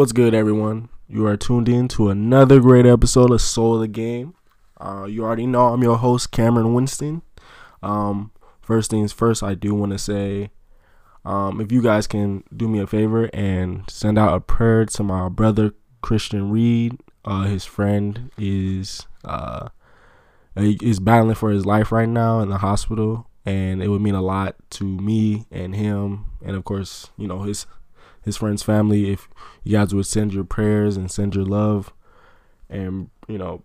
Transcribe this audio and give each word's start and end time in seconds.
What's 0.00 0.12
good, 0.12 0.32
everyone? 0.32 0.88
You 1.08 1.26
are 1.26 1.36
tuned 1.36 1.68
in 1.68 1.86
to 1.88 2.08
another 2.08 2.58
great 2.58 2.86
episode 2.86 3.30
of 3.30 3.42
Soul 3.42 3.74
of 3.74 3.80
the 3.82 3.86
Game. 3.86 4.32
Uh, 4.80 5.04
you 5.04 5.22
already 5.22 5.46
know 5.46 5.74
I'm 5.74 5.82
your 5.82 5.98
host, 5.98 6.30
Cameron 6.30 6.72
Winston. 6.72 7.20
Um, 7.82 8.30
first 8.62 8.90
things 8.90 9.12
first, 9.12 9.42
I 9.42 9.52
do 9.52 9.74
want 9.74 9.92
to 9.92 9.98
say 9.98 10.52
um, 11.26 11.60
if 11.60 11.70
you 11.70 11.82
guys 11.82 12.06
can 12.06 12.44
do 12.56 12.66
me 12.66 12.78
a 12.78 12.86
favor 12.86 13.28
and 13.34 13.84
send 13.90 14.18
out 14.18 14.34
a 14.34 14.40
prayer 14.40 14.86
to 14.86 15.02
my 15.02 15.28
brother, 15.28 15.74
Christian 16.00 16.50
Reed. 16.50 16.98
Uh, 17.26 17.42
his 17.42 17.66
friend 17.66 18.30
is 18.38 19.06
uh, 19.26 19.68
is 20.56 20.98
battling 20.98 21.34
for 21.34 21.50
his 21.50 21.66
life 21.66 21.92
right 21.92 22.08
now 22.08 22.40
in 22.40 22.48
the 22.48 22.56
hospital, 22.56 23.28
and 23.44 23.82
it 23.82 23.88
would 23.88 24.00
mean 24.00 24.14
a 24.14 24.22
lot 24.22 24.56
to 24.70 24.84
me 24.84 25.44
and 25.50 25.76
him, 25.76 26.24
and 26.42 26.56
of 26.56 26.64
course, 26.64 27.10
you 27.18 27.28
know 27.28 27.42
his 27.42 27.66
his 28.22 28.36
friend's 28.36 28.62
family 28.62 29.10
if 29.10 29.28
you 29.62 29.72
guys 29.76 29.94
would 29.94 30.06
send 30.06 30.32
your 30.32 30.44
prayers 30.44 30.96
and 30.96 31.10
send 31.10 31.34
your 31.34 31.44
love 31.44 31.92
and 32.68 33.10
you 33.28 33.38
know 33.38 33.62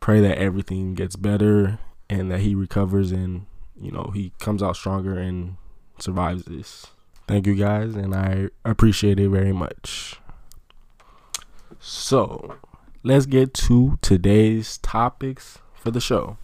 pray 0.00 0.20
that 0.20 0.38
everything 0.38 0.94
gets 0.94 1.16
better 1.16 1.78
and 2.10 2.30
that 2.30 2.40
he 2.40 2.54
recovers 2.54 3.12
and 3.12 3.46
you 3.80 3.90
know 3.90 4.10
he 4.14 4.32
comes 4.38 4.62
out 4.62 4.76
stronger 4.76 5.18
and 5.18 5.56
survives 5.98 6.44
this. 6.44 6.88
Thank 7.28 7.46
you 7.46 7.54
guys 7.54 7.94
and 7.94 8.14
i 8.14 8.48
appreciate 8.64 9.20
it 9.20 9.28
very 9.28 9.52
much. 9.52 10.20
So 11.78 12.56
let's 13.02 13.26
get 13.26 13.54
to 13.54 13.98
today's 14.02 14.78
topics 14.78 15.58
for 15.74 15.90
the 15.90 16.00
show. 16.00 16.36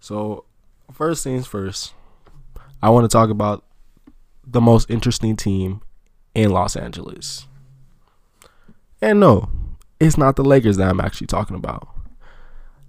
So 0.00 0.44
first 0.92 1.22
things 1.22 1.46
first 1.46 1.94
i 2.82 2.90
want 2.90 3.04
to 3.04 3.08
talk 3.08 3.30
about 3.30 3.64
the 4.46 4.60
most 4.60 4.90
interesting 4.90 5.36
team 5.36 5.80
in 6.34 6.50
Los 6.50 6.76
Angeles. 6.76 7.46
And 9.02 9.20
no, 9.20 9.48
it's 9.98 10.16
not 10.16 10.36
the 10.36 10.44
Lakers 10.44 10.76
that 10.76 10.88
I'm 10.88 11.00
actually 11.00 11.26
talking 11.26 11.56
about. 11.56 11.88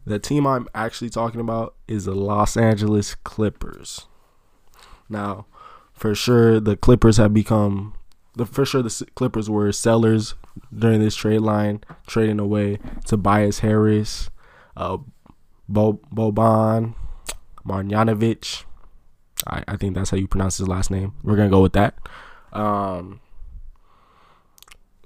The 0.06 0.20
team 0.20 0.48
I'm 0.48 0.68
actually 0.74 1.10
talking 1.10 1.40
about 1.40 1.76
is 1.88 2.06
the 2.06 2.16
Los 2.16 2.58
Angeles 2.58 3.16
Clippers. 3.16 4.08
Now, 5.10 5.46
for 5.94 6.16
sure, 6.16 6.60
the 6.60 6.76
Clippers 6.76 7.18
have 7.18 7.34
become 7.34 7.94
the 8.36 8.46
for 8.46 8.66
sure 8.66 8.82
the 8.82 9.06
Clippers 9.16 9.50
were 9.50 9.72
sellers 9.72 10.36
during 10.76 11.02
this 11.02 11.16
trade 11.16 11.42
line, 11.42 11.84
trading 12.08 12.40
away 12.40 12.80
Tobias 13.06 13.60
Harris, 13.60 14.30
uh, 14.76 14.98
Bo, 15.68 16.00
Boban, 16.14 16.96
Marjanovic. 17.66 18.64
I, 19.48 19.64
I 19.68 19.76
think 19.76 19.96
that's 19.96 20.10
how 20.10 20.18
you 20.18 20.28
pronounce 20.28 20.58
his 20.58 20.68
last 20.68 20.92
name. 20.92 21.14
We're 21.24 21.36
gonna 21.36 21.50
go 21.50 21.62
with 21.62 21.74
that. 21.74 21.96
Um, 22.54 23.20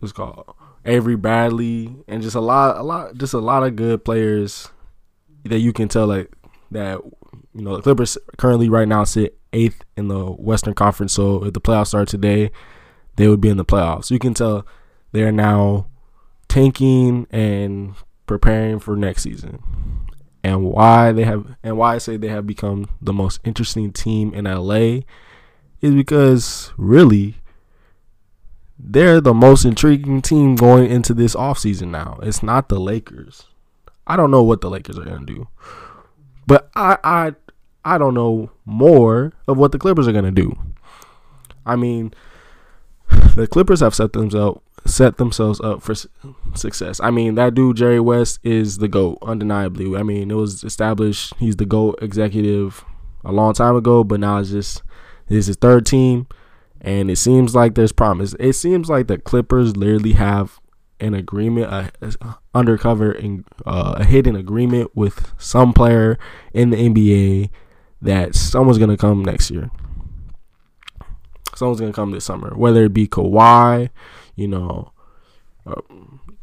what's 0.06 0.14
called 0.14 0.56
Avery 0.86 1.16
Bradley, 1.16 1.96
and 2.08 2.22
just 2.22 2.36
a 2.36 2.42
lot, 2.42 2.78
a 2.78 2.84
lot, 2.84 3.18
just 3.18 3.34
a 3.34 3.40
lot 3.40 3.64
of 3.64 3.76
good 3.76 4.06
players 4.06 4.70
that 5.46 5.60
you 5.60 5.74
can 5.74 5.88
tell 5.88 6.08
like 6.08 6.32
that. 6.72 7.00
You 7.54 7.62
know, 7.62 7.78
the 7.78 7.82
Clippers 7.82 8.18
currently 8.38 8.70
right 8.70 8.88
now 8.88 9.04
sit 9.04 9.38
eighth 9.54 9.84
in 9.96 10.10
the 10.10 10.26
Western 10.26 10.74
Conference. 10.74 11.14
So 11.14 11.46
if 11.46 11.54
the 11.54 11.62
playoffs 11.62 11.88
start 11.88 12.08
today, 12.08 12.52
they 13.16 13.28
would 13.28 13.42
be 13.42 13.50
in 13.50 13.58
the 13.58 13.66
playoffs. 13.66 14.12
You 14.12 14.20
can 14.20 14.34
tell 14.34 14.66
they're 15.12 15.32
now 15.32 15.88
tanking 16.48 17.28
and 17.32 17.96
preparing 18.28 18.80
for 18.80 18.96
next 18.96 19.24
season. 19.24 19.62
And 20.44 20.66
why 20.66 21.12
they 21.12 21.24
have 21.24 21.56
and 21.64 21.78
why 21.78 21.96
I 21.96 21.98
say 21.98 22.18
they 22.18 22.28
have 22.28 22.46
become 22.46 22.90
the 23.02 23.14
most 23.14 23.40
interesting 23.44 23.92
team 23.92 24.34
in 24.34 24.46
LA 24.46 25.00
is 25.82 25.96
because 25.96 26.72
really 26.78 27.38
they're 28.78 29.22
the 29.22 29.34
most 29.34 29.66
intriguing 29.66 30.22
team 30.22 30.56
going 30.56 30.90
into 30.90 31.14
this 31.14 31.36
offseason 31.36 31.90
now. 31.90 32.20
It's 32.22 32.44
not 32.44 32.70
the 32.70 32.80
Lakers. 32.80 33.46
I 34.08 34.16
don't 34.16 34.32
know 34.32 34.44
what 34.44 34.62
the 34.62 34.70
Lakers 34.70 34.98
are 34.98 35.06
gonna 35.06 35.26
do. 35.26 35.48
But 36.46 36.70
I 36.76 36.98
I 37.04 37.36
I 37.84 37.98
don't 37.98 38.14
know 38.14 38.52
more 38.66 39.34
of 39.48 39.58
what 39.58 39.72
the 39.72 39.80
Clippers 39.80 40.08
are 40.08 40.12
gonna 40.12 40.32
do. 40.32 40.58
I 41.66 41.76
mean, 41.76 42.14
the 43.36 43.48
Clippers 43.48 43.80
have 43.80 43.96
set 43.96 44.14
themselves 44.14 44.62
set 44.86 45.18
themselves 45.18 45.60
up 45.62 45.82
for 45.82 45.96
success. 46.54 47.00
I 47.02 47.10
mean, 47.10 47.36
that 47.36 47.56
dude 47.56 47.78
Jerry 47.78 48.00
West 48.00 48.40
is 48.44 48.78
the 48.78 48.88
goat, 48.88 49.18
undeniably. 49.24 49.96
I 49.98 50.04
mean, 50.04 50.30
it 50.30 50.36
was 50.36 50.64
established 50.64 51.34
he's 51.40 51.56
the 51.56 51.66
goat 51.66 51.98
executive 52.02 52.86
a 53.24 53.32
long 53.32 53.54
time 53.54 53.76
ago, 53.76 54.04
but 54.04 54.20
now 54.20 54.38
it's 54.38 54.52
just 54.52 54.84
this 55.28 55.40
is 55.40 55.48
his 55.48 55.56
third 55.56 55.86
team 55.86 56.28
and 56.86 57.10
it 57.10 57.16
seems 57.16 57.56
like 57.56 57.74
there's 57.74 57.92
promise. 57.92 58.36
It 58.40 58.54
seems 58.54 58.90
like 58.90 59.08
the 59.08 59.18
Clippers 59.18 59.76
literally 59.76 60.14
have 60.14 60.62
an 61.00 61.16
agreement, 61.16 61.74
a, 61.74 61.92
a 62.22 62.36
undercover, 62.54 63.12
in, 63.12 63.44
uh, 63.66 63.96
a 63.98 64.06
hidden 64.06 64.36
agreement 64.36 64.96
with 64.96 65.34
some 65.40 65.74
player 65.74 66.20
in 66.54 66.70
the 66.70 66.78
NBA 66.78 67.50
that 68.04 68.36
someone's 68.36 68.78
gonna 68.78 68.98
come 68.98 69.26
next 69.26 69.50
year. 69.50 69.72
Someone's 71.56 71.80
gonna 71.80 71.92
come 71.92 72.12
this 72.12 72.24
summer, 72.24 72.56
whether 72.56 72.84
it 72.84 72.94
be 72.94 73.08
Kawhi, 73.08 73.90
you 74.36 74.48
know, 74.48 74.92
uh, 75.66 75.82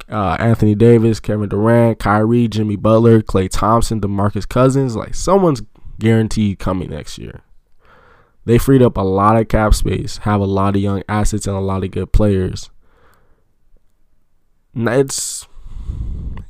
uh, 0.09 0.37
Anthony 0.41 0.75
Davis, 0.75 1.21
Kevin 1.21 1.51
Durant, 1.51 2.01
Kyrie, 2.01 2.49
Jimmy 2.49 2.75
Butler, 2.75 3.23
Klay 3.23 3.49
Thompson, 3.49 4.01
DeMarcus 4.01 4.49
Cousins. 4.49 4.97
Like 4.97 5.15
someone's 5.15 5.63
guaranteed 6.01 6.59
coming 6.59 6.91
next 6.91 7.17
year. 7.17 7.43
They 8.45 8.59
freed 8.59 8.83
up 8.83 8.97
a 8.97 9.03
lot 9.03 9.37
of 9.37 9.49
cap 9.49 9.75
space, 9.75 10.19
have 10.19 10.41
a 10.41 10.47
lot 10.47 10.75
of 10.75 10.83
young 10.83 11.03
assets 11.09 11.47
and 11.47 11.57
a 11.57 11.61
lot 11.61 11.85
of 11.85 11.93
good 11.93 12.13
players. 12.13 12.71
It's 14.75 15.47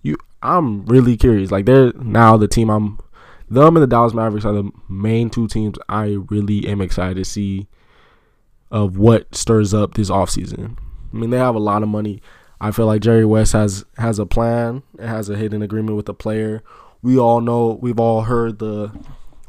you. 0.02 0.16
I'm 0.42 0.86
really 0.86 1.16
curious. 1.16 1.50
Like 1.50 1.66
they're 1.66 1.92
now 1.94 2.36
the 2.36 2.48
team. 2.48 2.70
I'm 2.70 2.98
them 3.48 3.76
and 3.76 3.82
the 3.82 3.86
Dallas 3.86 4.14
Mavericks 4.14 4.46
are 4.46 4.54
the 4.54 4.70
main 4.88 5.28
two 5.28 5.46
teams 5.46 5.76
I 5.88 6.16
really 6.30 6.66
am 6.66 6.80
excited 6.80 7.16
to 7.16 7.24
see 7.24 7.68
of 8.70 8.96
what 8.96 9.34
stirs 9.34 9.74
up 9.74 9.94
this 9.94 10.08
offseason. 10.08 10.78
I 11.12 11.16
mean, 11.16 11.30
they 11.30 11.38
have 11.38 11.54
a 11.54 11.60
lot 11.60 11.82
of 11.82 11.90
money. 11.90 12.22
I 12.60 12.70
feel 12.70 12.86
like 12.86 13.02
Jerry 13.02 13.26
West 13.26 13.52
has 13.52 13.84
has 13.98 14.18
a 14.18 14.24
plan. 14.24 14.82
It 14.98 15.06
has 15.06 15.28
a 15.28 15.36
hidden 15.36 15.62
agreement 15.62 15.96
with 15.96 16.06
the 16.06 16.14
player. 16.14 16.62
We 17.02 17.18
all 17.18 17.40
know. 17.40 17.78
We've 17.82 18.00
all 18.00 18.22
heard 18.22 18.60
the 18.60 18.92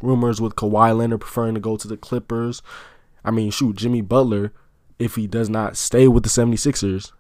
rumors 0.04 0.42
with 0.42 0.56
Kawhi 0.56 0.96
Leonard 0.96 1.22
preferring 1.22 1.56
to 1.56 1.60
go 1.60 1.78
to 1.78 1.88
the 1.88 1.98
Clippers. 1.98 2.62
I 3.24 3.32
mean, 3.32 3.52
shoot, 3.52 3.78
Jimmy 3.78 4.02
Butler, 4.02 4.54
if 5.00 5.16
he 5.16 5.28
does 5.28 5.50
not 5.50 5.78
stay 5.78 6.08
with 6.08 6.24
the 6.24 6.30
76ers, 6.30 7.12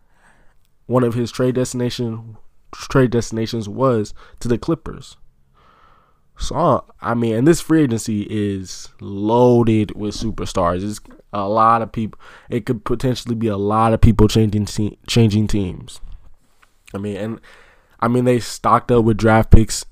one 0.85 1.03
of 1.03 1.13
his 1.13 1.31
trade 1.31 1.55
destination 1.55 2.37
trade 2.73 3.11
destinations 3.11 3.69
was 3.69 4.13
to 4.39 4.47
the 4.47 4.57
Clippers. 4.57 5.15
So 6.37 6.85
I 6.99 7.13
mean, 7.13 7.35
and 7.35 7.47
this 7.47 7.61
free 7.61 7.83
agency 7.83 8.23
is 8.29 8.89
loaded 8.99 9.95
with 9.95 10.15
superstars. 10.15 10.83
It's 10.83 10.99
a 11.31 11.47
lot 11.47 11.81
of 11.81 11.91
people. 11.91 12.19
It 12.49 12.65
could 12.65 12.83
potentially 12.83 13.35
be 13.35 13.47
a 13.47 13.57
lot 13.57 13.93
of 13.93 14.01
people 14.01 14.27
changing 14.27 14.65
te- 14.65 14.97
changing 15.07 15.47
teams. 15.47 16.01
I 16.93 16.97
mean, 16.97 17.17
and 17.17 17.41
I 17.99 18.07
mean 18.07 18.25
they 18.25 18.39
stocked 18.39 18.91
up 18.91 19.05
with 19.05 19.17
draft 19.17 19.51
picks 19.51 19.85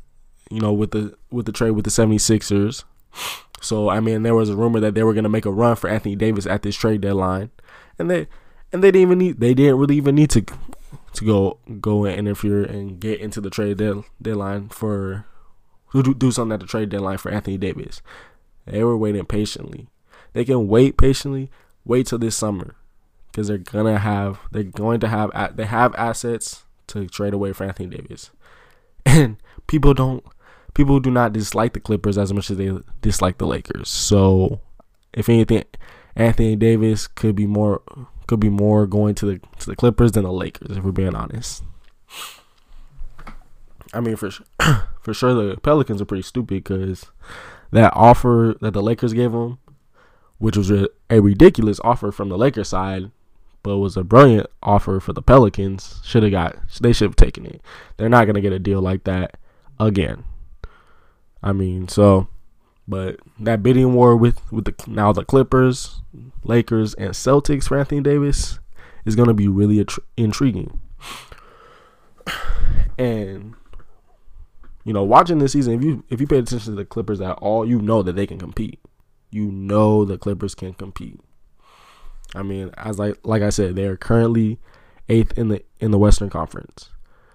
you 0.51 0.59
know, 0.59 0.73
with 0.73 0.91
the 0.91 1.15
with 1.31 1.45
the 1.45 1.51
trade 1.51 1.71
with 1.71 1.85
the 1.85 1.91
76ers. 1.91 2.83
So 3.61 3.89
I 3.89 3.99
mean, 3.99 4.23
there 4.23 4.35
was 4.35 4.49
a 4.49 4.55
rumor 4.55 4.79
that 4.79 4.95
they 4.95 5.03
were 5.03 5.13
going 5.13 5.23
to 5.23 5.29
make 5.29 5.45
a 5.45 5.51
run 5.51 5.75
for 5.75 5.89
Anthony 5.89 6.15
Davis 6.15 6.45
at 6.45 6.63
this 6.63 6.75
trade 6.75 7.01
deadline, 7.01 7.51
and 7.97 8.09
they 8.09 8.27
and 8.71 8.83
they 8.83 8.91
didn't 8.91 9.01
even 9.01 9.17
need 9.19 9.39
they 9.39 9.53
didn't 9.53 9.77
really 9.77 9.97
even 9.97 10.15
need 10.15 10.29
to 10.31 10.45
to 11.13 11.25
go 11.25 11.57
go 11.79 12.05
and 12.05 12.17
interfere 12.17 12.63
and 12.63 12.99
get 12.99 13.19
into 13.19 13.41
the 13.41 13.49
trade 13.49 13.77
dead, 13.77 14.03
deadline 14.21 14.69
for 14.69 15.25
to 15.93 16.13
do 16.13 16.31
something 16.31 16.53
at 16.53 16.59
the 16.59 16.65
trade 16.65 16.89
deadline 16.89 17.17
for 17.17 17.31
Anthony 17.31 17.57
Davis. 17.57 18.01
They 18.65 18.83
were 18.83 18.97
waiting 18.97 19.25
patiently. 19.25 19.87
They 20.33 20.45
can 20.45 20.67
wait 20.67 20.97
patiently. 20.97 21.49
Wait 21.83 22.07
till 22.07 22.19
this 22.19 22.35
summer 22.35 22.75
because 23.31 23.47
they're 23.47 23.57
gonna 23.57 23.97
have 23.97 24.39
they're 24.51 24.63
going 24.63 24.99
to 24.99 25.07
have 25.07 25.31
they 25.55 25.65
have 25.65 25.95
assets 25.95 26.63
to 26.87 27.07
trade 27.07 27.33
away 27.33 27.53
for 27.53 27.63
Anthony 27.63 27.89
Davis, 27.89 28.31
and 29.05 29.37
people 29.67 29.93
don't 29.93 30.23
people 30.73 30.99
do 30.99 31.11
not 31.11 31.33
dislike 31.33 31.73
the 31.73 31.79
Clippers 31.79 32.17
as 32.17 32.33
much 32.33 32.49
as 32.49 32.57
they 32.57 32.71
dislike 33.01 33.37
the 33.37 33.47
Lakers. 33.47 33.89
So, 33.89 34.61
if 35.13 35.29
anything, 35.29 35.63
Anthony 36.15 36.55
Davis 36.55 37.07
could 37.07 37.35
be 37.35 37.47
more 37.47 37.81
could 38.27 38.39
be 38.39 38.49
more 38.49 38.87
going 38.87 39.15
to 39.15 39.25
the 39.25 39.39
to 39.59 39.65
the 39.65 39.75
Clippers 39.75 40.13
than 40.13 40.23
the 40.23 40.31
Lakers, 40.31 40.77
if 40.77 40.83
we're 40.83 40.91
being 40.91 41.15
honest. 41.15 41.63
I 43.93 43.99
mean, 43.99 44.15
for 44.15 44.31
for 45.01 45.13
sure, 45.13 45.33
the 45.33 45.57
Pelicans 45.57 46.01
are 46.01 46.05
pretty 46.05 46.23
stupid 46.23 46.63
because 46.63 47.05
that 47.71 47.91
offer 47.95 48.55
that 48.61 48.71
the 48.71 48.81
Lakers 48.81 49.13
gave 49.13 49.31
them, 49.31 49.59
which 50.37 50.57
was 50.57 50.71
a, 50.71 50.87
a 51.09 51.19
ridiculous 51.19 51.79
offer 51.83 52.11
from 52.11 52.29
the 52.29 52.37
Lakers 52.37 52.69
side, 52.69 53.11
but 53.63 53.77
was 53.77 53.97
a 53.97 54.03
brilliant 54.03 54.47
offer 54.63 54.99
for 54.99 55.13
the 55.13 55.21
Pelicans. 55.21 55.99
Should 56.03 56.23
have 56.23 56.31
got 56.31 56.57
they 56.79 56.93
should 56.93 57.09
have 57.09 57.15
taken 57.15 57.45
it. 57.45 57.61
They're 57.97 58.09
not 58.09 58.27
gonna 58.27 58.41
get 58.41 58.53
a 58.53 58.59
deal 58.59 58.81
like 58.81 59.03
that 59.05 59.37
again. 59.79 60.23
I 61.43 61.53
mean, 61.53 61.87
so, 61.87 62.27
but 62.87 63.19
that 63.39 63.63
bidding 63.63 63.93
war 63.93 64.15
with 64.15 64.39
with 64.51 64.65
the 64.65 64.75
now 64.87 65.11
the 65.11 65.25
Clippers, 65.25 66.01
Lakers, 66.43 66.93
and 66.95 67.11
Celtics 67.11 67.67
for 67.67 67.77
Anthony 67.77 68.01
Davis 68.01 68.59
is 69.05 69.15
going 69.15 69.27
to 69.27 69.33
be 69.33 69.47
really 69.47 69.83
atr- 69.83 69.99
intriguing. 70.17 70.79
And 72.97 73.55
you 74.83 74.93
know, 74.93 75.03
watching 75.03 75.39
this 75.39 75.53
season, 75.53 75.73
if 75.73 75.83
you 75.83 76.03
if 76.09 76.21
you 76.21 76.27
pay 76.27 76.37
attention 76.37 76.73
to 76.73 76.75
the 76.75 76.85
Clippers 76.85 77.21
at 77.21 77.37
all, 77.37 77.65
you 77.67 77.81
know 77.81 78.03
that 78.03 78.15
they 78.15 78.27
can 78.27 78.37
compete. 78.37 78.79
You 79.31 79.51
know 79.51 80.05
the 80.05 80.17
Clippers 80.17 80.55
can 80.55 80.73
compete. 80.73 81.19
I 82.35 82.43
mean, 82.43 82.71
as 82.77 82.99
like 82.99 83.17
like 83.23 83.41
I 83.41 83.49
said, 83.49 83.75
they 83.75 83.85
are 83.85 83.97
currently 83.97 84.59
eighth 85.09 85.37
in 85.37 85.49
the 85.49 85.63
in 85.79 85.91
the 85.91 85.97
Western 85.97 86.29
Conference. 86.29 86.89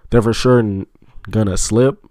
They're 0.09 0.21
for 0.21 0.33
sure 0.33 0.85
gonna 1.29 1.57
slip, 1.57 2.03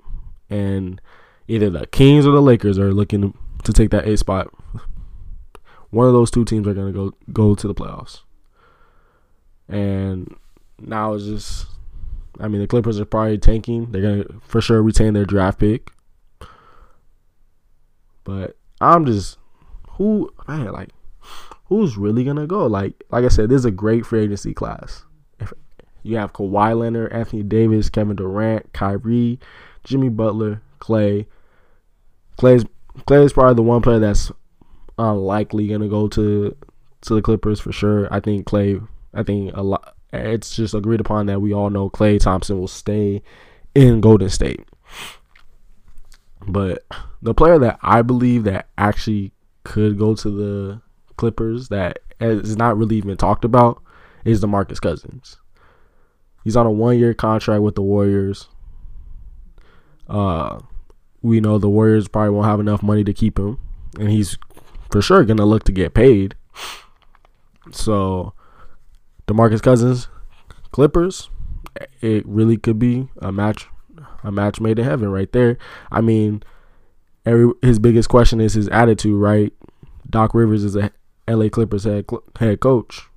and 0.51 1.01
either 1.49 1.71
the 1.71 1.87
Kings 1.87 2.27
or 2.27 2.33
the 2.33 2.43
Lakers 2.43 2.79
are 2.79 2.93
looking 2.93 3.35
to 3.65 3.73
take 3.73 3.91
that 3.91 4.07
eighth 4.07 4.21
spot. 4.21 4.49
One 5.91 6.07
of 6.07 6.13
those 6.13 6.31
two 6.31 6.45
teams 6.45 6.67
are 6.67 6.75
gonna 6.75 6.93
go 6.93 7.13
go 7.33 7.55
to 7.55 7.67
the 7.67 7.75
playoffs. 7.75 8.21
And 9.69 10.37
now 10.79 11.15
it's 11.15 11.25
just, 11.25 11.67
I 12.39 12.49
mean, 12.49 12.61
the 12.61 12.67
Clippers 12.67 13.01
are 13.01 13.05
probably 13.05 13.39
tanking. 13.39 13.91
They're 13.91 14.03
gonna 14.03 14.41
for 14.43 14.61
sure 14.61 14.83
retain 14.83 15.15
their 15.15 15.25
draft 15.25 15.59
pick. 15.59 15.91
But 18.25 18.57
I'm 18.81 19.07
just, 19.07 19.39
who 19.91 20.33
man, 20.49 20.73
like, 20.73 20.91
who's 21.67 21.97
really 21.97 22.25
gonna 22.25 22.47
go? 22.47 22.67
Like, 22.67 23.05
like 23.11 23.25
I 23.25 23.29
said, 23.29 23.49
this 23.49 23.61
is 23.61 23.65
a 23.65 23.71
great 23.71 24.05
free 24.05 24.25
agency 24.25 24.53
class. 24.53 25.05
If 25.39 25.53
you 26.03 26.17
have 26.17 26.33
Kawhi 26.33 26.79
Leonard, 26.79 27.13
Anthony 27.13 27.43
Davis, 27.43 27.89
Kevin 27.89 28.17
Durant, 28.17 28.73
Kyrie, 28.73 29.39
Jimmy 29.85 30.09
Butler, 30.09 30.63
Klay. 30.81 31.27
Klay's 32.39 32.65
Klay 33.07 33.25
is 33.25 33.33
probably 33.33 33.55
the 33.55 33.63
one 33.63 33.83
player 33.83 33.99
that's 33.99 34.33
unlikely 34.99 35.69
gonna 35.69 35.89
go 35.89 36.09
to 36.09 36.57
to 37.03 37.15
the 37.15 37.23
Clippers 37.23 37.61
for 37.61 37.73
sure. 37.73 38.13
I 38.13 38.21
think 38.21 38.47
Klay. 38.47 38.87
I 39.15 39.23
think 39.23 39.53
a 39.55 39.63
lot. 39.63 39.95
It's 40.13 40.57
just 40.57 40.75
agreed 40.75 41.01
upon 41.01 41.27
that 41.27 41.41
we 41.41 41.53
all 41.53 41.71
know 41.71 41.91
Klay 41.91 42.19
Thompson 42.21 42.59
will 42.59 42.69
stay 42.69 43.23
in 43.75 44.01
Golden 44.01 44.31
State. 44.31 44.67
But 46.47 46.85
the 47.23 47.35
player 47.35 47.59
that 47.59 47.79
I 47.83 48.03
believe 48.03 48.45
that 48.45 48.69
actually 48.79 49.33
could 49.65 49.99
go 49.99 50.15
to 50.15 50.31
the 50.31 50.81
Clippers 51.17 51.69
that 51.69 51.99
is 52.21 52.57
not 52.57 52.79
really 52.79 52.97
even 52.97 53.17
talked 53.17 53.45
about 53.45 53.83
is 54.25 54.43
DeMarcus 54.43 54.81
Cousins. 54.81 55.39
He's 56.45 56.57
on 56.57 56.67
a 56.67 56.71
one-year 56.71 57.15
contract 57.15 57.63
with 57.63 57.75
the 57.75 57.83
Warriors. 57.83 58.49
Uh, 60.09 60.61
we 61.27 61.41
know 61.41 61.59
the 61.59 61.69
Warriors 61.69 62.07
probably 62.07 62.31
won't 62.31 62.47
have 62.47 62.61
enough 62.61 62.83
money 62.83 63.03
to 63.03 63.13
keep 63.13 63.39
him, 63.39 63.59
and 63.99 64.09
he's 64.09 64.39
for 64.91 65.03
sure 65.03 65.25
gonna 65.25 65.45
look 65.45 65.65
to 65.65 65.73
get 65.73 65.93
paid. 65.93 66.37
So, 67.73 68.33
DeMarcus 69.27 69.61
Cousins, 69.61 70.07
Clippers, 70.71 71.29
it 72.01 72.25
really 72.27 72.57
could 72.57 72.79
be 72.79 73.09
a 73.21 73.33
match, 73.33 73.67
a 74.23 74.31
match 74.31 74.61
made 74.61 74.79
in 74.79 74.85
heaven 74.85 75.11
right 75.11 75.31
there. 75.33 75.59
I 75.91 76.01
mean, 76.01 76.45
every 77.25 77.53
his 77.61 77.81
biggest 77.81 78.09
question 78.09 78.41
is 78.41 78.55
his 78.55 78.69
attitude, 78.69 79.21
right? 79.21 79.53
Doc 80.09 80.33
Rivers 80.33 80.63
is 80.63 80.77
a 80.77 80.93
LA 81.29 81.49
Clippers 81.49 81.85
head 81.85 82.07
head 82.39 82.61
coach. 82.61 83.09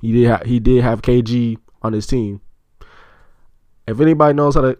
He 0.00 0.12
did 0.12 0.30
ha- 0.30 0.44
he 0.44 0.60
did 0.60 0.84
have 0.84 1.02
KG 1.02 1.58
on 1.82 1.92
his 1.92 2.06
team. 2.06 2.40
If 3.88 4.00
anybody 4.00 4.34
knows 4.34 4.54
how 4.54 4.60
to 4.60 4.78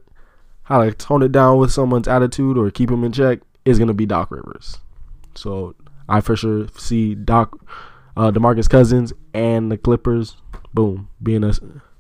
how 0.68 0.84
to 0.84 0.92
tone 0.92 1.22
it 1.22 1.32
down 1.32 1.56
with 1.56 1.72
someone's 1.72 2.06
attitude 2.06 2.58
or 2.58 2.70
keep 2.70 2.90
him 2.90 3.02
in 3.02 3.10
check, 3.10 3.40
is 3.64 3.78
gonna 3.78 3.94
be 3.94 4.04
Doc 4.04 4.30
Rivers. 4.30 4.78
So 5.34 5.74
I 6.08 6.20
for 6.20 6.36
sure 6.36 6.66
see 6.76 7.14
Doc, 7.14 7.58
uh, 8.18 8.30
Demarcus 8.30 8.68
Cousins 8.68 9.14
and 9.32 9.72
the 9.72 9.78
Clippers, 9.78 10.36
boom, 10.74 11.08
being 11.22 11.42
a 11.42 11.54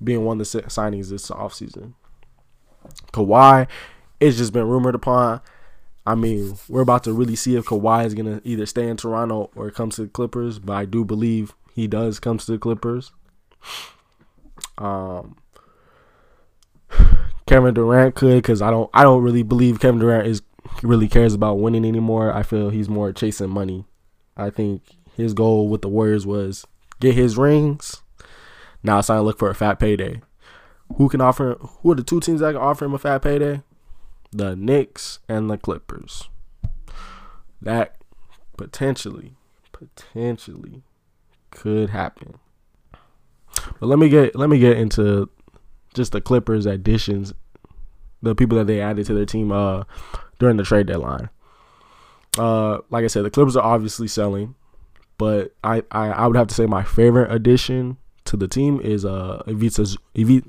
being 0.04 0.22
one 0.22 0.38
of 0.38 0.50
the 0.50 0.62
signings 0.62 1.08
this 1.08 1.30
offseason. 1.30 1.94
Kawhi, 3.12 3.66
it's 4.20 4.36
just 4.36 4.52
been 4.52 4.68
rumored 4.68 4.94
upon. 4.94 5.40
I 6.06 6.14
mean, 6.14 6.58
we're 6.68 6.82
about 6.82 7.04
to 7.04 7.12
really 7.14 7.36
see 7.36 7.56
if 7.56 7.64
Kawhi 7.64 8.04
is 8.04 8.12
gonna 8.12 8.42
either 8.44 8.66
stay 8.66 8.86
in 8.86 8.98
Toronto 8.98 9.50
or 9.56 9.70
come 9.70 9.88
to 9.90 10.02
the 10.02 10.08
Clippers, 10.08 10.58
but 10.58 10.74
I 10.74 10.84
do 10.84 11.06
believe 11.06 11.54
he 11.74 11.86
does 11.86 12.20
come 12.20 12.36
to 12.36 12.52
the 12.52 12.58
Clippers. 12.58 13.12
Um, 14.76 15.36
Kevin 17.48 17.72
Durant 17.72 18.14
could 18.14 18.42
because 18.42 18.60
I 18.60 18.70
don't 18.70 18.90
I 18.92 19.02
don't 19.02 19.22
really 19.22 19.42
believe 19.42 19.80
Kevin 19.80 20.00
Durant 20.00 20.26
is 20.26 20.42
really 20.82 21.08
cares 21.08 21.32
about 21.32 21.58
winning 21.58 21.86
anymore. 21.86 22.30
I 22.32 22.42
feel 22.42 22.68
he's 22.68 22.90
more 22.90 23.10
chasing 23.10 23.48
money. 23.48 23.86
I 24.36 24.50
think 24.50 24.82
his 25.16 25.32
goal 25.32 25.68
with 25.68 25.80
the 25.80 25.88
Warriors 25.88 26.26
was 26.26 26.66
get 27.00 27.14
his 27.14 27.38
rings. 27.38 28.02
Now 28.82 28.98
it's 28.98 29.08
time 29.08 29.18
to 29.18 29.22
look 29.22 29.38
for 29.38 29.48
a 29.48 29.54
fat 29.54 29.78
payday. 29.78 30.20
Who 30.96 31.08
can 31.08 31.22
offer? 31.22 31.56
Who 31.80 31.92
are 31.92 31.94
the 31.94 32.02
two 32.02 32.20
teams 32.20 32.40
that 32.40 32.52
can 32.52 32.60
offer 32.60 32.84
him 32.84 32.92
a 32.92 32.98
fat 32.98 33.22
payday? 33.22 33.62
The 34.30 34.54
Knicks 34.54 35.20
and 35.26 35.48
the 35.48 35.56
Clippers. 35.56 36.28
That 37.62 37.96
potentially, 38.58 39.36
potentially 39.72 40.82
could 41.50 41.90
happen. 41.90 42.34
But 43.80 43.86
let 43.86 43.98
me 43.98 44.10
get 44.10 44.36
let 44.36 44.50
me 44.50 44.58
get 44.58 44.76
into 44.76 45.30
just 45.94 46.12
the 46.12 46.20
Clippers 46.20 46.66
additions, 46.66 47.32
the 48.22 48.34
people 48.34 48.58
that 48.58 48.66
they 48.66 48.80
added 48.80 49.06
to 49.06 49.14
their 49.14 49.26
team 49.26 49.52
uh 49.52 49.84
during 50.38 50.56
the 50.56 50.64
trade 50.64 50.86
deadline. 50.86 51.28
Uh, 52.38 52.78
like 52.90 53.04
I 53.04 53.08
said, 53.08 53.24
the 53.24 53.30
Clippers 53.30 53.56
are 53.56 53.64
obviously 53.64 54.06
selling, 54.06 54.54
but 55.16 55.54
I, 55.64 55.82
I, 55.90 56.10
I 56.10 56.26
would 56.26 56.36
have 56.36 56.46
to 56.48 56.54
say 56.54 56.66
my 56.66 56.84
favorite 56.84 57.32
addition 57.32 57.96
to 58.26 58.36
the 58.36 58.46
team 58.46 58.80
is 58.80 59.04
uh 59.04 59.42
Ivica 59.46 59.96
Ivica, 60.14 60.48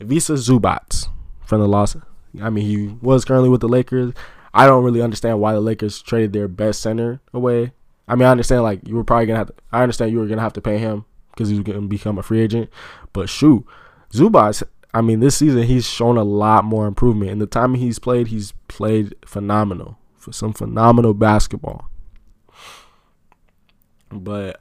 Zubac 0.00 1.08
from 1.44 1.60
the 1.60 1.68
Los. 1.68 1.96
I 2.42 2.50
mean, 2.50 2.64
he 2.66 2.88
was 3.00 3.24
currently 3.24 3.48
with 3.48 3.60
the 3.60 3.68
Lakers. 3.68 4.12
I 4.52 4.66
don't 4.66 4.84
really 4.84 5.02
understand 5.02 5.40
why 5.40 5.52
the 5.52 5.60
Lakers 5.60 6.00
traded 6.00 6.32
their 6.32 6.48
best 6.48 6.80
center 6.80 7.20
away. 7.32 7.72
I 8.08 8.14
mean, 8.14 8.26
I 8.26 8.30
understand 8.30 8.62
like 8.62 8.86
you 8.86 8.96
were 8.96 9.04
probably 9.04 9.26
gonna 9.26 9.38
have. 9.38 9.48
To, 9.48 9.54
I 9.72 9.82
understand 9.82 10.12
you 10.12 10.18
were 10.18 10.26
gonna 10.26 10.42
have 10.42 10.52
to 10.54 10.60
pay 10.60 10.78
him 10.78 11.04
because 11.30 11.48
he 11.48 11.54
was 11.54 11.64
gonna 11.64 11.82
become 11.82 12.18
a 12.18 12.22
free 12.22 12.40
agent. 12.40 12.70
But 13.12 13.28
shoot, 13.28 13.64
Zubac, 14.12 14.62
I 14.92 15.00
mean, 15.00 15.20
this 15.20 15.36
season 15.36 15.64
he's 15.64 15.88
shown 15.88 16.16
a 16.16 16.24
lot 16.24 16.64
more 16.64 16.86
improvement. 16.86 17.30
In 17.30 17.38
the 17.38 17.46
time 17.46 17.74
he's 17.74 17.98
played, 17.98 18.28
he's 18.28 18.52
played 18.68 19.14
phenomenal 19.26 19.98
for 20.16 20.32
some 20.32 20.52
phenomenal 20.52 21.14
basketball. 21.14 21.88
But 24.10 24.60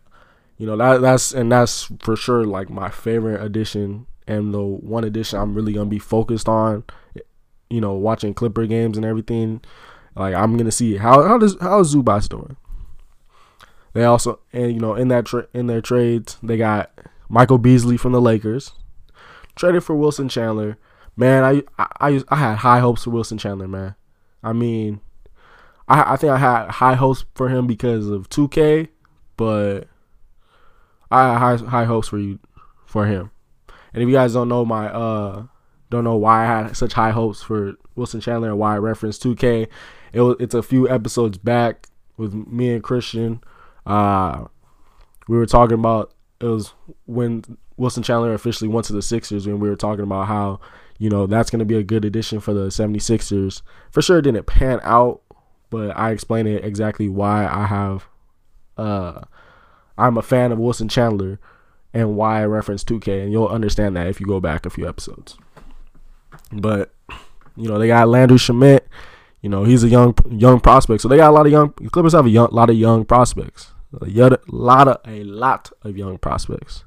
you 0.58 0.66
know 0.66 0.78
that 0.78 1.02
that's 1.02 1.34
and 1.34 1.52
that's 1.52 1.92
for 2.00 2.16
sure 2.16 2.46
like 2.46 2.70
my 2.70 2.90
favorite 2.90 3.44
addition 3.44 4.08
and 4.28 4.54
the 4.54 4.62
one 4.62 5.04
addition 5.04 5.40
I'm 5.40 5.54
really 5.54 5.74
gonna 5.74 5.90
be 5.90 6.00
focused 6.00 6.48
on. 6.50 6.84
You 7.70 7.82
know, 7.82 7.94
watching 7.94 8.34
Clipper 8.34 8.66
games 8.68 8.98
and 8.98 9.06
everything. 9.06 9.62
Like 10.16 10.36
I'm 10.36 10.58
gonna 10.58 10.72
see 10.72 10.98
how 10.98 11.24
how 11.24 11.38
does 11.38 11.58
how 11.60 11.80
is 11.80 11.94
Zubac 11.94 12.30
doing. 12.30 12.56
They 13.94 14.04
also 14.04 14.40
and 14.52 14.74
you 14.74 14.80
know 14.80 14.96
in 14.96 15.08
that 15.10 15.26
tra- 15.26 15.48
in 15.54 15.68
their 15.68 15.82
trades 15.82 16.38
they 16.44 16.58
got 16.58 16.92
Michael 17.30 17.58
Beasley 17.58 17.98
from 17.98 18.12
the 18.12 18.22
Lakers, 18.22 18.74
traded 19.56 19.84
for 19.84 19.96
Wilson 19.96 20.30
Chandler. 20.30 20.78
Man, 21.16 21.44
I 21.44 21.64
I 22.00 22.22
I 22.30 22.36
had 22.36 22.58
high 22.58 22.80
hopes 22.80 23.04
for 23.04 23.12
Wilson 23.12 23.38
Chandler, 23.38 23.68
man. 23.68 23.96
I 24.44 24.54
mean, 24.54 25.02
I 25.88 26.14
I 26.14 26.16
think 26.16 26.32
I 26.32 26.38
had 26.38 26.70
high 26.72 26.96
hopes 26.96 27.26
for 27.36 27.50
him 27.50 27.68
because 27.68 28.10
of 28.10 28.30
2K, 28.30 28.90
but 29.38 29.88
I 31.12 31.34
had 31.34 31.38
high 31.38 31.70
high 31.70 31.86
hopes 31.86 32.08
for 32.08 32.18
you 32.18 32.40
for 32.86 33.06
him. 33.06 33.32
And 33.94 34.02
if 34.02 34.10
you 34.10 34.16
guys 34.16 34.34
don't 34.34 34.50
know 34.50 34.66
my 34.66 34.88
uh 34.88 35.46
don't 35.90 36.04
know 36.04 36.16
why 36.16 36.44
I 36.44 36.46
had 36.46 36.78
such 36.78 36.94
high 36.94 37.12
hopes 37.12 37.44
for 37.44 37.76
Wilson 37.96 38.22
Chandler 38.22 38.50
and 38.50 38.58
why 38.58 38.74
I 38.74 38.80
referenced 38.80 39.24
2K, 39.24 39.68
it 40.14 40.22
was 40.22 40.36
it's 40.40 40.56
a 40.56 40.64
few 40.64 40.90
episodes 40.90 41.38
back 41.38 41.88
with 42.18 42.34
me 42.34 42.74
and 42.74 42.84
Christian. 42.84 43.44
Uh 43.86 44.46
we 45.28 45.38
were 45.38 45.46
talking 45.46 45.78
about 45.78 46.14
it 46.40 46.46
was 46.46 46.74
when 47.06 47.44
Wilson 47.84 48.02
Chandler 48.02 48.34
officially 48.34 48.70
went 48.70 48.86
to 48.88 48.94
the 48.94 49.02
Sixers 49.02 49.46
and 49.46 49.60
we 49.60 49.70
were 49.70 49.76
talking 49.76 50.06
about 50.06 50.28
how, 50.28 50.62
you 50.98 51.10
know, 51.10 51.28
that's 51.28 51.50
going 51.50 51.60
to 51.60 51.66
be 51.66 51.76
a 51.76 51.84
good 51.84 52.06
addition 52.06 52.40
for 52.40 52.54
the 52.54 52.68
76ers. 52.68 53.62
For 53.92 54.02
sure 54.02 54.20
it 54.20 54.22
didn't 54.22 54.46
pan 54.46 54.80
out, 54.84 55.22
but 55.70 55.96
I 55.98 56.12
explained 56.12 56.48
it 56.48 56.64
exactly 56.64 57.10
why 57.10 57.46
I 57.46 57.66
have 57.66 58.08
uh 58.78 59.22
I'm 59.98 60.18
a 60.18 60.22
fan 60.22 60.54
of 60.54 60.60
Wilson 60.60 60.88
Chandler 60.88 61.40
and 61.94 62.16
why 62.16 62.42
I 62.42 62.46
reference 62.46 62.86
2K 62.86 63.22
and 63.22 63.32
you'll 63.34 63.48
understand 63.48 63.98
that 63.98 64.08
if 64.08 64.22
you 64.22 64.26
go 64.26 64.40
back 64.40 64.66
a 64.66 64.70
few 64.70 64.88
episodes. 64.88 65.38
But 66.54 66.94
you 67.58 67.68
know, 67.68 67.78
they 67.78 67.88
got 67.88 68.08
Landry 68.08 68.38
Shamet, 68.38 68.80
you 69.42 69.50
know, 69.50 69.66
he's 69.66 69.84
a 69.84 69.90
young 69.90 70.16
young 70.32 70.62
prospect. 70.62 71.02
So 71.02 71.10
they 71.10 71.18
got 71.18 71.32
a 71.32 71.34
lot 71.34 71.46
of 71.46 71.52
young 71.52 71.74
Clippers 71.74 72.14
have 72.14 72.28
a 72.28 72.30
young, 72.30 72.48
lot 72.52 72.70
of 72.70 72.78
young 72.78 73.04
prospects. 73.04 73.72
A 74.02 74.06
lot 74.48 74.88
of 74.88 75.02
a 75.06 75.24
lot 75.26 75.72
of 75.84 75.98
young 75.98 76.18
prospects. 76.18 76.86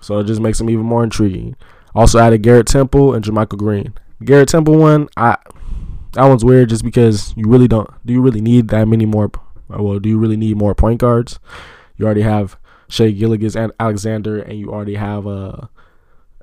So 0.00 0.18
it 0.18 0.24
just 0.24 0.40
makes 0.40 0.58
them 0.58 0.70
even 0.70 0.84
more 0.84 1.04
intriguing. 1.04 1.56
Also 1.94 2.18
added 2.18 2.42
Garrett 2.42 2.66
Temple 2.66 3.14
and 3.14 3.24
JaMychal 3.24 3.58
Green. 3.58 3.94
Garrett 4.24 4.48
Temple 4.48 4.76
one, 4.76 5.08
I 5.16 5.36
that 6.12 6.24
one's 6.24 6.44
weird 6.44 6.68
just 6.68 6.84
because 6.84 7.32
you 7.36 7.44
really 7.46 7.68
don't 7.68 7.88
do 8.04 8.12
you 8.12 8.20
really 8.20 8.40
need 8.40 8.68
that 8.68 8.88
many 8.88 9.06
more 9.06 9.30
well, 9.68 9.98
do 9.98 10.08
you 10.08 10.18
really 10.18 10.36
need 10.36 10.56
more 10.56 10.74
point 10.74 11.00
guards? 11.00 11.38
You 11.96 12.06
already 12.06 12.22
have 12.22 12.56
Shai 12.88 13.10
Gilgeous 13.10 13.54
and 13.54 13.72
Alexander, 13.78 14.40
and 14.40 14.58
you 14.58 14.72
already 14.72 14.96
have 14.96 15.26
uh, 15.26 15.66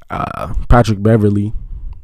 uh, 0.09 0.53
Patrick 0.69 1.03
Beverley. 1.03 1.53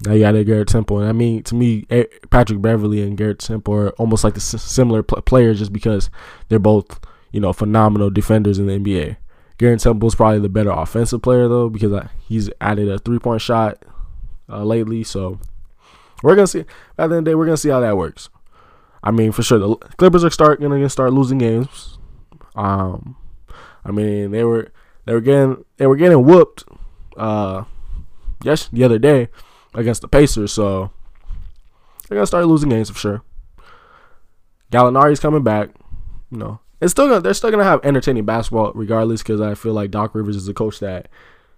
Now 0.06 0.14
you 0.14 0.26
added 0.26 0.48
Garrett 0.48 0.68
Temple, 0.68 1.00
and 1.00 1.08
I 1.08 1.14
mean 1.14 1.44
to 1.44 1.56
me, 1.56 1.86
Patrick 2.30 2.62
Beverley 2.62 3.02
and 3.02 3.18
Garrett 3.18 3.40
Temple 3.40 3.74
are 3.74 3.90
almost 3.92 4.24
like 4.24 4.34
the 4.34 4.42
similar 4.42 5.02
pl- 5.02 5.22
players, 5.22 5.60
just 5.60 5.72
because 5.72 6.10
they're 6.50 6.60
both 6.60 7.00
you 7.32 7.40
know 7.40 7.54
phenomenal 7.54 8.10
defenders 8.10 8.60
in 8.60 8.68
the 8.68 8.74
NBA. 8.74 9.18
Garrett 9.58 9.80
Temple 9.82 10.08
is 10.08 10.16
probably 10.16 10.40
the 10.40 10.50
better 10.50 10.72
offensive 10.72 11.22
player 11.22 11.48
though, 11.48 11.70
because 11.70 12.08
he's 12.28 12.50
added 12.60 12.90
a 12.90 13.00
three 13.00 13.20
point 13.20 13.42
shot 13.42 13.84
uh, 14.50 14.64
lately. 14.64 15.04
So 15.04 15.40
we're 16.22 16.36
gonna 16.36 16.48
see. 16.48 16.62
At 16.62 16.68
the 16.98 17.04
end 17.04 17.14
of 17.14 17.26
the 17.26 17.32
day, 17.32 17.36
we're 17.36 17.46
gonna 17.46 17.58
see 17.58 17.70
how 17.70 17.80
that 17.82 17.98
works. 17.98 18.30
I 19.04 19.12
mean, 19.12 19.32
for 19.32 19.44
sure, 19.44 19.60
the 19.60 19.76
Clippers 19.98 20.24
are 20.24 20.30
start 20.30 20.62
gonna 20.62 20.90
start 20.90 21.14
losing 21.14 21.38
games. 21.38 21.98
Um, 22.56 23.18
I 23.86 23.92
mean, 23.92 24.32
they 24.32 24.44
were 24.44 24.72
they 25.06 25.14
were 25.14 25.22
getting 25.22 25.66
they 25.78 25.88
were 25.88 25.98
getting 25.98 26.24
whooped. 26.26 26.64
Uh, 27.18 27.66
yes, 28.44 28.70
the 28.72 28.84
other 28.84 28.98
day 28.98 29.28
against 29.74 30.02
the 30.02 30.08
Pacers. 30.08 30.54
So 30.54 30.92
they're 32.08 32.16
gonna 32.16 32.28
start 32.28 32.48
losing 32.48 32.70
games 32.70 32.90
for 32.90 32.98
sure. 32.98 33.24
Gallinari's 34.72 35.20
coming 35.20 35.44
back. 35.44 35.70
You 36.32 36.38
know, 36.38 36.60
it's 36.84 36.92
still 36.92 37.08
gonna 37.08 37.22
they're 37.22 37.34
still 37.34 37.52
gonna 37.52 37.64
have 37.64 37.80
entertaining 37.84 38.26
basketball 38.26 38.72
regardless 38.74 39.24
because 39.24 39.42
I 39.42 39.56
feel 39.56 39.74
like 39.74 39.92
Doc 39.92 40.14
Rivers 40.14 40.36
is 40.36 40.48
a 40.48 40.54
coach 40.54 40.80
that 40.80 41.08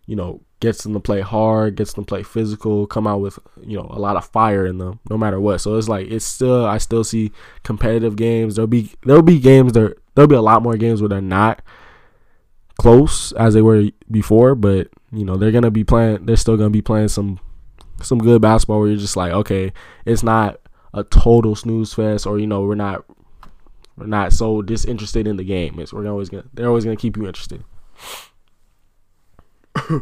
you 0.06 0.16
know 0.16 0.42
gets 0.60 0.84
them 0.84 0.94
to 0.94 1.00
play 1.00 1.22
hard, 1.22 1.76
gets 1.76 1.94
them 1.94 2.06
to 2.06 2.08
play 2.08 2.24
physical, 2.24 2.88
come 2.88 3.08
out 3.08 3.22
with 3.22 3.40
you 3.62 3.76
know 3.76 3.88
a 3.90 4.00
lot 4.00 4.16
of 4.16 4.26
fire 4.26 4.66
in 4.66 4.78
them 4.78 5.00
no 5.10 5.18
matter 5.18 5.40
what. 5.40 5.60
So 5.60 5.76
it's 5.78 5.90
like 5.90 6.08
it's 6.08 6.26
still 6.26 6.66
I 6.66 6.78
still 6.78 7.04
see 7.04 7.32
competitive 7.64 8.16
games. 8.16 8.56
There'll 8.56 8.68
be 8.68 8.92
there'll 9.04 9.22
be 9.24 9.40
games 9.40 9.74
there 9.74 9.96
there'll 10.14 10.28
be 10.28 10.36
a 10.36 10.42
lot 10.42 10.64
more 10.64 10.78
games 10.78 11.02
where 11.02 11.10
they're 11.10 11.22
not 11.22 11.62
close 12.78 13.32
as 13.34 13.54
they 13.54 13.62
were 13.62 13.90
before, 14.12 14.56
but 14.56 14.90
you 15.12 15.26
know 15.26 15.38
they're 15.38 15.52
gonna 15.52 15.72
be 15.72 15.84
playing. 15.84 16.26
They're 16.26 16.36
still 16.36 16.58
gonna 16.58 16.70
be 16.70 16.82
playing 16.82 17.08
some 17.08 17.40
some 18.02 18.20
good 18.20 18.42
basketball 18.42 18.80
where 18.80 18.90
you're 18.90 18.98
just 18.98 19.18
like, 19.18 19.32
okay, 19.32 19.74
it's 20.06 20.24
not 20.24 20.60
a 20.94 21.04
total 21.04 21.56
snooze 21.56 21.94
fest, 21.94 22.26
or 22.28 22.40
you 22.40 22.48
know 22.48 22.62
we're 22.62 22.76
not 22.76 23.06
we're 23.98 24.08
not 24.08 24.34
so 24.34 24.62
disinterested 24.62 25.28
in 25.28 25.38
the 25.38 25.44
game. 25.44 25.80
It's 25.80 25.94
we're 25.94 26.08
always 26.08 26.30
gonna 26.30 26.46
they're 26.54 26.68
always 26.68 26.84
gonna 26.84 26.98
keep 26.98 27.18
you 27.18 27.26
interested. 27.28 27.64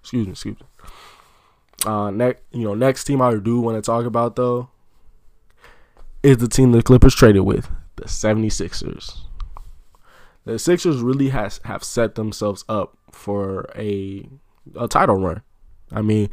excuse 0.00 0.26
me, 0.26 0.32
excuse 0.32 0.56
me. 0.60 0.66
Uh, 1.84 2.10
next, 2.10 2.42
you 2.52 2.64
know, 2.64 2.74
next 2.74 3.04
team 3.04 3.22
I 3.22 3.34
do 3.36 3.60
want 3.60 3.76
to 3.76 3.82
talk 3.82 4.06
about 4.06 4.36
though 4.36 4.68
is 6.22 6.38
the 6.38 6.48
team 6.48 6.72
the 6.72 6.82
Clippers 6.82 7.14
traded 7.14 7.42
with, 7.42 7.70
the 7.96 8.04
76ers. 8.04 9.18
The 10.44 10.58
Sixers 10.58 11.00
really 11.00 11.28
has 11.30 11.60
have 11.64 11.82
set 11.82 12.14
themselves 12.14 12.64
up 12.68 12.96
for 13.10 13.68
a 13.76 14.28
a 14.78 14.88
title 14.88 15.16
run. 15.16 15.42
I 15.92 16.02
mean, 16.02 16.30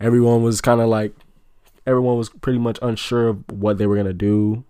everyone 0.00 0.42
was 0.42 0.60
kind 0.60 0.80
of 0.80 0.88
like 0.88 1.14
everyone 1.86 2.16
was 2.16 2.28
pretty 2.28 2.58
much 2.58 2.78
unsure 2.82 3.28
of 3.28 3.50
what 3.50 3.78
they 3.78 3.86
were 3.86 3.96
gonna 3.96 4.12
do 4.12 4.64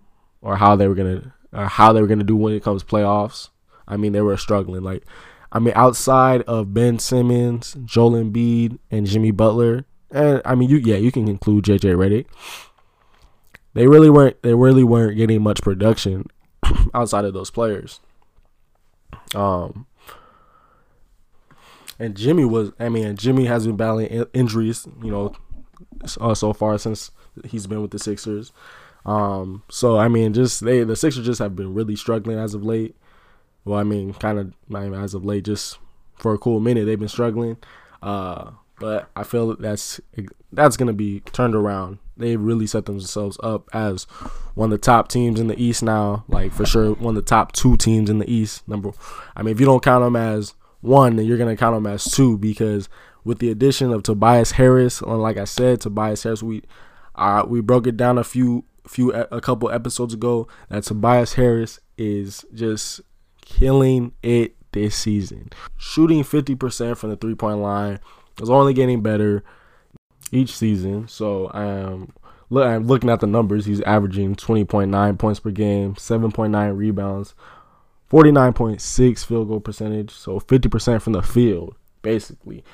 or 0.45 0.57
how 0.57 0.77
they 0.77 0.87
were 0.87 0.95
gonna 0.95 1.35
or 1.53 1.67
how 1.67 1.93
they 1.93 2.01
were 2.01 2.07
gonna 2.07 2.23
do 2.23 2.37
when 2.37 2.53
it 2.53 2.63
comes 2.63 2.85
playoffs. 2.85 3.49
I 3.89 3.97
mean, 3.97 4.13
they 4.13 4.21
were 4.21 4.37
struggling. 4.37 4.83
Like, 4.83 5.05
I 5.51 5.59
mean, 5.59 5.73
outside 5.75 6.43
of 6.43 6.73
Ben 6.73 6.99
Simmons, 6.99 7.77
Joel 7.85 8.13
Embiid, 8.13 8.79
and 8.91 9.07
Jimmy 9.07 9.31
Butler, 9.31 9.87
and 10.11 10.41
I 10.45 10.55
mean, 10.55 10.71
you 10.71 10.77
yeah, 10.77 10.97
you 10.97 11.11
can 11.11 11.27
include 11.27 11.65
JJ 11.65 11.97
Redick. 11.97 12.27
They 13.73 13.89
really 13.89 14.11
weren't. 14.11 14.41
They 14.43 14.55
really 14.55 14.85
weren't 14.85 15.17
getting 15.17 15.43
much 15.43 15.63
production 15.63 16.27
outside 16.95 17.25
of 17.25 17.35
those 17.35 17.51
players. 17.51 18.01
Um, 19.35 19.87
and 21.99 22.17
Jimmy 22.17 22.45
was. 22.45 22.71
I 22.79 22.91
mean, 22.91 23.17
Jimmy 23.17 23.47
has 23.47 23.67
been 23.67 23.77
battling 23.77 24.27
injuries. 24.35 24.87
You 25.03 25.11
know, 25.11 25.35
uh, 26.21 26.35
so 26.35 26.53
far 26.53 26.79
since 26.79 27.11
he's 27.45 27.67
been 27.67 27.81
with 27.81 27.91
the 27.91 27.99
Sixers. 27.99 28.53
Um, 29.05 29.63
so 29.71 29.99
I 29.99 30.09
mean, 30.09 30.33
just 30.33 30.65
they 30.65 30.83
the 30.85 30.97
Sixers 30.97 31.27
just 31.27 31.41
have 31.41 31.57
been 31.57 31.75
really 31.75 31.97
struggling 31.97 32.39
as 32.39 32.55
of 32.55 32.65
late. 32.65 32.97
Well, 33.65 33.79
I 33.79 33.83
mean, 33.83 34.15
kind 34.15 34.39
of 34.39 34.95
as 34.95 35.15
of 35.15 35.25
late, 35.25 35.45
just 35.45 35.79
for 36.15 36.35
a 36.35 36.39
cool 36.39 36.61
minute 36.61 36.87
they've 36.87 36.99
been 36.99 37.09
struggling. 37.09 37.57
Uh, 38.03 38.53
but 38.79 39.11
I 39.17 39.23
feel 39.23 39.49
that 39.49 39.61
that's 39.61 40.01
that's 40.53 40.77
gonna 40.77 40.93
be 40.93 41.21
turned 41.21 41.55
around. 41.55 41.99
They 42.17 42.37
really 42.37 42.67
set 42.67 42.87
themselves 42.87 43.39
up 43.43 43.69
as 43.73 44.05
one 44.55 44.73
of 44.73 44.79
the 44.79 44.85
top 44.85 45.09
teams 45.09 45.41
in 45.41 45.49
the 45.49 45.61
East 45.61 45.83
now. 45.83 46.25
Like 46.29 46.53
for 46.53 46.65
sure, 46.65 46.95
one 46.95 47.17
of 47.17 47.25
the 47.25 47.29
top 47.29 47.53
two 47.53 47.77
teams 47.77 48.09
in 48.09 48.19
the 48.19 48.31
East. 48.31 48.67
Number, 48.69 48.93
I 49.37 49.43
mean, 49.43 49.53
if 49.53 49.61
you 49.61 49.67
don't 49.67 49.83
count 49.83 50.05
them 50.05 50.17
as 50.17 50.55
one, 50.81 51.17
then 51.17 51.27
you're 51.27 51.39
gonna 51.39 51.57
count 51.57 51.77
them 51.77 51.93
as 51.93 52.05
two 52.05 52.39
because 52.39 52.89
with 53.25 53.39
the 53.39 53.51
addition 53.51 53.93
of 53.93 54.03
Tobias 54.03 54.53
Harris, 54.53 55.03
like 55.03 55.37
I 55.37 55.45
said, 55.45 55.81
Tobias 55.81 56.23
Harris, 56.23 56.43
we 56.43 56.63
uh, 57.15 57.45
we 57.47 57.61
broke 57.61 57.87
it 57.87 57.97
down 57.97 58.19
a 58.19 58.25
few 58.25 58.65
few 58.87 59.13
a 59.13 59.41
couple 59.41 59.71
episodes 59.71 60.15
ago 60.15 60.47
that 60.69 60.85
Tobias 60.85 61.35
Harris 61.35 61.81
is 61.97 62.45
just 62.55 63.01
killing 63.41 64.13
it 64.23 64.57
this 64.73 64.95
season. 64.95 65.51
Shooting 65.77 66.23
50% 66.23 66.97
from 66.97 67.11
the 67.11 67.17
three 67.17 67.35
point 67.35 67.59
line 67.59 68.01
is 68.41 68.51
only 68.51 68.75
getting 68.75 69.03
better 69.03 69.43
each 70.33 70.55
season. 70.55 71.09
So 71.09 71.51
um, 71.55 72.13
look, 72.51 72.67
I'm 72.67 72.87
looking 72.87 73.11
at 73.11 73.21
the 73.21 73.27
numbers. 73.27 73.67
He's 73.67 73.81
averaging 73.83 74.37
20.9 74.37 75.19
points 75.19 75.41
per 75.41 75.51
game, 75.51 75.95
7.9 75.95 76.77
rebounds, 76.77 77.35
49.6 78.11 79.25
field 79.25 79.49
goal 79.49 79.61
percentage. 79.61 80.11
So 80.11 80.41
50% 80.41 81.01
from 81.01 81.15
the 81.15 81.23
field, 81.23 81.77
basically. 82.03 82.65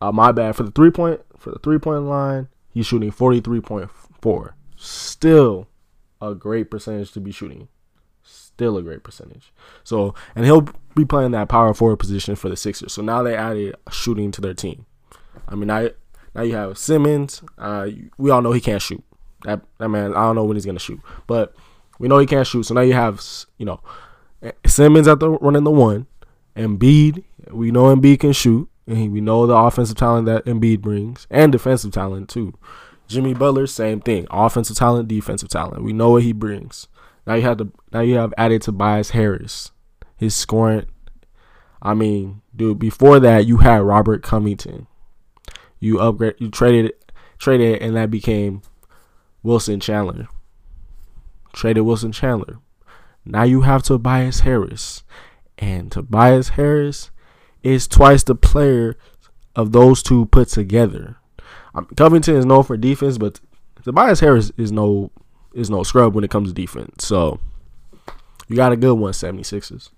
Uh, 0.00 0.12
my 0.12 0.30
bad 0.30 0.54
for 0.54 0.62
the 0.62 0.70
three 0.70 0.90
point 0.90 1.20
for 1.36 1.50
the 1.50 1.58
three 1.58 1.78
point 1.78 2.04
line. 2.04 2.48
He's 2.70 2.86
shooting 2.86 3.10
43.4. 3.10 4.50
Still 4.78 5.66
a 6.20 6.34
great 6.34 6.70
percentage 6.70 7.12
to 7.12 7.20
be 7.20 7.32
shooting. 7.32 7.68
Still 8.22 8.76
a 8.76 8.82
great 8.82 9.02
percentage. 9.02 9.52
So, 9.84 10.14
and 10.34 10.44
he'll 10.44 10.68
be 10.94 11.04
playing 11.04 11.32
that 11.32 11.48
power 11.48 11.74
forward 11.74 11.96
position 11.96 12.36
for 12.36 12.48
the 12.48 12.56
Sixers. 12.56 12.92
So 12.92 13.02
now 13.02 13.22
they 13.22 13.36
added 13.36 13.74
shooting 13.90 14.30
to 14.32 14.40
their 14.40 14.54
team. 14.54 14.86
I 15.48 15.54
mean, 15.54 15.66
now, 15.66 15.88
now 16.34 16.42
you 16.42 16.54
have 16.54 16.78
Simmons. 16.78 17.42
Uh, 17.56 17.88
we 18.18 18.30
all 18.30 18.42
know 18.42 18.52
he 18.52 18.60
can't 18.60 18.82
shoot. 18.82 19.02
That 19.44 19.60
that 19.78 19.88
man, 19.88 20.12
I 20.14 20.22
don't 20.22 20.34
know 20.34 20.44
when 20.44 20.56
he's 20.56 20.66
gonna 20.66 20.78
shoot, 20.78 21.00
but 21.26 21.54
we 21.98 22.08
know 22.08 22.18
he 22.18 22.26
can't 22.26 22.46
shoot. 22.46 22.64
So 22.64 22.74
now 22.74 22.80
you 22.80 22.94
have, 22.94 23.24
you 23.56 23.66
know, 23.66 23.80
Simmons 24.66 25.06
at 25.08 25.20
the 25.20 25.30
running 25.30 25.64
the 25.64 25.70
one, 25.70 26.06
Embiid. 26.56 27.24
We 27.50 27.70
know 27.70 27.94
Embiid 27.94 28.20
can 28.20 28.32
shoot, 28.32 28.68
and 28.86 29.12
we 29.12 29.20
know 29.20 29.46
the 29.46 29.54
offensive 29.54 29.96
talent 29.96 30.26
that 30.26 30.44
Embiid 30.44 30.80
brings, 30.80 31.26
and 31.30 31.52
defensive 31.52 31.92
talent 31.92 32.28
too. 32.28 32.54
Jimmy 33.08 33.34
Butler, 33.34 33.66
same 33.66 34.00
thing. 34.00 34.26
Offensive 34.30 34.76
talent, 34.76 35.08
defensive 35.08 35.48
talent. 35.48 35.82
We 35.82 35.92
know 35.92 36.10
what 36.10 36.22
he 36.22 36.32
brings. 36.32 36.86
Now 37.26 37.34
you 37.34 37.42
have 37.42 37.56
to 37.58 37.72
now 37.92 38.00
you 38.00 38.14
have 38.16 38.34
added 38.38 38.62
Tobias 38.62 39.10
Harris. 39.10 39.72
His 40.16 40.34
scoring 40.34 40.86
I 41.80 41.94
mean, 41.94 42.42
dude, 42.54 42.78
before 42.78 43.20
that 43.20 43.46
you 43.46 43.58
had 43.58 43.82
Robert 43.82 44.22
Covington. 44.22 44.86
You 45.80 46.00
upgrade 46.00 46.34
you 46.38 46.50
traded 46.50 46.92
traded 47.38 47.80
and 47.80 47.96
that 47.96 48.10
became 48.10 48.62
Wilson 49.42 49.80
Chandler. 49.80 50.28
Traded 51.52 51.84
Wilson 51.84 52.12
Chandler. 52.12 52.58
Now 53.24 53.44
you 53.44 53.62
have 53.62 53.82
Tobias 53.82 54.40
Harris. 54.40 55.02
And 55.56 55.90
Tobias 55.90 56.50
Harris 56.50 57.10
is 57.62 57.88
twice 57.88 58.22
the 58.22 58.34
player 58.34 58.96
of 59.56 59.72
those 59.72 60.02
two 60.02 60.26
put 60.26 60.48
together. 60.48 61.16
Covington 61.96 62.36
is 62.36 62.46
known 62.46 62.64
for 62.64 62.76
defense, 62.76 63.18
but 63.18 63.40
Tobias 63.82 64.20
Harris 64.20 64.50
is 64.56 64.72
no 64.72 65.10
is 65.54 65.70
no 65.70 65.82
scrub 65.82 66.14
when 66.14 66.24
it 66.24 66.30
comes 66.30 66.48
to 66.48 66.54
defense. 66.54 67.06
So 67.06 67.40
you 68.48 68.56
got 68.56 68.72
a 68.72 68.76
good 68.76 68.94
one, 68.94 69.12
76ers. 69.12 69.90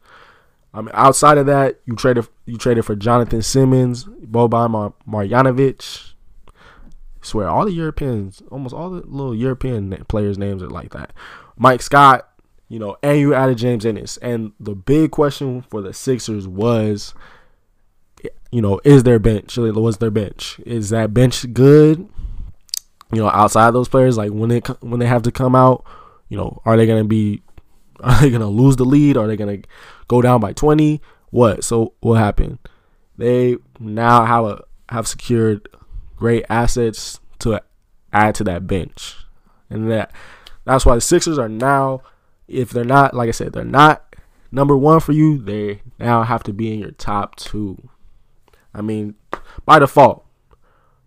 I 0.72 0.80
mean, 0.80 0.90
outside 0.94 1.38
of 1.38 1.46
that, 1.46 1.80
you 1.84 1.96
traded 1.96 2.28
you 2.46 2.56
traded 2.56 2.84
for 2.84 2.94
Jonathan 2.94 3.42
Simmons, 3.42 4.04
Boban 4.04 4.70
Mar- 4.70 4.94
Marjanovic. 5.08 6.12
I 6.48 7.26
swear, 7.26 7.48
all 7.48 7.66
the 7.66 7.72
Europeans, 7.72 8.42
almost 8.50 8.74
all 8.74 8.90
the 8.90 9.02
little 9.06 9.34
European 9.34 10.04
players' 10.08 10.38
names 10.38 10.62
are 10.62 10.70
like 10.70 10.92
that. 10.92 11.12
Mike 11.56 11.82
Scott, 11.82 12.30
you 12.68 12.78
know, 12.78 12.96
and 13.02 13.18
you 13.18 13.34
added 13.34 13.58
James 13.58 13.84
Ennis. 13.84 14.16
And 14.18 14.52
the 14.58 14.74
big 14.74 15.10
question 15.10 15.62
for 15.62 15.82
the 15.82 15.92
Sixers 15.92 16.48
was 16.48 17.12
you 18.50 18.60
know, 18.60 18.80
is 18.84 19.02
their 19.02 19.18
bench? 19.18 19.56
Was 19.56 19.98
their 19.98 20.10
bench? 20.10 20.60
Is 20.66 20.90
that 20.90 21.14
bench 21.14 21.52
good? 21.52 22.08
You 23.12 23.18
know, 23.18 23.28
outside 23.28 23.72
those 23.72 23.88
players, 23.88 24.16
like 24.16 24.30
when 24.30 24.48
they 24.48 24.60
when 24.80 25.00
they 25.00 25.06
have 25.06 25.22
to 25.22 25.32
come 25.32 25.54
out, 25.54 25.84
you 26.28 26.36
know, 26.36 26.60
are 26.64 26.76
they 26.76 26.86
gonna 26.86 27.04
be? 27.04 27.42
Are 28.02 28.18
they 28.18 28.30
gonna 28.30 28.48
lose 28.48 28.76
the 28.76 28.86
lead? 28.86 29.18
Are 29.18 29.26
they 29.26 29.36
gonna 29.36 29.58
go 30.08 30.22
down 30.22 30.40
by 30.40 30.54
twenty? 30.54 31.02
What? 31.28 31.64
So 31.64 31.92
what 32.00 32.14
happened? 32.14 32.58
They 33.18 33.58
now 33.78 34.24
have 34.24 34.46
a 34.46 34.64
have 34.88 35.06
secured 35.06 35.68
great 36.16 36.46
assets 36.48 37.20
to 37.40 37.60
add 38.10 38.34
to 38.36 38.44
that 38.44 38.66
bench, 38.66 39.16
and 39.68 39.90
that 39.90 40.12
that's 40.64 40.86
why 40.86 40.94
the 40.94 41.00
Sixers 41.02 41.36
are 41.36 41.48
now, 41.48 42.00
if 42.48 42.70
they're 42.70 42.84
not, 42.84 43.12
like 43.12 43.28
I 43.28 43.32
said, 43.32 43.52
they're 43.52 43.64
not 43.64 44.16
number 44.50 44.76
one 44.76 45.00
for 45.00 45.12
you, 45.12 45.38
they 45.38 45.82
now 45.98 46.22
have 46.22 46.42
to 46.44 46.52
be 46.52 46.72
in 46.72 46.78
your 46.78 46.92
top 46.92 47.36
two. 47.36 47.90
I 48.74 48.82
mean, 48.82 49.14
by 49.64 49.78
default. 49.78 50.24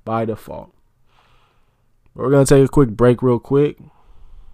By 0.05 0.25
default. 0.25 0.73
We're 2.13 2.29
gonna 2.29 2.45
take 2.45 2.65
a 2.65 2.67
quick 2.67 2.89
break 2.89 3.21
real 3.21 3.39
quick. 3.39 3.77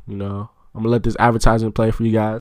You 0.08 0.16
know, 0.16 0.50
I'm 0.74 0.82
gonna 0.82 0.89
let 0.89 1.04
this 1.04 1.16
advertisement 1.20 1.75
play 1.75 1.92
for 1.92 2.04
you 2.04 2.13
guys. 2.13 2.39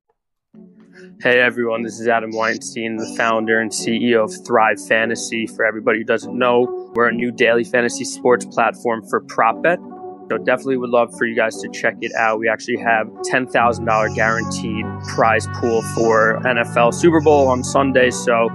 Hey 1.20 1.40
everyone, 1.40 1.82
this 1.82 1.98
is 1.98 2.06
Adam 2.06 2.30
Weinstein, 2.32 2.96
the 2.96 3.14
founder 3.16 3.60
and 3.60 3.72
CEO 3.72 4.24
of 4.24 4.46
Thrive 4.46 4.80
Fantasy. 4.86 5.48
For 5.48 5.64
everybody 5.64 5.98
who 5.98 6.04
doesn't 6.04 6.36
know, 6.36 6.92
we're 6.94 7.08
a 7.08 7.12
new 7.12 7.32
daily 7.32 7.64
fantasy 7.64 8.04
sports 8.04 8.44
platform 8.44 9.02
for 9.08 9.20
prop 9.22 9.60
bet. 9.62 9.80
So 10.30 10.38
definitely 10.38 10.76
would 10.76 10.90
love 10.90 11.16
for 11.16 11.24
you 11.24 11.34
guys 11.34 11.56
to 11.62 11.68
check 11.70 11.96
it 12.02 12.12
out. 12.14 12.38
We 12.38 12.48
actually 12.48 12.76
have 12.76 13.08
$10,000 13.32 14.14
guaranteed 14.14 14.84
prize 15.08 15.46
pool 15.54 15.82
for 15.94 16.38
NFL 16.44 16.92
Super 16.94 17.20
Bowl 17.20 17.48
on 17.48 17.64
Sunday. 17.64 18.10
So 18.10 18.48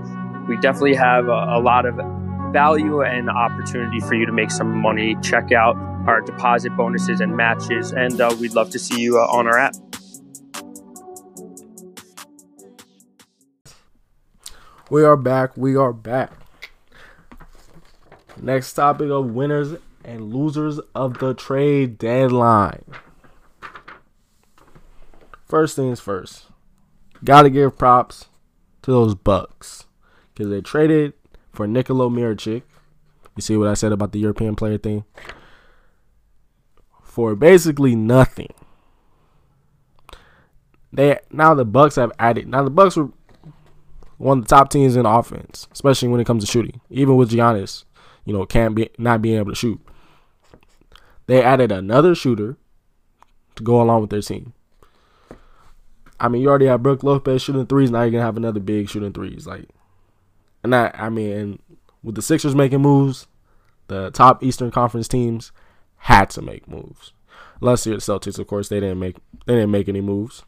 we 0.47 0.57
definitely 0.57 0.95
have 0.95 1.27
a, 1.27 1.57
a 1.57 1.59
lot 1.59 1.85
of 1.85 1.95
value 2.53 3.01
and 3.01 3.29
opportunity 3.29 3.99
for 3.99 4.13
you 4.13 4.25
to 4.25 4.31
make 4.31 4.51
some 4.51 4.77
money. 4.77 5.15
Check 5.21 5.51
out 5.51 5.75
our 6.07 6.21
deposit 6.21 6.75
bonuses 6.77 7.21
and 7.21 7.35
matches, 7.35 7.91
and 7.91 8.19
uh, 8.19 8.35
we'd 8.39 8.53
love 8.53 8.69
to 8.71 8.79
see 8.79 9.01
you 9.01 9.19
uh, 9.19 9.21
on 9.21 9.47
our 9.47 9.57
app. 9.57 9.73
We 14.89 15.03
are 15.03 15.17
back. 15.17 15.57
We 15.57 15.75
are 15.75 15.93
back. 15.93 16.31
Next 18.39 18.73
topic 18.73 19.09
of 19.09 19.31
winners 19.31 19.79
and 20.03 20.33
losers 20.33 20.79
of 20.93 21.19
the 21.19 21.33
trade 21.33 21.97
deadline. 21.97 22.83
First 25.45 25.75
things 25.75 25.99
first. 25.99 26.47
Got 27.23 27.43
to 27.43 27.49
give 27.49 27.77
props 27.77 28.25
to 28.81 28.91
those 28.91 29.15
Bucks 29.15 29.85
because 30.33 30.49
they 30.49 30.61
traded 30.61 31.13
for 31.51 31.67
Nikola 31.67 32.09
Mirotic. 32.09 32.63
You 33.35 33.41
see 33.41 33.57
what 33.57 33.67
I 33.67 33.73
said 33.73 33.91
about 33.91 34.11
the 34.11 34.19
European 34.19 34.55
player 34.55 34.77
thing? 34.77 35.05
For 37.01 37.35
basically 37.35 37.95
nothing. 37.95 38.53
They 40.91 41.19
now 41.31 41.53
the 41.53 41.65
Bucks 41.65 41.95
have 41.95 42.11
added. 42.19 42.47
Now 42.47 42.63
the 42.63 42.69
Bucks 42.69 42.95
were 42.95 43.09
one 44.17 44.39
of 44.39 44.45
the 44.45 44.55
top 44.55 44.69
teams 44.69 44.95
in 44.95 45.05
offense, 45.05 45.67
especially 45.71 46.07
when 46.09 46.19
it 46.19 46.27
comes 46.27 46.45
to 46.45 46.51
shooting. 46.51 46.81
Even 46.89 47.15
with 47.15 47.31
Giannis, 47.31 47.83
you 48.25 48.33
know, 48.33 48.45
can't 48.45 48.75
be 48.75 48.89
not 48.97 49.21
being 49.21 49.37
able 49.37 49.51
to 49.51 49.55
shoot. 49.55 49.81
They 51.25 51.41
added 51.41 51.71
another 51.71 52.13
shooter 52.15 52.57
to 53.55 53.63
go 53.63 53.81
along 53.81 54.01
with 54.01 54.09
their 54.11 54.21
team. 54.21 54.53
I 56.19 56.27
mean, 56.27 56.41
you 56.41 56.49
already 56.49 56.67
have 56.67 56.83
Brook 56.83 57.03
Lopez 57.03 57.41
shooting 57.41 57.65
threes. 57.65 57.91
Now 57.91 58.03
you're 58.03 58.11
gonna 58.11 58.23
have 58.23 58.37
another 58.37 58.59
big 58.59 58.89
shooting 58.89 59.13
threes. 59.13 59.47
Like, 59.47 59.69
and 60.63 60.73
that 60.73 60.99
I 60.99 61.09
mean, 61.09 61.59
with 62.03 62.15
the 62.15 62.21
Sixers 62.21 62.55
making 62.55 62.81
moves, 62.81 63.27
the 63.87 64.11
top 64.11 64.43
Eastern 64.43 64.71
Conference 64.71 65.07
teams 65.07 65.51
had 65.97 66.29
to 66.31 66.41
make 66.41 66.67
moves. 66.67 67.13
Unless 67.61 67.85
you're 67.85 67.95
the 67.95 68.01
Celtics, 68.01 68.39
of 68.39 68.47
course, 68.47 68.69
they 68.69 68.79
didn't 68.79 68.99
make 68.99 69.17
they 69.45 69.55
didn't 69.55 69.71
make 69.71 69.87
any 69.87 70.01
moves. 70.01 70.43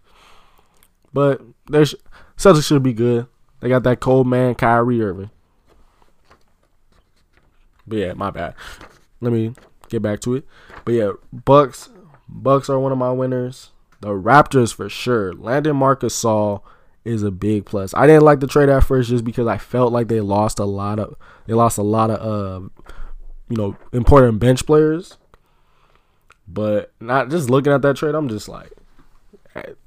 But 1.14 1.42
there's 1.68 1.96
Celtics 2.38 2.68
should 2.68 2.84
be 2.84 2.94
good. 2.94 3.28
They 3.60 3.70
got 3.70 3.84
that 3.84 4.00
cold 4.00 4.28
man 4.28 4.56
Kyrie 4.56 5.02
Irving. 5.02 5.32
But 7.88 7.98
yeah, 7.98 8.14
my 8.14 8.32
bad. 8.32 8.56
Let 9.22 9.32
me 9.32 9.54
get 9.90 10.02
back 10.02 10.20
to 10.22 10.36
it. 10.36 10.46
But 10.84 10.94
yeah, 10.94 11.12
Bucks 11.32 11.90
Bucks 12.28 12.70
are 12.70 12.80
one 12.80 12.92
of 12.92 12.98
my 12.98 13.12
winners. 13.12 13.72
The 14.02 14.10
Raptors 14.10 14.74
for 14.74 14.90
sure. 14.90 15.34
Landon 15.34 15.78
Marc 15.78 16.02
Gasol 16.02 16.62
is 17.06 17.24
a 17.24 17.32
big 17.32 17.66
plus. 17.66 17.94
I 17.94 18.08
didn't 18.08 18.24
like 18.24 18.40
the 18.40 18.48
trade 18.48 18.68
at 18.68 18.84
first 18.84 19.10
just 19.10 19.24
because 19.24 19.48
I 19.48 19.58
felt 19.58 19.94
like 19.94 20.08
they 20.08 20.20
lost 20.20 20.60
a 20.60 20.66
lot 20.66 21.00
of 21.00 21.16
they 21.46 21.54
lost 21.54 21.78
a 21.78 21.84
lot 21.84 22.10
of 22.10 22.20
uh 22.20 22.68
you 23.48 23.58
know 23.58 23.78
important 23.94 24.40
bench 24.40 24.66
players. 24.66 25.18
But 26.48 26.92
not 27.00 27.30
just 27.30 27.50
looking 27.50 27.74
at 27.74 27.82
that 27.84 27.96
trade, 27.96 28.16
I'm 28.16 28.28
just 28.28 28.50
like 28.50 28.72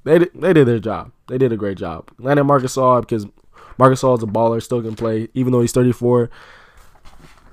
they 0.05 0.19
they 0.35 0.53
did 0.53 0.67
their 0.67 0.79
job. 0.79 1.13
They 1.27 1.39
did 1.39 1.53
a 1.53 1.57
great 1.57 1.77
job. 1.77 2.11
Landon 2.19 2.47
Marc 2.47 2.63
Gasol 2.63 3.01
because 3.03 3.27
Marc 3.77 3.93
Gasol 3.93 4.17
is 4.17 4.23
a 4.23 4.27
baller, 4.27 4.63
still 4.63 4.83
can 4.83 4.97
play 4.97 5.29
even 5.35 5.53
though 5.53 5.61
he's 5.61 5.73
34. 5.73 6.31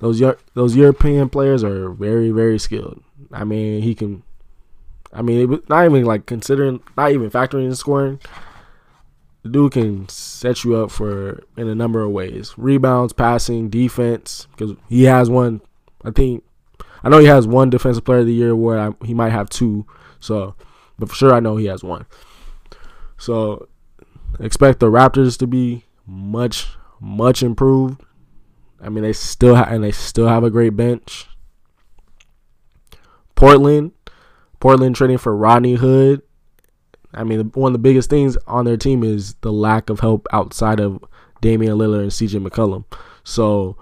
Those 0.00 0.22
those 0.54 0.76
European 0.76 1.28
players 1.28 1.64
are 1.64 1.90
very 1.90 2.30
very 2.30 2.58
skilled. 2.58 3.02
I 3.32 3.44
mean, 3.44 3.82
he 3.82 3.94
can. 3.94 4.22
I 5.12 5.22
mean, 5.22 5.62
not 5.68 5.84
even 5.84 6.04
like 6.04 6.26
considering, 6.26 6.82
not 6.96 7.12
even 7.12 7.30
factoring 7.30 7.64
in 7.64 7.74
scoring. 7.74 8.20
The 9.46 9.52
dude 9.52 9.72
can 9.72 10.08
set 10.08 10.64
you 10.64 10.76
up 10.76 10.90
for 10.90 11.42
in 11.56 11.68
a 11.68 11.74
number 11.74 12.02
of 12.02 12.10
ways: 12.10 12.54
rebounds, 12.56 13.12
passing, 13.12 13.68
defense. 13.68 14.46
Because 14.50 14.76
he 14.88 15.04
has 15.04 15.30
one. 15.30 15.60
I 16.04 16.10
think 16.10 16.44
I 17.02 17.08
know 17.08 17.18
he 17.18 17.26
has 17.26 17.46
one 17.46 17.70
Defensive 17.70 18.04
Player 18.04 18.20
of 18.20 18.26
the 18.26 18.34
Year 18.34 18.50
award. 18.50 18.78
I, 18.78 19.06
he 19.06 19.14
might 19.14 19.30
have 19.30 19.48
two. 19.48 19.86
So, 20.20 20.54
but 20.98 21.08
for 21.08 21.14
sure, 21.14 21.34
I 21.34 21.40
know 21.40 21.56
he 21.56 21.66
has 21.66 21.82
one. 21.82 22.06
So, 23.18 23.68
expect 24.40 24.80
the 24.80 24.90
Raptors 24.90 25.38
to 25.38 25.46
be 25.46 25.84
much 26.06 26.68
much 27.00 27.42
improved 27.42 28.02
I 28.80 28.88
mean, 28.88 29.02
they 29.02 29.12
still 29.12 29.56
ha- 29.56 29.68
and 29.68 29.82
they 29.82 29.92
still 29.92 30.28
have 30.28 30.44
a 30.44 30.50
great 30.50 30.76
bench. 30.76 31.28
Portland, 33.34 33.92
Portland 34.60 34.96
trading 34.96 35.18
for 35.18 35.36
Rodney 35.36 35.74
Hood. 35.74 36.22
I 37.16 37.24
mean, 37.24 37.50
one 37.54 37.70
of 37.70 37.72
the 37.72 37.78
biggest 37.78 38.10
things 38.10 38.36
on 38.46 38.64
their 38.66 38.76
team 38.76 39.02
is 39.02 39.34
the 39.40 39.52
lack 39.52 39.90
of 39.90 40.00
help 40.00 40.26
outside 40.32 40.80
of 40.80 41.02
Damian 41.40 41.78
Lillard 41.78 42.02
and 42.02 42.10
CJ 42.10 42.46
McCollum. 42.46 42.84
So, 43.24 43.76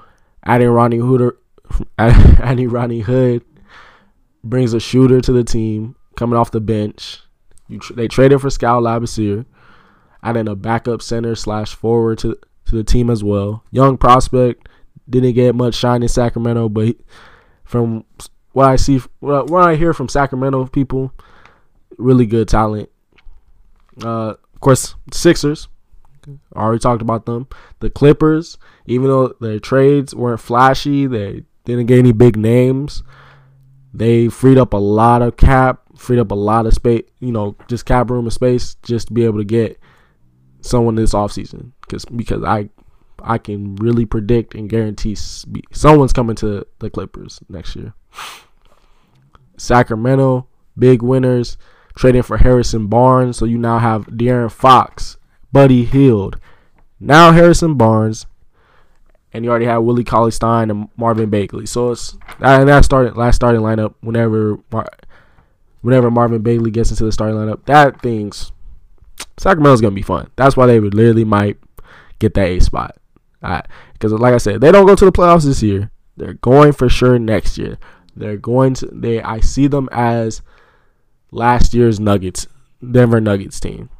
adding 0.44 0.68
Rodney 0.68 0.99
Hood, 0.99 1.37
adding 1.99 2.68
Rodney 2.68 3.01
Hood 3.01 3.44
brings 4.44 4.73
a 4.73 4.81
shooter 4.81 5.20
to 5.20 5.33
the 5.33 5.44
team 5.44 5.97
coming 6.16 6.38
off 6.38 6.53
the 6.53 6.61
bench. 6.61 7.20
Tr- 7.81 7.94
they 7.94 8.09
traded 8.09 8.40
for 8.40 8.51
Skal 8.51 8.83
Labissiere, 8.83 9.47
adding 10.23 10.49
a 10.49 10.55
backup 10.55 11.03
center 11.03 11.35
slash 11.35 11.75
forward 11.75 12.18
to 12.18 12.38
to 12.66 12.77
the 12.77 12.85
team 12.85 13.11
as 13.11 13.23
well. 13.23 13.64
Young 13.70 13.99
prospect 13.99 14.68
didn't 15.09 15.35
get 15.35 15.55
much 15.55 15.75
shine 15.75 16.03
in 16.03 16.09
Sacramento, 16.09 16.68
but 16.68 16.97
from 17.64 18.05
what 18.53 18.68
I 18.68 18.77
see, 18.77 19.01
what 19.20 19.53
I 19.53 19.75
hear 19.75 19.92
from 19.92 20.09
Sacramento 20.09 20.66
people, 20.66 21.12
really 21.99 22.27
good 22.27 22.49
talent. 22.49 22.88
Uh, 24.02 24.35
of 24.54 24.61
course, 24.61 24.94
Sixers. 25.12 25.68
I 26.54 26.61
already 26.61 26.78
talked 26.78 27.02
about 27.02 27.26
them. 27.26 27.48
The 27.80 27.90
Clippers, 27.90 28.57
even 28.87 29.09
though 29.09 29.35
their 29.40 29.59
trades 29.59 30.14
weren't 30.14 30.40
flashy, 30.40 31.07
they 31.07 31.44
didn't 31.64 31.87
get 31.87 31.98
any 31.98 32.12
big 32.12 32.37
names. 32.37 33.02
They 33.92 34.28
freed 34.28 34.59
up 34.59 34.72
a 34.72 34.78
lot 34.78 35.22
of 35.22 35.37
cap, 35.37 35.83
freed 35.96 36.18
up 36.18 36.30
a 36.30 36.35
lot 36.35 36.66
of 36.66 36.74
space, 36.74 37.04
you 37.20 37.30
know, 37.30 37.57
just 37.68 37.85
cap 37.85 38.11
room 38.11 38.24
and 38.24 38.33
space 38.33 38.76
just 38.83 39.09
to 39.09 39.12
be 39.12 39.24
able 39.24 39.38
to 39.38 39.44
get 39.44 39.78
someone 40.62 40.94
this 40.94 41.12
offseason. 41.12 41.72
Cause, 41.88 42.07
because 42.07 42.42
I 42.42 42.70
I 43.22 43.38
can 43.38 43.76
really 43.76 44.04
predict 44.04 44.54
and 44.54 44.68
guarantee 44.68 45.14
someone's 45.14 46.12
coming 46.12 46.37
to 46.37 46.66
the 46.78 46.90
Clippers 46.90 47.40
next 47.48 47.74
year. 47.76 47.94
Sacramento, 49.57 50.46
big 50.78 51.02
winners, 51.02 51.57
trading 51.94 52.22
for 52.22 52.37
Harrison 52.38 52.87
Barnes. 52.87 53.37
So 53.38 53.44
you 53.44 53.59
now 53.59 53.78
have 53.78 54.07
De'Aaron 54.07 54.50
Fox, 54.50 55.16
Buddy 55.52 55.85
Hield, 55.85 56.38
now 57.00 57.33
Harrison 57.33 57.74
Barnes, 57.74 58.26
and 59.33 59.44
you 59.44 59.50
already 59.50 59.66
have 59.66 59.83
Willie 59.83 60.04
Cauley 60.04 60.30
Stein 60.30 60.70
and 60.70 60.88
Marvin 60.96 61.28
Bagley. 61.28 61.66
So 61.66 61.90
it's 61.90 62.16
and 62.40 62.68
that 62.68 62.85
started 62.85 63.16
last 63.16 63.37
starting 63.37 63.61
lineup. 63.61 63.94
Whenever 64.00 64.59
whenever 65.83 66.11
Marvin 66.11 66.42
Bagley 66.42 66.70
gets 66.70 66.90
into 66.90 67.04
the 67.04 67.12
starting 67.12 67.37
lineup, 67.37 67.64
that 67.66 68.00
thing's 68.00 68.52
Sacramento's 69.37 69.80
gonna 69.80 69.94
be 69.94 70.02
fun. 70.02 70.30
That's 70.37 70.57
why 70.57 70.66
they 70.66 70.78
literally 70.80 71.24
might 71.24 71.59
get 72.20 72.35
that 72.35 72.46
A 72.46 72.61
spot. 72.61 72.96
Because 73.40 74.12
like 74.12 74.35
I 74.35 74.38
said, 74.38 74.61
they 74.61 74.72
don't 74.72 74.87
go 74.87 74.94
to 74.94 75.04
the 75.04 75.12
playoffs 75.12 75.44
this 75.44 75.62
year. 75.62 75.90
They're 76.16 76.35
going 76.35 76.72
for 76.72 76.88
sure 76.88 77.18
next 77.18 77.59
year. 77.59 77.78
They're 78.16 78.37
going 78.37 78.74
to 78.74 78.87
they 78.87 79.20
I 79.20 79.40
see 79.40 79.66
them 79.66 79.88
as 79.90 80.42
last 81.35 81.75
year's 81.75 81.99
Nuggets, 82.01 82.47
Denver 82.81 83.20
Nuggets 83.20 83.61
team. 83.61 83.90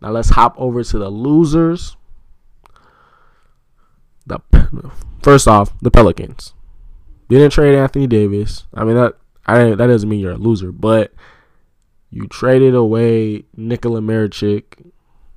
Now 0.00 0.10
let's 0.10 0.30
hop 0.30 0.54
over 0.58 0.84
to 0.84 0.98
the 0.98 1.08
losers. 1.08 1.96
The 4.26 4.38
first 5.22 5.48
off, 5.48 5.72
the 5.80 5.90
Pelicans 5.90 6.54
didn't 7.28 7.50
trade 7.50 7.74
Anthony 7.74 8.06
Davis. 8.06 8.64
I 8.74 8.84
mean 8.84 8.96
that 8.96 9.14
I 9.46 9.70
that 9.70 9.86
doesn't 9.86 10.08
mean 10.08 10.20
you're 10.20 10.32
a 10.32 10.36
loser, 10.36 10.72
but 10.72 11.12
you 12.10 12.26
traded 12.28 12.74
away 12.74 13.44
Nikola 13.56 14.00
Mirotic 14.00 14.90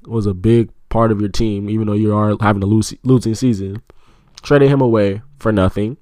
was 0.05 0.25
a 0.25 0.33
big 0.33 0.69
part 0.89 1.11
of 1.11 1.19
your 1.19 1.29
team, 1.29 1.69
even 1.69 1.87
though 1.87 1.93
you 1.93 2.13
are 2.13 2.35
having 2.39 2.63
a 2.63 2.65
losing 2.65 3.35
season. 3.35 3.81
Traded 4.41 4.69
him 4.69 4.81
away 4.81 5.21
for 5.39 5.51
nothing. 5.51 5.97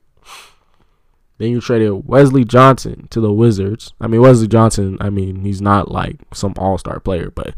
Then 1.38 1.52
you 1.52 1.60
traded 1.60 2.08
Wesley 2.08 2.46
Johnson 2.46 3.08
to 3.10 3.20
the 3.20 3.32
Wizards. 3.32 3.94
I 4.00 4.08
mean, 4.08 4.22
Wesley 4.22 4.48
Johnson, 4.48 4.98
I 5.02 5.10
mean, 5.10 5.44
he's 5.44 5.62
not 5.62 5.92
like 5.92 6.18
some 6.34 6.54
all 6.58 6.78
star 6.78 7.00
player, 7.00 7.30
but 7.30 7.54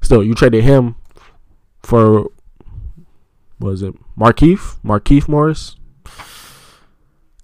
still, 0.00 0.24
you 0.24 0.34
traded 0.34 0.64
him 0.64 0.96
for 1.82 2.30
was 3.60 3.82
it 3.82 3.94
Markieff 4.18 4.78
Markieff 4.82 5.28
Morris. 5.28 5.76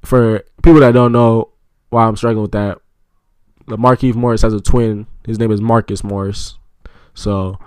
For 0.03 0.45
people 0.63 0.81
that 0.81 0.93
don't 0.93 1.13
know 1.13 1.51
why 1.91 2.07
I'm 2.07 2.17
struggling 2.17 2.43
with 2.43 2.53
that, 2.53 2.79
the 3.67 3.77
Markieff 3.77 4.15
Morris 4.15 4.43
has 4.43 4.55
a 4.55 4.61
twin. 4.61 5.07
His 5.25 5.39
name 5.39 5.51
is 5.51 5.61
Marcus 5.61 6.05
Morris. 6.05 6.59
So, 7.15 7.59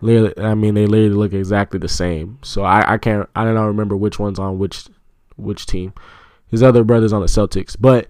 literally, 0.00 0.34
I 0.38 0.54
mean, 0.54 0.74
they 0.74 0.86
literally 0.86 1.14
look 1.14 1.32
exactly 1.32 1.78
the 1.78 1.88
same. 1.88 2.38
So 2.42 2.62
I, 2.62 2.94
I 2.94 2.98
can't 2.98 3.28
I 3.34 3.44
don't 3.44 3.66
remember 3.66 3.96
which 3.96 4.18
one's 4.18 4.38
on 4.38 4.58
which 4.58 4.86
which 5.36 5.66
team. 5.66 5.92
His 6.50 6.62
other 6.62 6.84
brother's 6.84 7.12
on 7.12 7.20
the 7.20 7.26
Celtics, 7.26 7.76
but 7.78 8.08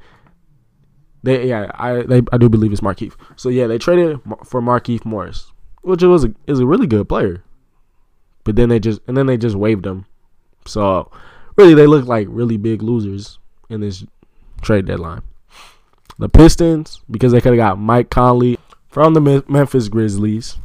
they 1.22 1.48
yeah 1.48 1.70
I 1.74 2.02
they, 2.02 2.22
I 2.32 2.38
do 2.38 2.48
believe 2.48 2.72
it's 2.72 2.80
Markieff. 2.80 3.14
So 3.36 3.48
yeah, 3.48 3.66
they 3.66 3.78
traded 3.78 4.20
for 4.44 4.60
Markieff 4.60 5.04
Morris, 5.04 5.52
which 5.82 6.02
was 6.02 6.24
a 6.24 6.34
is 6.46 6.60
a 6.60 6.66
really 6.66 6.86
good 6.86 7.08
player. 7.08 7.42
But 8.44 8.56
then 8.56 8.68
they 8.68 8.78
just 8.78 9.00
and 9.06 9.16
then 9.16 9.26
they 9.26 9.36
just 9.36 9.56
waived 9.56 9.86
him. 9.86 10.06
So 10.66 11.10
really, 11.56 11.74
they 11.74 11.86
look 11.86 12.06
like 12.06 12.28
really 12.30 12.56
big 12.56 12.82
losers 12.82 13.38
in 13.68 13.80
this 13.80 14.04
trade 14.60 14.86
deadline. 14.86 15.22
The 16.18 16.28
Pistons, 16.28 17.00
because 17.10 17.32
they 17.32 17.40
could 17.40 17.52
have 17.52 17.58
got 17.58 17.78
Mike 17.78 18.10
Conley 18.10 18.58
from 18.88 19.14
the 19.14 19.44
Memphis 19.48 19.88
Grizzlies, 19.88 20.58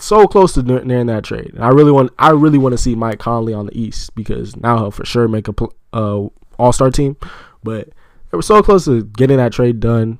so 0.00 0.26
close 0.26 0.54
to 0.54 0.62
nearing 0.62 1.06
that 1.06 1.24
trade. 1.24 1.52
And 1.54 1.64
I 1.64 1.68
really 1.68 1.92
want, 1.92 2.12
I 2.18 2.30
really 2.30 2.58
want 2.58 2.72
to 2.72 2.78
see 2.78 2.94
Mike 2.94 3.18
Conley 3.18 3.54
on 3.54 3.66
the 3.66 3.78
East 3.78 4.14
because 4.14 4.56
now 4.56 4.78
he'll 4.78 4.90
for 4.90 5.04
sure 5.04 5.28
make 5.28 5.48
a 5.48 5.54
uh, 5.92 6.28
All 6.58 6.72
Star 6.72 6.90
team. 6.90 7.16
But 7.62 7.88
they 8.30 8.36
were 8.36 8.42
so 8.42 8.62
close 8.62 8.84
to 8.86 9.04
getting 9.04 9.36
that 9.38 9.52
trade 9.52 9.80
done. 9.80 10.18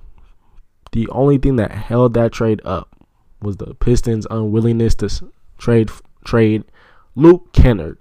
The 0.92 1.08
only 1.08 1.38
thing 1.38 1.56
that 1.56 1.70
held 1.70 2.14
that 2.14 2.32
trade 2.32 2.60
up 2.64 2.88
was 3.40 3.56
the 3.56 3.74
Pistons' 3.74 4.26
unwillingness 4.30 4.94
to 4.96 5.32
trade 5.58 5.90
trade 6.24 6.64
Luke 7.14 7.52
Kennard. 7.52 7.98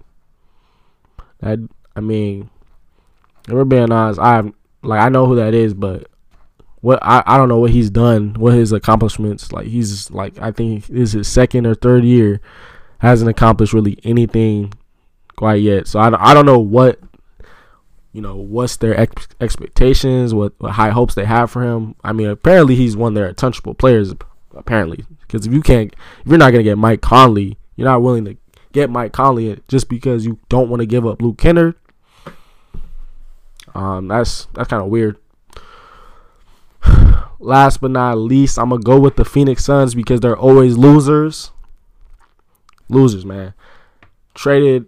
That 1.40 1.60
I 1.96 2.02
mean, 2.02 2.50
if 3.48 3.54
we're 3.54 3.66
being 3.66 3.92
honest, 3.92 4.20
I 4.20 4.42
like 4.82 5.02
I 5.02 5.10
know 5.10 5.28
who 5.28 5.36
that 5.36 5.54
is, 5.54 5.74
but 5.74 6.09
what 6.82 7.00
I, 7.02 7.24
I 7.26 7.38
don't 7.38 7.50
know 7.50 7.60
what 7.60 7.72
he's 7.72 7.90
done, 7.90 8.34
what 8.36 8.54
his 8.54 8.72
accomplishments. 8.72 9.52
Like 9.52 9.68
he's 9.68 10.10
like 10.12 10.40
I 10.40 10.52
think 10.52 10.88
this 10.88 11.10
is 11.10 11.14
his 11.14 11.28
second 11.28 11.66
or 11.66 11.76
third 11.76 12.04
year, 12.04 12.42
hasn't 13.00 13.30
accomplished 13.30 13.74
really 13.74 13.98
anything 14.04 14.74
quite 15.36 15.62
yet. 15.62 15.88
So 15.88 16.00
I, 16.00 16.32
I 16.32 16.34
don't 16.34 16.46
know 16.46 16.60
what 16.60 17.00
you 18.14 18.22
know 18.22 18.36
what's 18.36 18.78
their 18.78 19.00
ex- 19.00 19.28
expectations, 19.40 20.34
what, 20.34 20.54
what 20.58 20.74
high 20.74 20.90
hopes 20.90 21.16
they 21.16 21.26
have 21.26 21.52
for 21.52 21.64
him. 21.64 21.96
I 22.04 22.14
mean, 22.14 22.28
apparently 22.28 22.76
he's 22.76 22.96
one 22.98 23.12
of 23.12 23.16
their 23.16 23.28
untouchable 23.28 23.74
players. 23.74 24.14
Apparently, 24.56 25.06
because 25.22 25.46
if 25.46 25.54
you 25.54 25.62
can't, 25.62 25.94
if 26.22 26.28
you're 26.28 26.38
not 26.38 26.52
gonna 26.52 26.64
get 26.64 26.78
Mike 26.78 27.02
Conley, 27.02 27.58
you're 27.76 27.88
not 27.88 28.02
willing 28.02 28.26
to 28.26 28.38
get 28.72 28.90
Mike 28.90 29.14
Conley 29.14 29.62
just 29.68 29.90
because 29.90 30.26
you 30.26 30.40
don't 30.50 30.70
want 30.70 30.82
to 30.82 30.86
give 30.86 31.06
up 31.06 31.22
Luke 31.22 31.38
Kennard. 31.38 31.76
Um, 33.76 34.08
that's 34.08 34.48
that's 34.54 34.70
kind 34.70 34.82
of 34.82 34.90
weird. 34.90 35.18
Last 37.40 37.82
but 37.82 37.92
not 37.92 38.18
least, 38.18 38.60
I'm 38.60 38.70
gonna 38.70 38.82
go 38.82 39.00
with 39.00 39.16
the 39.16 39.26
Phoenix 39.26 39.64
Suns 39.64 39.96
because 39.96 40.20
they're 40.20 40.38
always 40.38 40.78
losers. 40.78 41.52
Losers, 42.90 43.26
man. 43.26 43.54
Traded, 44.34 44.88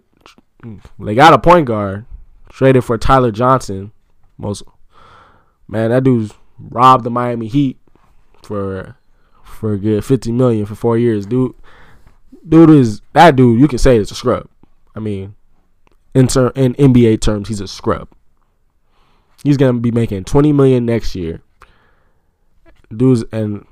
mm, 0.62 0.80
they 0.98 1.14
got 1.14 1.32
a 1.32 1.38
point 1.38 1.66
guard. 1.66 2.04
Traded 2.50 2.84
for 2.84 2.98
Tyler 2.98 3.30
Johnson. 3.30 3.92
Most 4.36 4.62
man, 5.68 5.90
that 5.90 6.04
dude's 6.04 6.34
robbed 6.58 7.04
the 7.04 7.10
Miami 7.10 7.48
Heat 7.48 7.78
for 8.42 8.96
for 9.42 9.74
a 9.74 9.78
good 9.78 10.04
50 10.04 10.32
million 10.32 10.66
for 10.66 10.74
four 10.74 10.98
years, 10.98 11.24
dude. 11.24 11.54
Dude 12.46 12.70
is 12.70 13.00
that 13.12 13.36
dude. 13.36 13.60
You 13.60 13.68
can 13.68 13.78
say 13.78 13.96
it's 13.96 14.10
a 14.10 14.14
scrub. 14.14 14.48
I 14.94 15.00
mean, 15.00 15.34
in 16.14 16.26
ter- 16.26 16.52
in 16.54 16.74
NBA 16.74 17.20
terms, 17.20 17.48
he's 17.48 17.60
a 17.60 17.68
scrub. 17.68 18.08
He's 19.42 19.56
gonna 19.56 19.78
be 19.78 19.90
making 19.90 20.24
20 20.24 20.52
million 20.52 20.84
next 20.84 21.14
year. 21.14 21.40
Dudes 22.96 23.24
and 23.32 23.66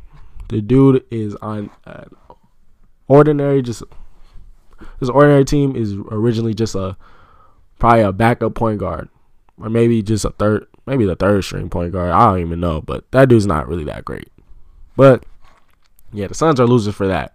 the 0.48 0.60
dude 0.60 1.04
is 1.10 1.34
on 1.36 1.70
uh, 1.86 2.04
ordinary. 3.08 3.62
Just 3.62 3.82
this 4.98 5.08
ordinary 5.08 5.44
team 5.44 5.76
is 5.76 5.94
originally 6.10 6.54
just 6.54 6.74
a 6.74 6.96
probably 7.78 8.02
a 8.02 8.12
backup 8.12 8.54
point 8.54 8.78
guard, 8.78 9.08
or 9.58 9.68
maybe 9.68 10.02
just 10.02 10.24
a 10.24 10.30
third, 10.30 10.66
maybe 10.86 11.04
the 11.04 11.16
third 11.16 11.44
string 11.44 11.70
point 11.70 11.92
guard. 11.92 12.10
I 12.10 12.26
don't 12.30 12.40
even 12.40 12.60
know, 12.60 12.80
but 12.80 13.10
that 13.12 13.28
dude's 13.28 13.46
not 13.46 13.68
really 13.68 13.84
that 13.84 14.04
great. 14.04 14.28
But 14.96 15.24
yeah, 16.12 16.26
the 16.26 16.34
Suns 16.34 16.60
are 16.60 16.66
losers 16.66 16.94
for 16.94 17.06
that. 17.08 17.34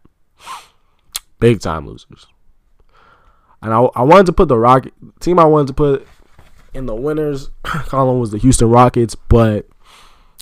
Big 1.39 1.59
time 1.59 1.87
losers. 1.87 2.27
And 3.61 3.73
I, 3.73 3.79
I 3.95 4.03
wanted 4.03 4.27
to 4.27 4.33
put 4.33 4.47
the 4.47 4.57
Rocket 4.57 4.93
team 5.19 5.39
I 5.39 5.45
wanted 5.45 5.67
to 5.67 5.73
put 5.73 6.07
in 6.73 6.85
the 6.85 6.95
winners 6.95 7.49
column 7.63 8.19
was 8.19 8.31
the 8.31 8.37
Houston 8.37 8.69
Rockets, 8.69 9.15
but 9.15 9.67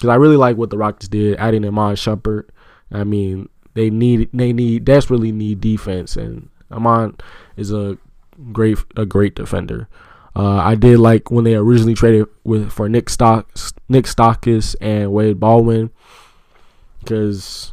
because 0.04 0.12
I 0.12 0.16
really 0.16 0.36
like 0.36 0.58
what 0.58 0.70
the 0.70 0.78
Rockets 0.78 1.08
did, 1.08 1.38
adding 1.38 1.64
Iman 1.64 1.96
Shumpert. 1.96 2.50
I 2.92 3.06
mean, 3.06 3.48
they 3.74 3.90
need 3.90 4.30
they 4.34 4.52
need 4.52 4.84
desperately 4.84 5.32
need 5.32 5.62
defense, 5.62 6.18
and 6.18 6.50
Amon 6.70 7.16
is 7.56 7.72
a 7.72 7.98
great 8.52 8.80
a 8.98 9.06
great 9.06 9.34
defender. 9.34 9.88
Uh, 10.36 10.58
I 10.58 10.76
did 10.76 11.00
like 11.00 11.32
when 11.32 11.46
they 11.46 11.56
originally 11.56 11.94
traded 11.94 12.28
with 12.44 12.70
for 12.70 12.90
Nick 12.90 13.10
Stock 13.10 13.50
Nick 13.88 14.04
Stauskas 14.04 14.76
and 14.82 15.14
Wade 15.14 15.40
Baldwin 15.40 15.90
because 17.00 17.72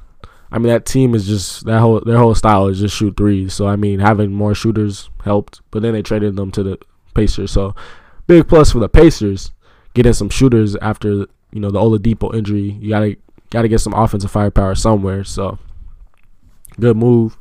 I 0.52 0.58
mean 0.58 0.68
that 0.68 0.86
team 0.86 1.16
is 1.16 1.26
just 1.26 1.66
that 1.66 1.80
whole 1.80 2.00
their 2.00 2.18
whole 2.18 2.36
style 2.36 2.68
is 2.68 2.78
just 2.78 2.94
shoot 2.94 3.16
threes. 3.16 3.54
So 3.54 3.66
I 3.66 3.74
mean 3.74 3.98
having 3.98 4.32
more 4.32 4.54
shooters 4.54 5.10
helped, 5.24 5.62
but 5.72 5.82
then 5.82 5.94
they 5.94 6.02
traded 6.02 6.36
them 6.36 6.52
to 6.52 6.62
the 6.62 6.78
Pacers. 7.12 7.50
So 7.50 7.74
big 8.28 8.46
plus 8.46 8.70
for 8.70 8.78
the 8.78 8.88
Pacers 8.88 9.50
getting 9.94 10.12
some 10.12 10.28
shooters 10.28 10.76
after 10.76 11.26
you 11.52 11.60
know 11.60 11.70
the 11.70 11.78
Oladipo 11.78 12.34
injury. 12.34 12.78
You 12.80 12.88
gotta 12.88 13.16
gotta 13.50 13.68
get 13.68 13.80
some 13.80 13.94
offensive 13.94 14.30
firepower 14.30 14.74
somewhere. 14.74 15.24
So 15.24 15.58
good 16.78 16.96
move, 16.96 17.38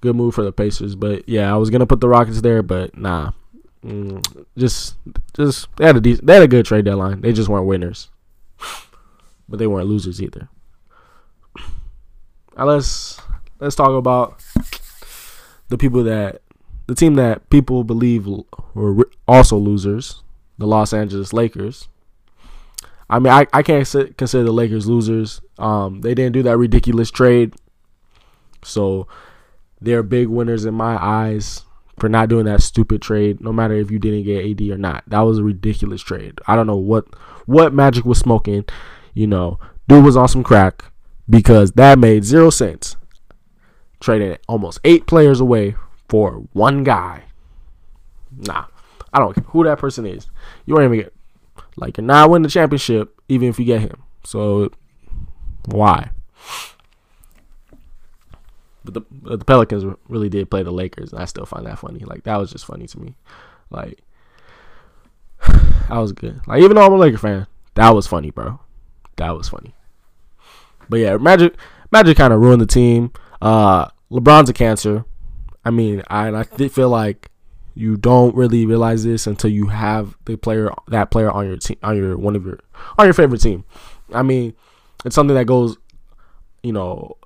good 0.00 0.16
move 0.16 0.34
for 0.34 0.44
the 0.44 0.52
Pacers. 0.52 0.94
But 0.94 1.28
yeah, 1.28 1.52
I 1.52 1.56
was 1.56 1.70
gonna 1.70 1.86
put 1.86 2.00
the 2.00 2.08
Rockets 2.08 2.40
there, 2.40 2.62
but 2.62 2.96
nah. 2.96 3.32
Mm, 3.84 4.46
just 4.56 4.96
just 5.34 5.68
they 5.76 5.84
had 5.84 5.96
a 5.96 6.00
they 6.00 6.34
had 6.34 6.42
a 6.42 6.48
good 6.48 6.64
trade 6.64 6.86
deadline. 6.86 7.20
They 7.20 7.32
just 7.32 7.48
weren't 7.48 7.66
winners, 7.66 8.08
but 9.48 9.58
they 9.58 9.66
weren't 9.66 9.88
losers 9.88 10.22
either. 10.22 10.48
Now 12.56 12.64
let's 12.64 13.20
let's 13.60 13.76
talk 13.76 13.90
about 13.90 14.42
the 15.68 15.76
people 15.76 16.02
that 16.04 16.40
the 16.86 16.94
team 16.94 17.14
that 17.14 17.48
people 17.50 17.84
believe 17.84 18.26
were 18.74 19.10
also 19.26 19.56
losers, 19.56 20.22
the 20.58 20.66
Los 20.66 20.92
Angeles 20.92 21.32
Lakers. 21.32 21.88
I 23.08 23.18
mean, 23.18 23.32
I, 23.32 23.46
I 23.52 23.62
can't 23.62 23.86
consider 24.16 24.44
the 24.44 24.52
Lakers 24.52 24.86
losers. 24.86 25.40
Um, 25.58 26.00
they 26.00 26.14
didn't 26.14 26.32
do 26.32 26.42
that 26.44 26.56
ridiculous 26.56 27.10
trade, 27.10 27.54
so 28.62 29.06
they're 29.80 30.02
big 30.02 30.28
winners 30.28 30.64
in 30.64 30.74
my 30.74 30.96
eyes 31.02 31.64
for 31.98 32.08
not 32.08 32.28
doing 32.28 32.46
that 32.46 32.62
stupid 32.62 33.02
trade. 33.02 33.40
No 33.40 33.52
matter 33.52 33.74
if 33.74 33.90
you 33.90 33.98
didn't 33.98 34.24
get 34.24 34.44
AD 34.44 34.60
or 34.70 34.78
not, 34.78 35.04
that 35.08 35.20
was 35.20 35.38
a 35.38 35.44
ridiculous 35.44 36.02
trade. 36.02 36.38
I 36.46 36.56
don't 36.56 36.66
know 36.66 36.76
what 36.76 37.06
what 37.46 37.74
Magic 37.74 38.04
was 38.04 38.18
smoking. 38.18 38.64
You 39.12 39.26
know, 39.26 39.58
dude 39.86 40.04
was 40.04 40.16
on 40.16 40.28
some 40.28 40.42
crack 40.42 40.86
because 41.28 41.72
that 41.72 41.98
made 41.98 42.24
zero 42.24 42.50
sense. 42.50 42.96
Trading 44.00 44.36
almost 44.48 44.80
eight 44.84 45.06
players 45.06 45.40
away 45.40 45.76
for 46.08 46.44
one 46.52 46.84
guy. 46.84 47.24
Nah, 48.36 48.66
I 49.12 49.18
don't 49.18 49.34
care 49.34 49.44
who 49.48 49.64
that 49.64 49.78
person 49.78 50.06
is. 50.06 50.26
You 50.66 50.74
won't 50.74 50.86
even 50.86 50.98
get 50.98 51.14
like 51.76 51.96
you're 51.96 52.04
not 52.04 52.30
winning 52.30 52.44
the 52.44 52.48
championship 52.48 53.20
even 53.28 53.48
if 53.48 53.58
you 53.58 53.64
get 53.64 53.80
him. 53.80 54.02
So 54.24 54.70
why? 55.66 56.10
But 58.84 58.94
the 58.94 59.02
the 59.22 59.44
Pelicans 59.44 59.84
really 60.08 60.28
did 60.28 60.50
play 60.50 60.62
the 60.62 60.70
Lakers, 60.70 61.12
and 61.12 61.22
I 61.22 61.24
still 61.24 61.46
find 61.46 61.66
that 61.66 61.78
funny. 61.78 62.00
Like 62.00 62.24
that 62.24 62.36
was 62.36 62.52
just 62.52 62.66
funny 62.66 62.86
to 62.86 63.00
me. 63.00 63.16
Like 63.70 64.00
that 65.48 65.98
was 65.98 66.12
good. 66.12 66.40
Like 66.46 66.62
even 66.62 66.76
though 66.76 66.86
I'm 66.86 66.92
a 66.92 66.96
Laker 66.96 67.18
fan, 67.18 67.46
that 67.74 67.90
was 67.90 68.06
funny, 68.06 68.30
bro. 68.30 68.60
That 69.16 69.30
was 69.30 69.48
funny. 69.48 69.74
But 70.88 70.98
yeah, 70.98 71.16
Magic 71.16 71.54
Magic 71.90 72.16
kind 72.16 72.32
of 72.32 72.40
ruined 72.40 72.60
the 72.60 72.66
team. 72.66 73.12
Uh, 73.40 73.88
LeBron's 74.10 74.50
a 74.50 74.52
cancer. 74.52 75.04
I 75.64 75.70
mean, 75.70 76.02
I 76.08 76.28
I 76.28 76.44
feel 76.44 76.90
like 76.90 77.30
you 77.74 77.96
don't 77.96 78.34
really 78.34 78.66
realize 78.66 79.04
this 79.04 79.26
until 79.26 79.50
you 79.50 79.66
have 79.66 80.16
the 80.26 80.36
player 80.36 80.72
that 80.88 81.10
player 81.10 81.30
on 81.30 81.46
your 81.46 81.56
team 81.56 81.76
on 81.82 81.96
your 81.96 82.16
one 82.16 82.36
of 82.36 82.44
your 82.44 82.60
on 82.98 83.06
your 83.06 83.14
favorite 83.14 83.40
team. 83.40 83.64
I 84.12 84.22
mean, 84.22 84.54
it's 85.04 85.14
something 85.14 85.34
that 85.34 85.46
goes, 85.46 85.76
you 86.62 86.72
know, 86.72 87.16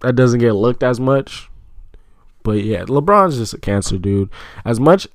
that 0.00 0.16
doesn't 0.16 0.40
get 0.40 0.52
looked 0.52 0.82
as 0.82 1.00
much. 1.00 1.48
But 2.42 2.62
yeah, 2.64 2.84
LeBron's 2.84 3.38
just 3.38 3.54
a 3.54 3.58
cancer, 3.58 3.98
dude. 3.98 4.30
As 4.64 4.80
much 4.80 5.08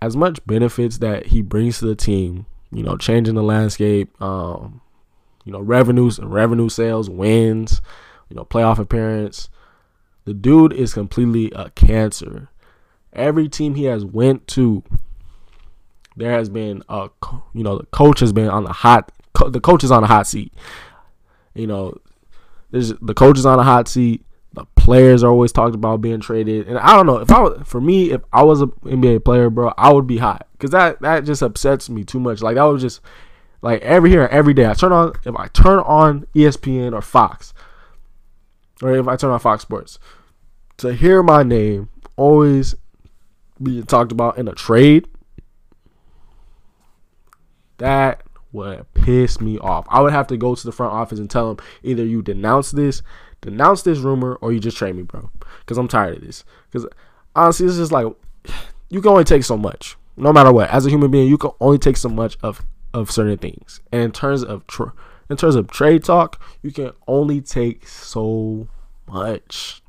as 0.00 0.16
much 0.16 0.44
benefits 0.46 0.98
that 0.98 1.26
he 1.26 1.42
brings 1.42 1.78
to 1.78 1.86
the 1.86 1.96
team, 1.96 2.46
you 2.70 2.82
know, 2.82 2.96
changing 2.96 3.34
the 3.34 3.42
landscape, 3.42 4.10
um, 4.22 4.80
you 5.44 5.52
know, 5.52 5.60
revenues 5.60 6.18
and 6.18 6.32
revenue 6.32 6.68
sales, 6.68 7.08
wins, 7.08 7.80
you 8.28 8.36
know, 8.36 8.44
playoff 8.44 8.78
appearance. 8.78 9.48
The 10.24 10.34
dude 10.34 10.72
is 10.72 10.92
completely 10.92 11.52
a 11.54 11.70
cancer. 11.70 12.48
Every 13.16 13.48
team 13.48 13.74
he 13.74 13.84
has 13.84 14.04
went 14.04 14.46
to, 14.48 14.84
there 16.16 16.32
has 16.32 16.48
been 16.48 16.82
a 16.88 17.10
you 17.52 17.62
know 17.62 17.78
the 17.78 17.86
coach 17.86 18.20
has 18.20 18.32
been 18.32 18.48
on 18.48 18.64
the 18.64 18.72
hot 18.72 19.10
the 19.48 19.60
coach 19.60 19.84
is 19.84 19.90
on 19.90 20.02
the 20.02 20.08
hot 20.08 20.26
seat. 20.26 20.52
You 21.54 21.66
know, 21.66 21.98
there's 22.70 22.90
the 22.94 23.14
coach 23.14 23.38
is 23.38 23.46
on 23.46 23.58
the 23.58 23.64
hot 23.64 23.88
seat. 23.88 24.22
The 24.52 24.64
players 24.74 25.22
are 25.22 25.30
always 25.30 25.52
talked 25.52 25.74
about 25.74 26.00
being 26.00 26.20
traded, 26.20 26.66
and 26.66 26.78
I 26.78 26.94
don't 26.94 27.06
know 27.06 27.18
if 27.18 27.30
I 27.30 27.40
was 27.40 27.62
for 27.66 27.80
me 27.80 28.12
if 28.12 28.22
I 28.32 28.42
was 28.42 28.62
an 28.62 28.70
NBA 28.84 29.24
player, 29.24 29.50
bro, 29.50 29.72
I 29.76 29.92
would 29.92 30.06
be 30.06 30.18
hot 30.18 30.46
because 30.52 30.70
that 30.70 31.00
that 31.00 31.24
just 31.24 31.42
upsets 31.42 31.90
me 31.90 32.04
too 32.04 32.20
much. 32.20 32.40
Like 32.40 32.56
that 32.56 32.64
was 32.64 32.80
just 32.80 33.00
like 33.60 33.82
every 33.82 34.10
here 34.10 34.28
every 34.30 34.54
day. 34.54 34.66
I 34.66 34.74
turn 34.74 34.92
on 34.92 35.12
if 35.24 35.36
I 35.36 35.48
turn 35.48 35.80
on 35.80 36.26
ESPN 36.34 36.94
or 36.94 37.02
Fox, 37.02 37.52
or 38.82 38.96
if 38.96 39.06
I 39.06 39.16
turn 39.16 39.30
on 39.30 39.40
Fox 39.40 39.62
Sports, 39.62 39.98
to 40.78 40.94
hear 40.94 41.22
my 41.22 41.42
name 41.42 41.90
always 42.16 42.74
being 43.62 43.84
talked 43.84 44.12
about 44.12 44.38
in 44.38 44.48
a 44.48 44.52
trade. 44.52 45.08
That 47.78 48.22
would 48.52 48.92
piss 48.94 49.40
me 49.40 49.58
off. 49.58 49.86
I 49.88 50.00
would 50.00 50.12
have 50.12 50.26
to 50.28 50.36
go 50.36 50.54
to 50.54 50.64
the 50.64 50.72
front 50.72 50.92
office 50.92 51.18
and 51.18 51.30
tell 51.30 51.54
them 51.54 51.64
either 51.82 52.04
you 52.04 52.22
denounce 52.22 52.70
this, 52.70 53.02
denounce 53.40 53.82
this 53.82 53.98
rumor, 53.98 54.36
or 54.36 54.52
you 54.52 54.60
just 54.60 54.76
trade 54.76 54.96
me, 54.96 55.02
bro. 55.02 55.30
Because 55.60 55.78
I'm 55.78 55.88
tired 55.88 56.16
of 56.16 56.24
this. 56.24 56.44
Because 56.70 56.88
honestly, 57.34 57.66
it's 57.66 57.76
just 57.76 57.92
like 57.92 58.06
you 58.88 59.00
can 59.00 59.10
only 59.10 59.24
take 59.24 59.44
so 59.44 59.56
much, 59.56 59.96
no 60.16 60.32
matter 60.32 60.52
what. 60.52 60.70
As 60.70 60.86
a 60.86 60.90
human 60.90 61.10
being, 61.10 61.28
you 61.28 61.38
can 61.38 61.50
only 61.60 61.78
take 61.78 61.96
so 61.96 62.08
much 62.08 62.36
of 62.42 62.64
of 62.94 63.10
certain 63.10 63.36
things. 63.36 63.80
And 63.92 64.02
in 64.02 64.12
terms 64.12 64.42
of 64.42 64.64
in 65.28 65.36
terms 65.36 65.54
of 65.54 65.68
trade 65.68 66.04
talk, 66.04 66.42
you 66.62 66.72
can 66.72 66.92
only 67.06 67.40
take 67.40 67.86
so 67.86 68.68
much. 69.06 69.82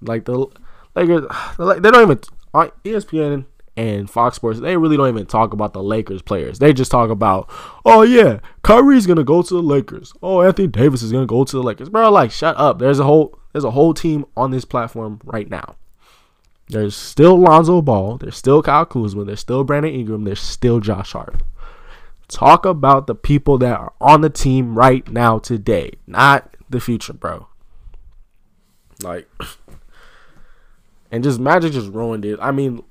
Like 0.00 0.26
the 0.26 0.46
Lakers, 0.94 1.24
they 1.58 1.90
don't 1.90 2.02
even 2.02 2.20
Uh, 2.58 2.62
on 2.62 2.72
ESPN 2.84 3.46
and 3.76 4.10
Fox 4.10 4.36
Sports, 4.36 4.60
they 4.60 4.76
really 4.76 4.96
don't 4.96 5.08
even 5.08 5.26
talk 5.26 5.52
about 5.52 5.72
the 5.72 5.82
Lakers 5.82 6.22
players. 6.22 6.58
They 6.58 6.72
just 6.72 6.90
talk 6.90 7.10
about, 7.10 7.48
oh 7.84 8.02
yeah, 8.02 8.40
Kyrie's 8.62 9.06
gonna 9.06 9.24
go 9.24 9.42
to 9.42 9.54
the 9.54 9.62
Lakers. 9.62 10.12
Oh, 10.22 10.42
Anthony 10.42 10.68
Davis 10.68 11.02
is 11.02 11.12
gonna 11.12 11.26
go 11.26 11.44
to 11.44 11.56
the 11.56 11.62
Lakers. 11.62 11.88
Bro, 11.88 12.10
like 12.10 12.30
shut 12.30 12.56
up. 12.56 12.78
There's 12.78 12.98
a 12.98 13.04
whole 13.04 13.38
there's 13.52 13.64
a 13.64 13.70
whole 13.70 13.94
team 13.94 14.26
on 14.36 14.50
this 14.50 14.64
platform 14.64 15.20
right 15.24 15.48
now. 15.48 15.76
There's 16.68 16.94
still 16.94 17.36
Lonzo 17.38 17.80
Ball. 17.80 18.18
There's 18.18 18.36
still 18.36 18.62
Kyle 18.62 18.84
Kuzma. 18.84 19.24
There's 19.24 19.40
still 19.40 19.64
Brandon 19.64 19.94
Ingram. 19.94 20.24
There's 20.24 20.40
still 20.40 20.80
Josh 20.80 21.12
Hart. 21.12 21.42
Talk 22.28 22.66
about 22.66 23.06
the 23.06 23.14
people 23.14 23.56
that 23.58 23.78
are 23.78 23.94
on 24.02 24.20
the 24.20 24.28
team 24.28 24.76
right 24.76 25.08
now 25.08 25.38
today, 25.38 25.92
not 26.06 26.54
the 26.68 26.78
future, 26.78 27.14
bro. 27.14 27.48
Like, 29.02 29.26
and 31.10 31.24
just 31.24 31.40
Magic 31.40 31.72
just 31.72 31.92
ruined 31.92 32.24
it. 32.24 32.38
I 32.40 32.50
mean, 32.50 32.82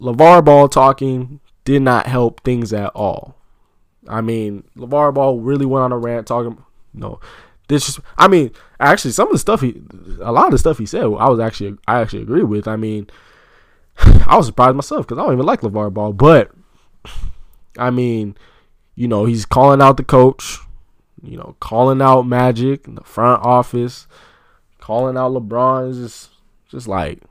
LeVar 0.00 0.44
Ball 0.44 0.68
talking 0.68 1.40
did 1.64 1.82
not 1.82 2.06
help 2.06 2.42
things 2.42 2.72
at 2.72 2.90
all. 2.94 3.36
I 4.08 4.20
mean, 4.20 4.64
LeVar 4.76 5.14
Ball 5.14 5.40
really 5.40 5.66
went 5.66 5.84
on 5.84 5.92
a 5.92 5.98
rant 5.98 6.26
talking. 6.26 6.62
No, 6.94 7.20
this. 7.68 7.86
Just, 7.86 8.00
I 8.18 8.28
mean, 8.28 8.50
actually, 8.78 9.12
some 9.12 9.28
of 9.28 9.32
the 9.32 9.38
stuff 9.38 9.60
he, 9.60 9.82
a 10.20 10.32
lot 10.32 10.46
of 10.46 10.52
the 10.52 10.58
stuff 10.58 10.78
he 10.78 10.86
said, 10.86 11.02
I 11.02 11.28
was 11.28 11.38
actually, 11.38 11.76
I 11.86 12.00
actually 12.00 12.22
agree 12.22 12.42
with. 12.42 12.66
I 12.66 12.76
mean, 12.76 13.08
I 14.26 14.36
was 14.36 14.46
surprised 14.46 14.76
myself 14.76 15.06
because 15.06 15.18
I 15.18 15.24
don't 15.24 15.34
even 15.34 15.46
like 15.46 15.60
LeVar 15.60 15.92
Ball, 15.92 16.12
but 16.12 16.50
I 17.78 17.90
mean, 17.90 18.36
you 18.94 19.08
know, 19.08 19.24
he's 19.24 19.46
calling 19.46 19.80
out 19.80 19.96
the 19.96 20.04
coach, 20.04 20.58
you 21.22 21.36
know, 21.36 21.56
calling 21.60 22.02
out 22.02 22.22
Magic 22.22 22.86
in 22.86 22.96
the 22.96 23.04
front 23.04 23.44
office, 23.44 24.06
calling 24.78 25.16
out 25.16 25.32
LeBron. 25.32 25.90
Is 25.90 25.98
just, 25.98 26.29
just 26.70 26.88
like 26.88 27.22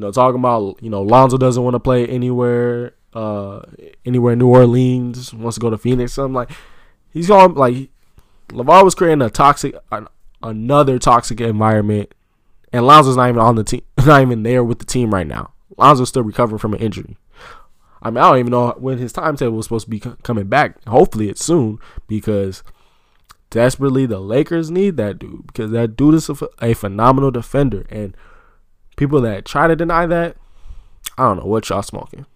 you 0.00 0.06
know, 0.06 0.12
talking 0.12 0.38
about 0.38 0.82
you 0.82 0.90
know 0.90 1.02
Lonzo 1.02 1.36
doesn't 1.36 1.62
want 1.62 1.74
to 1.74 1.80
play 1.80 2.06
anywhere, 2.06 2.94
uh, 3.12 3.62
anywhere 4.06 4.32
in 4.32 4.38
New 4.38 4.48
Orleans, 4.48 5.34
wants 5.34 5.56
to 5.56 5.60
go 5.60 5.70
to 5.70 5.78
Phoenix. 5.78 6.12
Something 6.12 6.34
like 6.34 6.50
he's 7.12 7.28
going 7.28 7.54
like 7.54 7.90
LeVar 8.48 8.84
was 8.84 8.94
creating 8.94 9.22
a 9.22 9.30
toxic, 9.30 9.74
an, 9.90 10.08
another 10.42 10.98
toxic 10.98 11.40
environment, 11.40 12.14
and 12.72 12.86
Lonzo's 12.86 13.16
not 13.16 13.28
even 13.28 13.40
on 13.40 13.56
the 13.56 13.64
team, 13.64 13.82
not 14.06 14.22
even 14.22 14.42
there 14.42 14.62
with 14.62 14.78
the 14.78 14.86
team 14.86 15.12
right 15.12 15.26
now. 15.26 15.52
Lonzo's 15.76 16.08
still 16.08 16.22
recovering 16.22 16.58
from 16.58 16.74
an 16.74 16.80
injury. 16.80 17.18
I 18.02 18.10
mean, 18.10 18.18
I 18.18 18.30
don't 18.30 18.38
even 18.38 18.52
know 18.52 18.74
when 18.78 18.96
his 18.96 19.12
timetable 19.12 19.56
was 19.56 19.66
supposed 19.66 19.84
to 19.84 19.90
be 19.90 20.00
coming 20.00 20.46
back. 20.46 20.82
Hopefully, 20.86 21.28
it's 21.28 21.44
soon 21.44 21.78
because 22.06 22.62
desperately 23.50 24.06
the 24.06 24.20
Lakers 24.20 24.70
need 24.70 24.96
that 24.96 25.18
dude 25.18 25.46
because 25.48 25.70
that 25.72 25.96
dude 25.96 26.14
is 26.14 26.28
a, 26.28 26.36
a 26.62 26.74
phenomenal 26.74 27.30
defender 27.30 27.86
and 27.90 28.16
people 28.96 29.20
that 29.20 29.44
try 29.44 29.66
to 29.66 29.76
deny 29.76 30.06
that, 30.06 30.36
I 31.18 31.24
don't 31.24 31.38
know 31.38 31.46
what 31.46 31.68
y'all 31.68 31.82
smoking. 31.82 32.26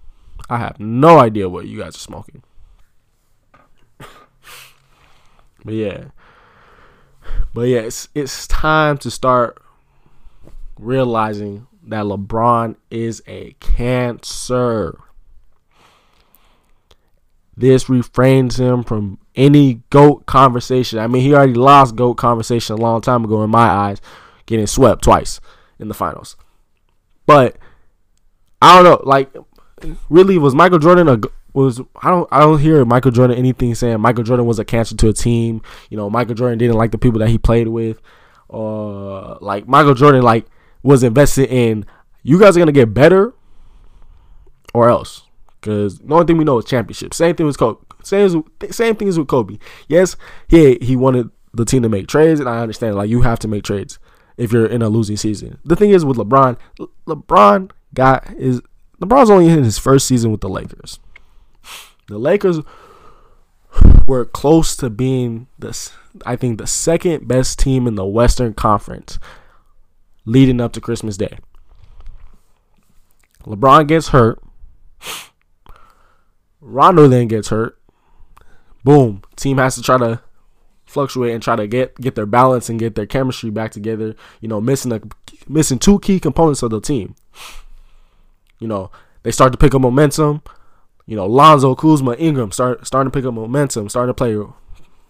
I 0.50 0.58
have 0.58 0.78
no 0.78 1.18
idea 1.18 1.48
what 1.48 1.66
you 1.66 1.78
guys 1.78 1.94
are 1.94 1.98
smoking. 1.98 2.42
but 5.64 5.74
yeah. 5.74 6.06
But 7.52 7.68
yeah, 7.68 7.80
it's, 7.80 8.08
it's 8.14 8.46
time 8.46 8.98
to 8.98 9.10
start 9.10 9.62
realizing 10.78 11.66
that 11.82 12.04
LeBron 12.04 12.76
is 12.90 13.22
a 13.26 13.54
cancer. 13.60 14.98
This 17.56 17.88
refrains 17.88 18.58
him 18.58 18.82
from 18.82 19.18
any 19.36 19.82
GOAT 19.90 20.26
conversation. 20.26 20.98
I 20.98 21.06
mean, 21.06 21.22
he 21.22 21.34
already 21.34 21.54
lost 21.54 21.96
GOAT 21.96 22.14
conversation 22.14 22.74
a 22.74 22.80
long 22.80 23.00
time 23.00 23.24
ago 23.24 23.42
in 23.44 23.50
my 23.50 23.66
eyes, 23.66 24.00
getting 24.46 24.66
swept 24.66 25.02
twice 25.02 25.40
in 25.78 25.88
the 25.88 25.94
finals. 25.94 26.36
But 27.26 27.56
I 28.60 28.74
don't 28.74 28.84
know, 28.84 29.00
like 29.08 29.32
really 30.08 30.38
was 30.38 30.54
Michael 30.54 30.78
Jordan 30.78 31.08
a 31.08 31.18
was 31.54 31.80
I 32.02 32.10
don't 32.10 32.28
I 32.32 32.40
don't 32.40 32.58
hear 32.58 32.84
Michael 32.84 33.12
Jordan 33.12 33.38
anything 33.38 33.74
saying 33.74 34.00
Michael 34.00 34.24
Jordan 34.24 34.44
was 34.44 34.58
a 34.58 34.64
cancer 34.64 34.96
to 34.96 35.08
a 35.08 35.12
team. 35.12 35.62
You 35.88 35.96
know, 35.96 36.10
Michael 36.10 36.34
Jordan 36.34 36.58
didn't 36.58 36.76
like 36.76 36.90
the 36.90 36.98
people 36.98 37.20
that 37.20 37.28
he 37.28 37.38
played 37.38 37.68
with. 37.68 38.00
Uh, 38.52 39.38
like 39.38 39.66
Michael 39.66 39.94
Jordan 39.94 40.22
like 40.22 40.46
was 40.82 41.02
invested 41.02 41.48
in 41.50 41.86
you 42.22 42.38
guys 42.38 42.56
are 42.56 42.60
gonna 42.60 42.72
get 42.72 42.92
better 42.92 43.32
or 44.74 44.88
else. 44.88 45.23
Cause 45.64 45.98
the 45.98 46.12
only 46.12 46.26
thing 46.26 46.36
we 46.36 46.44
know 46.44 46.58
is 46.58 46.66
championship. 46.66 47.14
Same 47.14 47.34
thing 47.34 47.46
with 47.46 47.56
Kobe. 47.56 47.80
Same 48.02 48.44
same 48.70 48.96
thing 48.96 49.08
as 49.08 49.18
with 49.18 49.28
Kobe. 49.28 49.56
Yes, 49.88 50.14
he 50.46 50.76
he 50.82 50.94
wanted 50.94 51.30
the 51.54 51.64
team 51.64 51.80
to 51.82 51.88
make 51.88 52.06
trades, 52.06 52.38
and 52.38 52.50
I 52.50 52.58
understand 52.58 52.96
like 52.96 53.08
you 53.08 53.22
have 53.22 53.38
to 53.38 53.48
make 53.48 53.62
trades 53.62 53.98
if 54.36 54.52
you're 54.52 54.66
in 54.66 54.82
a 54.82 54.90
losing 54.90 55.16
season. 55.16 55.58
The 55.64 55.74
thing 55.74 55.88
is 55.88 56.04
with 56.04 56.18
LeBron, 56.18 56.58
LeBron 57.06 57.70
got 57.94 58.30
is 58.36 58.60
LeBron's 59.00 59.30
only 59.30 59.48
in 59.48 59.64
his 59.64 59.78
first 59.78 60.06
season 60.06 60.30
with 60.30 60.42
the 60.42 60.50
Lakers. 60.50 61.00
The 62.08 62.18
Lakers 62.18 62.60
were 64.06 64.26
close 64.26 64.76
to 64.76 64.90
being 64.90 65.46
this 65.58 65.94
I 66.26 66.36
think 66.36 66.58
the 66.58 66.66
second 66.66 67.26
best 67.26 67.58
team 67.58 67.86
in 67.86 67.94
the 67.94 68.04
Western 68.04 68.52
Conference 68.52 69.18
leading 70.26 70.60
up 70.60 70.74
to 70.74 70.80
Christmas 70.82 71.16
Day. 71.16 71.38
LeBron 73.46 73.88
gets 73.88 74.08
hurt. 74.08 74.42
Rondo 76.64 77.06
then 77.06 77.28
gets 77.28 77.48
hurt. 77.48 77.78
Boom. 78.84 79.22
Team 79.36 79.58
has 79.58 79.74
to 79.76 79.82
try 79.82 79.98
to 79.98 80.20
fluctuate 80.86 81.32
and 81.32 81.42
try 81.42 81.56
to 81.56 81.66
get 81.66 81.94
get 81.96 82.14
their 82.14 82.26
balance 82.26 82.68
and 82.68 82.78
get 82.78 82.94
their 82.94 83.06
chemistry 83.06 83.50
back 83.50 83.70
together. 83.70 84.14
You 84.40 84.48
know, 84.48 84.60
missing 84.60 84.92
a 84.92 85.00
missing 85.48 85.78
two 85.78 85.98
key 86.00 86.18
components 86.18 86.62
of 86.62 86.70
the 86.70 86.80
team. 86.80 87.14
You 88.58 88.68
know, 88.68 88.90
they 89.22 89.30
start 89.30 89.52
to 89.52 89.58
pick 89.58 89.74
up 89.74 89.82
momentum. 89.82 90.42
You 91.06 91.16
know, 91.16 91.26
Lonzo, 91.26 91.74
Kuzma, 91.74 92.14
Ingram 92.14 92.50
start 92.50 92.86
starting 92.86 93.10
to 93.10 93.16
pick 93.16 93.26
up 93.26 93.34
momentum, 93.34 93.88
starting 93.90 94.10
to 94.10 94.14
play 94.14 94.36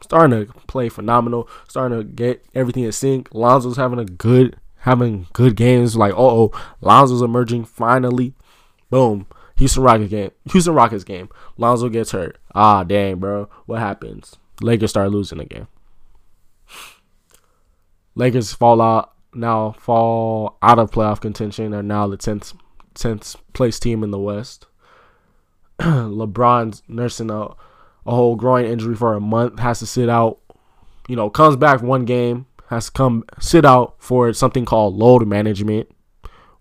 starting 0.01 0.47
to 0.47 0.53
play 0.67 0.89
phenomenal, 0.89 1.49
starting 1.69 1.99
to 1.99 2.05
get 2.05 2.45
everything 2.55 2.83
in 2.83 2.93
sync. 2.93 3.33
Lonzo's 3.33 3.77
having 3.77 4.01
a 4.01 4.05
good 4.05 4.57
having 4.79 5.29
good 5.33 5.55
games. 5.55 5.97
Like, 5.97 6.15
oh, 6.17 6.51
Lonzo's 6.81 7.23
emerging 7.23 7.67
finally. 7.67 8.35
Boom. 8.91 9.27
Houston 9.57 9.83
Rockets 9.83 10.11
game. 10.11 10.31
Houston 10.51 10.75
Rockets 10.75 11.05
game. 11.05 11.29
Lonzo 11.57 11.89
gets 11.89 12.11
hurt. 12.11 12.39
Ah, 12.55 12.83
dang, 12.83 13.19
bro. 13.19 13.49
What 13.67 13.81
happens? 13.81 14.37
Lakers 14.61 14.91
start 14.91 15.11
losing 15.11 15.41
again. 15.41 15.67
Lakers 18.15 18.53
fall 18.53 18.81
out 18.81 19.13
now 19.35 19.73
fall 19.73 20.57
out 20.63 20.79
of 20.79 20.91
playoff 20.91 21.21
contention 21.21 21.75
are 21.75 21.83
now 21.83 22.07
the 22.07 22.17
tenth 22.17 22.53
tenth 22.95 23.37
place 23.53 23.79
team 23.79 24.03
in 24.03 24.11
the 24.11 24.19
West. 24.19 24.67
LeBron's 25.81 26.83
nursing 26.87 27.31
a, 27.31 27.41
a 27.43 27.57
whole 28.07 28.37
groin 28.37 28.65
injury 28.65 28.95
for 28.95 29.15
a 29.15 29.21
month, 29.21 29.59
has 29.59 29.81
to 29.81 29.87
sit 29.87 30.09
out, 30.09 30.39
you 31.09 31.17
know, 31.17 31.29
comes 31.29 31.57
back 31.57 31.83
one 31.83 32.05
game, 32.05 32.47
has 32.69 32.87
to 32.87 32.93
come 32.93 33.25
sit 33.41 33.65
out 33.65 33.97
for 33.99 34.33
something 34.33 34.65
called 34.65 34.95
load 34.95 35.27
management. 35.27 35.91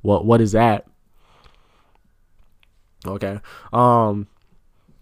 What 0.02 0.26
what 0.26 0.42
is 0.42 0.54
that? 0.54 0.88
Okay. 3.06 3.40
Um 3.72 4.28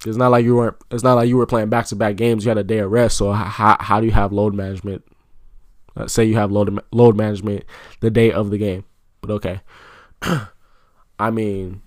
it's 0.06 0.18
not 0.18 0.32
like 0.32 0.44
you 0.44 0.56
weren't. 0.56 0.78
It's 0.90 1.04
not 1.04 1.14
like 1.14 1.30
you 1.30 1.38
were 1.38 1.46
playing 1.46 1.70
back 1.70 1.86
to 1.88 1.96
back 1.96 2.16
games. 2.16 2.44
You 2.44 2.50
had 2.50 2.58
a 2.58 2.64
day 2.64 2.80
of 2.80 2.92
rest. 2.92 3.18
So 3.18 3.32
how 3.32 3.78
how 3.80 4.00
do 4.00 4.06
you 4.08 4.12
have 4.12 4.32
load 4.32 4.54
management? 4.56 5.04
Uh, 5.96 6.08
say 6.08 6.24
you 6.24 6.36
have 6.36 6.52
load 6.52 6.80
load 6.92 7.16
management 7.16 7.66
the 8.00 8.10
day 8.10 8.32
of 8.32 8.50
the 8.50 8.58
game, 8.58 8.86
but 9.22 9.30
okay. 9.30 9.62
I 11.20 11.30
mean, 11.30 11.82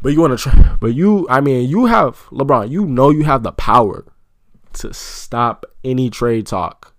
but 0.00 0.12
you 0.12 0.20
want 0.20 0.38
to 0.38 0.42
try, 0.50 0.76
but 0.80 0.94
you, 0.94 1.26
I 1.28 1.40
mean, 1.40 1.68
you 1.68 1.86
have 1.86 2.26
LeBron. 2.30 2.70
You 2.70 2.86
know 2.86 3.10
you 3.10 3.24
have 3.24 3.42
the 3.42 3.52
power 3.52 4.04
to 4.74 4.94
stop 4.94 5.66
any 5.82 6.08
trade 6.08 6.46
talk, 6.46 6.94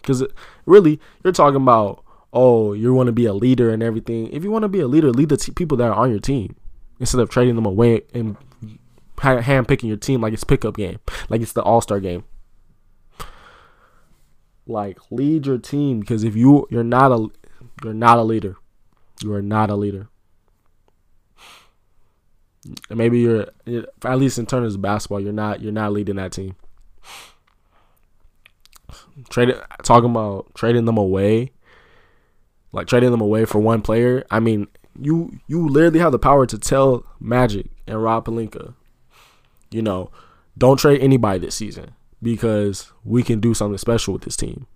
because 0.00 0.24
really 0.64 1.00
you're 1.24 1.32
talking 1.32 1.60
about 1.60 2.01
oh 2.32 2.72
you 2.72 2.92
want 2.94 3.08
to 3.08 3.12
be 3.12 3.26
a 3.26 3.34
leader 3.34 3.70
and 3.70 3.82
everything. 3.82 4.28
If 4.32 4.44
you 4.44 4.50
want 4.50 4.62
to 4.62 4.68
be 4.68 4.80
a 4.80 4.88
leader, 4.88 5.10
lead 5.10 5.28
the 5.28 5.36
t- 5.36 5.52
people 5.52 5.76
that 5.78 5.88
are 5.88 5.94
on 5.94 6.10
your 6.10 6.20
team 6.20 6.56
instead 7.00 7.20
of 7.20 7.30
trading 7.30 7.56
them 7.56 7.66
away 7.66 8.02
and 8.14 8.36
hand 9.20 9.68
picking 9.68 9.88
your 9.88 9.98
team 9.98 10.20
like 10.20 10.32
it's 10.32 10.44
pickup 10.44 10.76
game, 10.76 10.98
like 11.28 11.40
it's 11.40 11.52
the 11.52 11.62
All 11.62 11.80
Star 11.80 12.00
game. 12.00 12.24
Like 14.66 14.98
lead 15.10 15.46
your 15.46 15.58
team 15.58 16.00
because 16.00 16.24
if 16.24 16.36
you 16.36 16.66
you're 16.70 16.84
not 16.84 17.12
a 17.12 17.28
you're 17.84 17.94
not 17.94 18.18
a 18.18 18.22
leader, 18.22 18.56
you 19.22 19.32
are 19.34 19.42
not 19.42 19.70
a 19.70 19.74
leader. 19.74 20.08
maybe 22.90 23.20
you're 23.20 23.46
at 24.04 24.18
least 24.18 24.38
in 24.38 24.46
terms 24.46 24.74
of 24.74 24.82
basketball, 24.82 25.20
you're 25.20 25.32
not 25.32 25.60
you're 25.60 25.72
not 25.72 25.92
leading 25.92 26.16
that 26.16 26.32
team. 26.32 26.54
Trading 29.28 29.56
talking 29.82 30.10
about 30.10 30.54
trading 30.54 30.84
them 30.84 30.96
away, 30.98 31.52
like 32.72 32.86
trading 32.86 33.10
them 33.10 33.20
away 33.20 33.44
for 33.44 33.58
one 33.58 33.82
player. 33.82 34.24
I 34.30 34.40
mean, 34.40 34.68
you 34.98 35.38
you 35.46 35.68
literally 35.68 36.00
have 36.00 36.12
the 36.12 36.18
power 36.18 36.46
to 36.46 36.58
tell 36.58 37.04
Magic 37.20 37.66
and 37.86 38.02
Rob 38.02 38.26
Pelinka, 38.26 38.74
you 39.70 39.82
know, 39.82 40.10
don't 40.56 40.78
trade 40.78 41.00
anybody 41.00 41.38
this 41.38 41.54
season 41.54 41.92
because 42.22 42.92
we 43.04 43.22
can 43.22 43.40
do 43.40 43.54
something 43.54 43.78
special 43.78 44.12
with 44.12 44.22
this 44.22 44.36
team. 44.36 44.66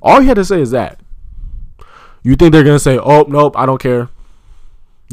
All 0.00 0.20
you 0.20 0.28
had 0.28 0.36
to 0.36 0.44
say 0.44 0.60
is 0.60 0.70
that. 0.70 1.00
You 2.22 2.36
think 2.36 2.52
they're 2.52 2.64
gonna 2.64 2.78
say, 2.78 2.98
"Oh, 2.98 3.24
nope, 3.28 3.56
I 3.56 3.66
don't 3.66 3.80
care." 3.80 4.08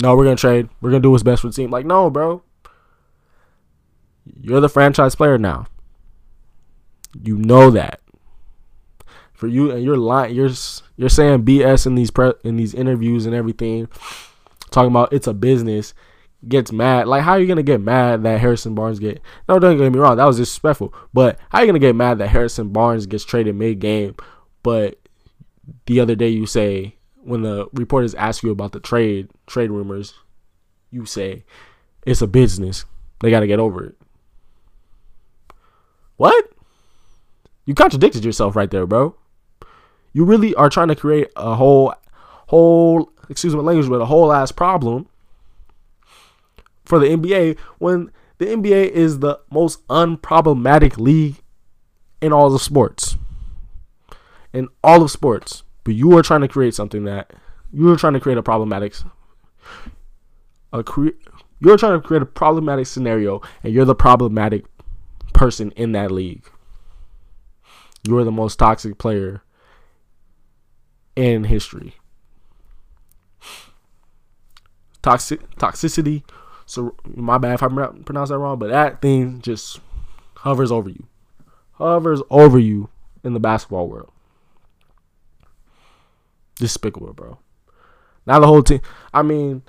No, 0.01 0.15
we're 0.15 0.25
gonna 0.25 0.36
trade. 0.36 0.69
We're 0.82 0.91
gonna 0.91 1.01
do 1.01 1.12
what's 1.12 1.23
best 1.23 1.41
for 1.41 1.47
the 1.47 1.54
team. 1.54 1.71
Like, 1.71 1.86
no, 1.86 2.10
bro. 2.10 2.43
You're 4.41 4.60
the 4.60 4.69
franchise 4.69 5.15
player 5.15 5.38
now. 5.38 5.67
You 7.23 7.38
know 7.38 7.71
that. 7.71 8.01
For 9.34 9.47
you 9.47 9.71
and 9.71 9.84
you're 9.84 9.97
lying. 9.97 10.36
You're 10.36 10.49
you're 10.97 11.10
saying 11.10 11.43
BS 11.43 11.86
in 11.86 11.95
these 11.95 12.12
pre, 12.12 12.34
in 12.43 12.58
these 12.58 12.73
interviews 12.73 13.25
and 13.25 13.36
everything, 13.36 13.88
talking 14.71 14.91
about 14.91 15.13
it's 15.13 15.27
a 15.27 15.34
business 15.34 15.93
gets 16.47 16.71
mad. 16.71 17.08
Like, 17.08 17.23
how 17.23 17.34
are 17.34 17.39
you 17.39 17.47
gonna 17.47 17.63
get 17.63 17.81
mad 17.81 18.23
that 18.23 18.39
Harrison 18.39 18.75
Barnes 18.75 18.99
get? 18.99 19.21
No, 19.49 19.60
don't 19.60 19.77
get 19.77 19.91
me 19.91 19.99
wrong, 19.99 20.17
that 20.17 20.25
was 20.25 20.38
disrespectful. 20.38 20.93
But 21.13 21.39
how 21.49 21.60
are 21.60 21.62
you 21.62 21.67
gonna 21.67 21.79
get 21.79 21.95
mad 21.95 22.19
that 22.19 22.29
Harrison 22.29 22.69
Barnes 22.69 23.05
gets 23.05 23.25
traded 23.25 23.55
mid 23.55 23.79
game? 23.79 24.15
But 24.63 24.99
the 25.86 25.99
other 25.99 26.15
day 26.15 26.29
you 26.29 26.45
say 26.45 26.95
when 27.25 27.41
the 27.41 27.67
reporters 27.73 28.13
ask 28.15 28.43
you 28.43 28.51
about 28.51 28.71
the 28.71 28.79
trade 28.79 29.29
trade 29.47 29.71
rumors, 29.71 30.13
you 30.91 31.05
say 31.05 31.43
it's 32.05 32.21
a 32.21 32.27
business. 32.27 32.86
They 33.19 33.31
got 33.31 33.39
to 33.39 33.47
get 33.47 33.60
over 33.60 33.84
it. 33.84 33.95
What? 36.17 36.51
You 37.65 37.73
contradicted 37.73 38.23
yourself 38.23 38.55
right 38.55 38.69
there, 38.69 38.86
bro. 38.86 39.15
You 40.15 40.23
really 40.23 40.56
are 40.56 40.69
trying 40.69 40.88
to 40.88 40.95
create 40.95 41.28
a 41.36 41.56
whole, 41.56 41.93
whole, 42.47 43.12
excuse 43.30 43.54
my 43.54 43.62
language, 43.62 43.89
but 43.89 43.99
a 43.99 44.06
whole 44.06 44.32
ass 44.32 44.49
problem 44.49 45.10
for 46.86 46.99
the 46.99 47.08
NBA 47.08 47.60
when 47.80 48.12
the 48.38 48.45
NBA 48.45 48.91
is 48.91 49.19
the 49.19 49.41
most 49.51 49.86
unproblematic 49.89 50.97
league 50.97 51.41
in 52.21 52.32
all 52.32 52.56
of 52.56 52.62
sports. 52.62 53.17
In 54.54 54.69
all 54.82 55.04
of 55.04 55.12
sports. 55.12 55.63
But 55.84 55.95
you 55.95 56.17
are 56.17 56.23
trying 56.23 56.41
to 56.41 56.47
create 56.47 56.73
something 56.73 57.04
that 57.04 57.34
you 57.73 57.91
are 57.91 57.97
trying 57.97 58.13
to 58.13 58.21
create 58.21 58.38
a 58.38 58.43
problematic 58.43 58.95
a 60.71 60.82
cre- 60.82 61.10
you're 61.60 61.75
trying 61.78 62.01
to 62.01 62.08
create 62.08 62.21
a 62.21 62.25
problematic 62.25 62.88
scenario 62.88 63.41
and 63.63 63.73
you're 63.73 63.84
the 63.84 63.93
problematic 63.93 64.63
person 65.34 65.71
in 65.71 65.91
that 65.91 66.10
league. 66.10 66.49
You're 68.04 68.23
the 68.23 68.32
most 68.32 68.56
toxic 68.56 68.97
player 68.97 69.41
in 71.15 71.45
history. 71.45 71.95
Toxic 75.01 75.56
toxicity 75.58 76.23
so 76.65 76.95
my 77.06 77.38
bad 77.38 77.56
if 77.56 77.63
I 77.63 77.67
pronounce 77.67 78.30
that 78.30 78.38
wrong, 78.38 78.58
but 78.58 78.69
that 78.69 79.01
thing 79.01 79.41
just 79.41 79.80
hovers 80.38 80.71
over 80.71 80.89
you, 80.89 81.06
hovers 81.73 82.21
over 82.30 82.58
you 82.58 82.89
in 83.23 83.34
the 83.34 83.39
basketball 83.39 83.88
world. 83.88 84.12
Despicable, 86.56 87.13
bro. 87.13 87.38
Now 88.25 88.39
the 88.39 88.47
whole 88.47 88.63
team. 88.63 88.82
I 89.13 89.21
mean, 89.21 89.62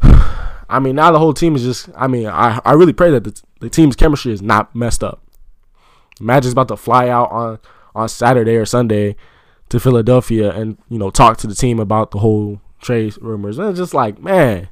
I 0.02 0.78
mean 0.80 0.96
now 0.96 1.10
the 1.10 1.18
whole 1.18 1.34
team 1.34 1.54
is 1.56 1.62
just. 1.62 1.90
I 1.94 2.06
mean, 2.06 2.26
I 2.26 2.60
I 2.64 2.72
really 2.72 2.94
pray 2.94 3.10
that 3.10 3.24
the, 3.24 3.42
the 3.60 3.68
team's 3.68 3.96
chemistry 3.96 4.32
is 4.32 4.40
not 4.40 4.74
messed 4.74 5.04
up. 5.04 5.22
Magic's 6.20 6.52
about 6.52 6.68
to 6.68 6.76
fly 6.76 7.08
out 7.08 7.30
on 7.30 7.58
on 7.94 8.08
Saturday 8.08 8.56
or 8.56 8.64
Sunday 8.64 9.16
to 9.70 9.80
Philadelphia 9.80 10.52
and 10.52 10.76
you 10.88 10.98
know 10.98 11.10
talk 11.10 11.38
to 11.38 11.46
the 11.46 11.54
team 11.54 11.80
about 11.80 12.10
the 12.10 12.18
whole 12.18 12.60
trade 12.80 13.16
rumors. 13.20 13.58
And 13.58 13.68
it's 13.70 13.78
just 13.78 13.94
like, 13.94 14.20
man, 14.20 14.68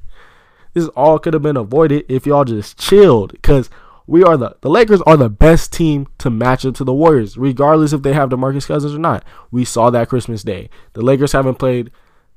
this 0.74 0.88
all 0.88 1.18
could 1.18 1.34
have 1.34 1.42
been 1.42 1.56
avoided 1.56 2.04
if 2.08 2.26
y'all 2.26 2.44
just 2.44 2.78
chilled. 2.78 3.32
Because 3.32 3.70
we 4.06 4.22
are 4.22 4.36
the 4.36 4.56
the 4.60 4.70
Lakers 4.70 5.02
are 5.02 5.16
the 5.16 5.30
best 5.30 5.72
team 5.72 6.06
to 6.18 6.30
match 6.30 6.64
up 6.64 6.74
to 6.76 6.84
the 6.84 6.94
Warriors, 6.94 7.36
regardless 7.36 7.92
if 7.92 8.02
they 8.02 8.12
have 8.12 8.30
DeMarcus 8.30 8.66
Cousins 8.66 8.94
or 8.94 8.98
not. 8.98 9.24
We 9.50 9.64
saw 9.64 9.90
that 9.90 10.08
Christmas 10.08 10.42
Day. 10.42 10.68
The 10.92 11.02
Lakers 11.02 11.32
haven't 11.32 11.56
played 11.56 11.90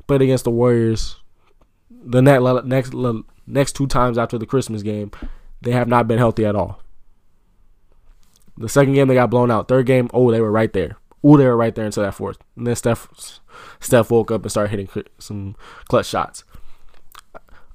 played 0.08 0.21
against 0.21 0.43
the 0.43 0.52
Warriors 0.52 1.17
the 1.89 2.21
next 2.21 2.65
next 2.65 2.93
next 3.47 3.74
two 3.74 3.88
times 3.88 4.17
after 4.17 4.38
the 4.38 4.45
Christmas 4.45 4.84
game. 4.84 5.12
They 5.62 5.71
have 5.71 5.88
not 5.88 6.08
been 6.08 6.17
healthy 6.17 6.45
at 6.45 6.56
all. 6.56 6.82
The 8.58 8.69
second 8.69 8.93
game 8.93 9.08
they 9.08 9.13
got 9.15 9.30
blown 9.30 9.50
out. 9.50 9.67
Third 9.67 9.86
game, 9.86 10.10
oh, 10.13 10.32
they 10.32 10.41
were 10.41 10.52
right 10.52 10.71
there. 10.74 10.97
Oh, 11.24 11.38
they 11.38 11.46
were 11.46 11.58
right 11.58 11.74
there 11.74 11.86
until 11.86 12.04
that 12.04 12.16
fourth. 12.16 12.38
And 12.56 12.66
then 12.66 12.76
Steph 12.76 13.40
Steph 13.80 14.10
woke 14.10 14.32
up 14.32 14.42
and 14.42 14.52
started 14.52 14.72
hitting 14.72 15.06
some 15.20 15.56
clutch 15.88 16.08
shots. 16.08 16.44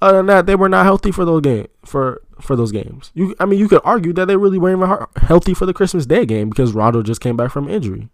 Other 0.03 0.19
than 0.19 0.27
that, 0.27 0.47
they 0.47 0.57
were 0.57 0.69
not 0.69 0.85
healthy 0.85 1.11
for 1.11 1.25
those 1.25 1.41
game 1.43 1.69
for 1.85 2.23
for 2.41 2.57
those 2.57 2.73
games. 2.73 3.11
You, 3.15 3.35
I 3.41 3.47
mean, 3.47 3.59
you 3.59 3.69
could 3.69 3.81
argue 3.85 4.13
that 4.15 4.27
they 4.27 4.37
really 4.37 4.59
weren't 4.59 4.83
even 4.83 5.07
healthy 5.17 5.55
for 5.55 5.65
the 5.65 5.73
Christmas 5.73 6.07
Day 6.07 6.27
game 6.27 6.51
because 6.51 6.73
Rondo 6.73 7.03
just 7.03 7.21
came 7.21 7.37
back 7.37 7.51
from 7.51 7.69
injury. 7.69 8.09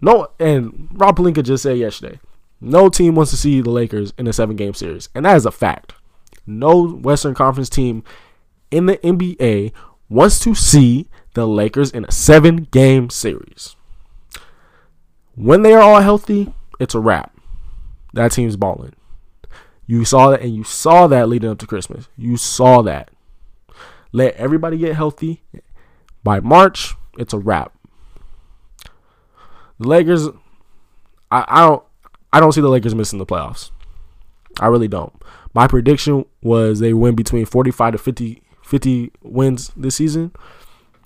No, 0.00 0.28
and 0.38 0.88
Rob 0.92 1.16
Pelinka 1.16 1.42
just 1.42 1.62
said 1.62 1.78
yesterday, 1.78 2.20
no 2.60 2.88
team 2.88 3.14
wants 3.14 3.30
to 3.30 3.36
see 3.36 3.60
the 3.60 3.70
Lakers 3.70 4.12
in 4.18 4.26
a 4.26 4.32
seven 4.32 4.56
game 4.56 4.74
series, 4.74 5.08
and 5.14 5.24
that 5.24 5.36
is 5.36 5.46
a 5.46 5.50
fact. 5.50 5.94
No 6.46 6.86
Western 6.86 7.34
Conference 7.34 7.68
team 7.68 8.04
in 8.70 8.86
the 8.86 8.96
NBA 8.98 9.72
wants 10.08 10.38
to 10.40 10.54
see 10.54 11.08
the 11.34 11.46
Lakers 11.46 11.90
in 11.90 12.04
a 12.04 12.10
seven 12.10 12.68
game 12.70 13.10
series. 13.10 13.76
When 15.36 15.62
they 15.62 15.74
are 15.74 15.82
all 15.82 16.00
healthy, 16.00 16.54
it's 16.80 16.94
a 16.94 17.00
wrap 17.00 17.34
that 18.14 18.32
team's 18.32 18.56
balling. 18.56 18.94
You 19.86 20.04
saw 20.04 20.30
that, 20.30 20.40
and 20.40 20.54
you 20.54 20.64
saw 20.64 21.06
that 21.08 21.28
leading 21.28 21.50
up 21.50 21.58
to 21.58 21.66
Christmas. 21.66 22.08
You 22.16 22.36
saw 22.36 22.80
that. 22.82 23.10
Let 24.12 24.34
everybody 24.36 24.78
get 24.78 24.96
healthy. 24.96 25.42
By 26.22 26.40
March, 26.40 26.94
it's 27.18 27.34
a 27.34 27.38
wrap. 27.38 27.74
The 29.78 29.88
Lakers, 29.88 30.28
I, 31.30 31.44
I 31.46 31.60
don't, 31.66 31.82
I 32.32 32.40
don't 32.40 32.52
see 32.52 32.60
the 32.60 32.68
Lakers 32.68 32.94
missing 32.94 33.18
the 33.18 33.26
playoffs. 33.26 33.72
I 34.58 34.68
really 34.68 34.88
don't. 34.88 35.12
My 35.52 35.66
prediction 35.66 36.24
was 36.42 36.78
they 36.78 36.94
win 36.94 37.14
between 37.14 37.44
45 37.44 37.92
to 37.92 37.98
50, 37.98 38.42
50 38.62 39.12
wins 39.22 39.72
this 39.76 39.96
season. 39.96 40.32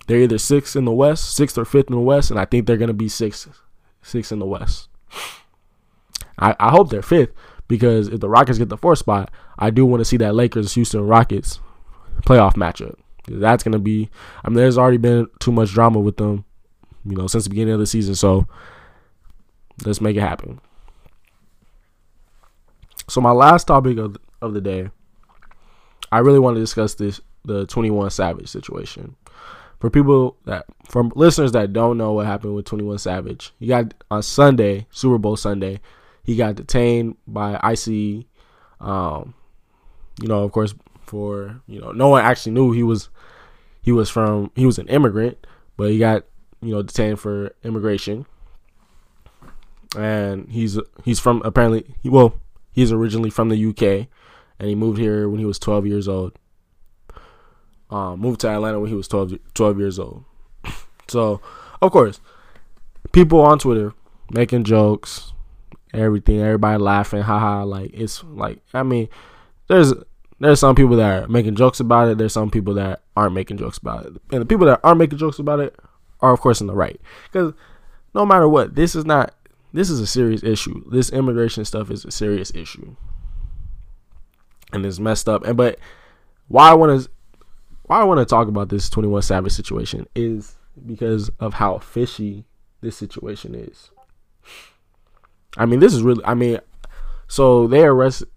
They're 0.09 0.23
either 0.23 0.39
sixth 0.39 0.75
in 0.75 0.87
the 0.87 0.93
West, 0.93 1.37
sixth 1.37 1.59
or 1.59 1.67
fifth 1.67 1.91
in 1.91 1.95
the 1.95 2.01
West, 2.01 2.31
and 2.31 2.41
I 2.41 2.47
think 2.47 2.67
they're 2.67 2.79
gonna 2.79 2.95
be 2.95 3.09
sixth, 3.09 3.47
sixth 4.03 4.33
in 4.33 4.39
the 4.39 4.47
West. 4.47 4.89
I, 6.39 6.57
I 6.59 6.71
hope 6.71 6.89
they're 6.89 7.03
fifth 7.03 7.35
because 7.69 8.09
if 8.09 8.19
the 8.19 8.29
Rockets 8.29 8.59
get 8.59 8.71
the 8.71 8.79
fourth 8.79 8.99
spot, 8.99 9.31
I 9.59 9.69
do 9.69 9.85
want 9.85 10.01
to 10.01 10.07
see 10.07 10.17
that 10.17 10.35
Lakers 10.35 10.73
Houston 10.75 11.07
Rockets 11.07 11.61
playoff 12.23 12.55
matchup. 12.55 12.95
That's 13.29 13.63
gonna 13.63 13.79
be. 13.79 14.09
I 14.43 14.49
mean, 14.49 14.57
there's 14.57 14.79
already 14.79 14.97
been 14.97 15.29
too 15.41 15.53
much 15.53 15.73
drama 15.73 16.01
with 16.01 16.17
them, 16.17 16.47
you 17.05 17.15
know, 17.15 17.27
since 17.27 17.45
the 17.45 17.51
beginning 17.51 17.75
of 17.75 17.81
the 17.81 17.87
season. 17.87 18.15
So 18.15 18.49
let's 19.85 20.01
make 20.01 20.17
it 20.17 20.21
happen. 20.21 20.59
So 23.09 23.21
my 23.21 23.33
last 23.33 23.67
topic 23.67 23.99
of 23.99 24.17
of 24.41 24.55
the 24.55 24.63
day, 24.63 24.89
I 26.11 26.21
really 26.21 26.39
want 26.39 26.57
to 26.57 26.61
discuss 26.61 26.95
this 26.95 27.21
the 27.45 27.67
21 27.67 28.09
Savage 28.09 28.49
situation. 28.49 29.17
For 29.79 29.91
people 29.91 30.37
that, 30.45 30.67
from 30.85 31.13
listeners 31.15 31.53
that 31.53 31.73
don't 31.73 31.99
know 31.99 32.13
what 32.13 32.27
happened 32.27 32.55
with 32.55 32.65
21 32.65 32.99
Savage, 32.99 33.53
you 33.59 33.69
got 33.69 33.95
on 34.11 34.23
Sunday, 34.23 34.87
Super 34.91 35.19
Bowl 35.19 35.37
Sunday, 35.37 35.81
he 36.25 36.35
got 36.37 36.57
detained 36.57 37.17
by 37.27 37.59
ICE. 37.63 38.25
Um, 38.81 39.35
you 40.21 40.27
know, 40.29 40.43
of 40.43 40.53
course, 40.53 40.75
for 41.01 41.61
you 41.67 41.81
know, 41.81 41.93
no 41.93 42.09
one 42.09 42.25
actually 42.25 42.53
knew 42.53 42.73
he 42.73 42.83
was 42.83 43.09
he 43.81 43.93
was 43.93 44.11
from 44.11 44.51
he 44.55 44.67
was 44.67 44.79
an 44.79 44.89
immigrant, 44.89 45.47
but 45.77 45.91
he 45.91 45.99
got 45.99 46.25
you 46.61 46.75
know 46.75 46.83
detained 46.83 47.21
for 47.21 47.55
immigration, 47.63 48.27
and 49.97 50.51
he's 50.51 50.79
he's 51.05 51.21
from 51.21 51.41
apparently 51.45 51.85
well 52.05 52.35
he's 52.73 52.93
originally 52.93 53.31
from 53.31 53.49
the 53.49 53.67
UK, 53.67 54.09
and 54.59 54.69
he 54.69 54.75
moved 54.75 54.99
here 54.99 55.29
when 55.29 55.39
he 55.39 55.47
was 55.47 55.59
12 55.59 55.87
years 55.87 56.09
old. 56.09 56.39
Um, 57.91 58.21
moved 58.21 58.41
to 58.41 58.49
Atlanta 58.49 58.79
when 58.79 58.91
he 58.91 58.97
was 58.97 59.09
12, 59.09 59.39
12 59.55 59.79
years 59.79 59.99
old. 59.99 60.25
so, 61.09 61.41
of 61.81 61.91
course, 61.91 62.21
people 63.13 63.41
on 63.41 63.59
Twitter 63.59 63.95
making 64.31 64.65
jokes, 64.65 65.33
everything, 65.95 66.41
everybody 66.41 66.79
laughing, 66.83 67.23
haha. 67.23 67.65
Like 67.65 67.91
it's 67.95 68.23
like 68.25 68.59
I 68.75 68.83
mean, 68.83 69.09
there's 69.69 69.95
there's 70.41 70.61
some 70.61 70.75
people 70.75 70.97
that 70.97 71.25
are 71.25 71.29
making 71.29 71.57
jokes 71.57 71.81
about 71.81 72.09
it. 72.09 72.19
There's 72.19 72.33
some 72.33 72.51
people 72.51 72.75
that 72.75 73.03
aren't 73.17 73.35
making 73.35 73.59
jokes 73.59 73.79
about 73.79 74.07
it, 74.07 74.13
and 74.31 74.41
the 74.41 74.47
people 74.47 74.67
that 74.67 74.81
aren't 74.85 74.99
making 74.99 75.19
jokes 75.19 75.39
about 75.39 75.61
it 75.61 75.75
are 76.21 76.33
of 76.33 76.41
course 76.41 76.61
in 76.61 76.67
the 76.67 76.75
right 76.75 77.01
because 77.31 77.55
no 78.15 78.27
matter 78.27 78.49
what, 78.49 78.75
this 78.75 78.95
is 78.95 79.05
not 79.05 79.35
this 79.73 79.91
is 79.91 80.01
a 80.01 80.07
serious 80.07 80.43
issue. 80.43 80.89
This 80.91 81.11
immigration 81.11 81.65
stuff 81.65 81.91
is 81.91 82.05
a 82.05 82.11
serious 82.11 82.53
issue, 82.55 82.97
and 84.73 84.85
it's 84.85 84.99
messed 84.99 85.29
up. 85.29 85.45
And 85.45 85.57
but 85.57 85.79
why 86.49 86.71
I 86.71 86.75
want 86.75 87.03
to 87.03 87.11
why 87.89 88.01
I 88.01 88.05
want 88.05 88.19
to 88.21 88.27
talk 88.27 88.49
about 88.49 88.69
this 88.69 88.89
Twenty 88.89 89.09
One 89.09 89.23
Savage 89.23 89.53
situation 89.53 90.07
is 90.15 90.57
because 90.87 91.31
of 91.41 91.55
how 91.55 91.79
fishy 91.79 92.45
this 92.81 92.97
situation 92.97 93.55
is. 93.55 93.91
I 95.57 95.67
mean, 95.67 95.81
this 95.81 95.95
is 95.95 96.03
really. 96.03 96.25
I 96.25 96.35
mean, 96.35 96.61
so 97.27 97.67
they 97.67 97.83
arrested. 97.83 98.29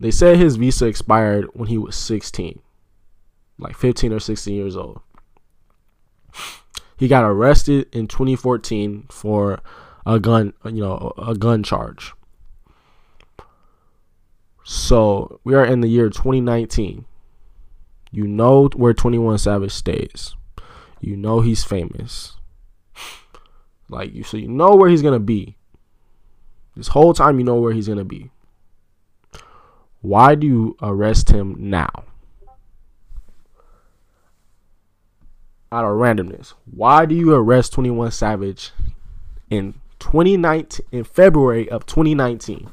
They 0.00 0.10
said 0.10 0.36
his 0.36 0.56
visa 0.56 0.86
expired 0.86 1.46
when 1.54 1.68
he 1.68 1.78
was 1.78 1.96
16, 1.96 2.60
like 3.58 3.76
15 3.76 4.12
or 4.12 4.20
16 4.20 4.54
years 4.54 4.76
old. 4.76 5.00
He 6.98 7.08
got 7.08 7.24
arrested 7.24 7.88
in 7.94 8.06
2014 8.06 9.06
for 9.10 9.60
a 10.04 10.18
gun, 10.18 10.52
you 10.64 10.82
know, 10.82 11.12
a 11.16 11.34
gun 11.34 11.62
charge. 11.62 12.12
So 14.64 15.40
we 15.44 15.54
are 15.54 15.64
in 15.64 15.80
the 15.80 15.88
year 15.88 16.10
2019. 16.10 17.04
You 18.10 18.26
know 18.26 18.68
where 18.74 18.94
21 18.94 19.38
Savage 19.38 19.72
stays. 19.72 20.34
You 21.00 21.16
know 21.16 21.40
he's 21.40 21.64
famous. 21.64 22.36
Like 23.88 24.14
you, 24.14 24.24
so 24.24 24.36
you 24.36 24.48
know 24.48 24.74
where 24.74 24.88
he's 24.88 25.02
gonna 25.02 25.20
be. 25.20 25.56
This 26.76 26.88
whole 26.88 27.14
time, 27.14 27.38
you 27.38 27.44
know 27.44 27.56
where 27.56 27.72
he's 27.72 27.88
gonna 27.88 28.04
be. 28.04 28.30
Why 30.00 30.34
do 30.34 30.46
you 30.46 30.76
arrest 30.82 31.30
him 31.30 31.56
now? 31.58 32.04
Out 35.72 35.84
of 35.84 35.90
randomness, 35.90 36.54
why 36.70 37.06
do 37.06 37.14
you 37.14 37.34
arrest 37.34 37.72
21 37.72 38.12
Savage 38.12 38.70
in 39.50 39.74
2019 39.98 40.86
in 40.92 41.04
February 41.04 41.68
of 41.68 41.86
2019? 41.86 42.70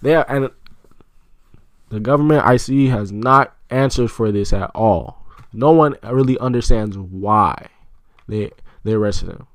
There 0.00 0.30
and 0.30 0.50
the 1.92 2.00
government 2.00 2.44
ICE 2.44 2.88
has 2.90 3.12
not 3.12 3.56
answered 3.70 4.10
for 4.10 4.32
this 4.32 4.52
at 4.52 4.70
all. 4.74 5.24
No 5.52 5.70
one 5.70 5.96
really 6.02 6.38
understands 6.38 6.98
why 6.98 7.68
they 8.26 8.50
they 8.84 8.94
arrested 8.94 9.28
him 9.28 9.46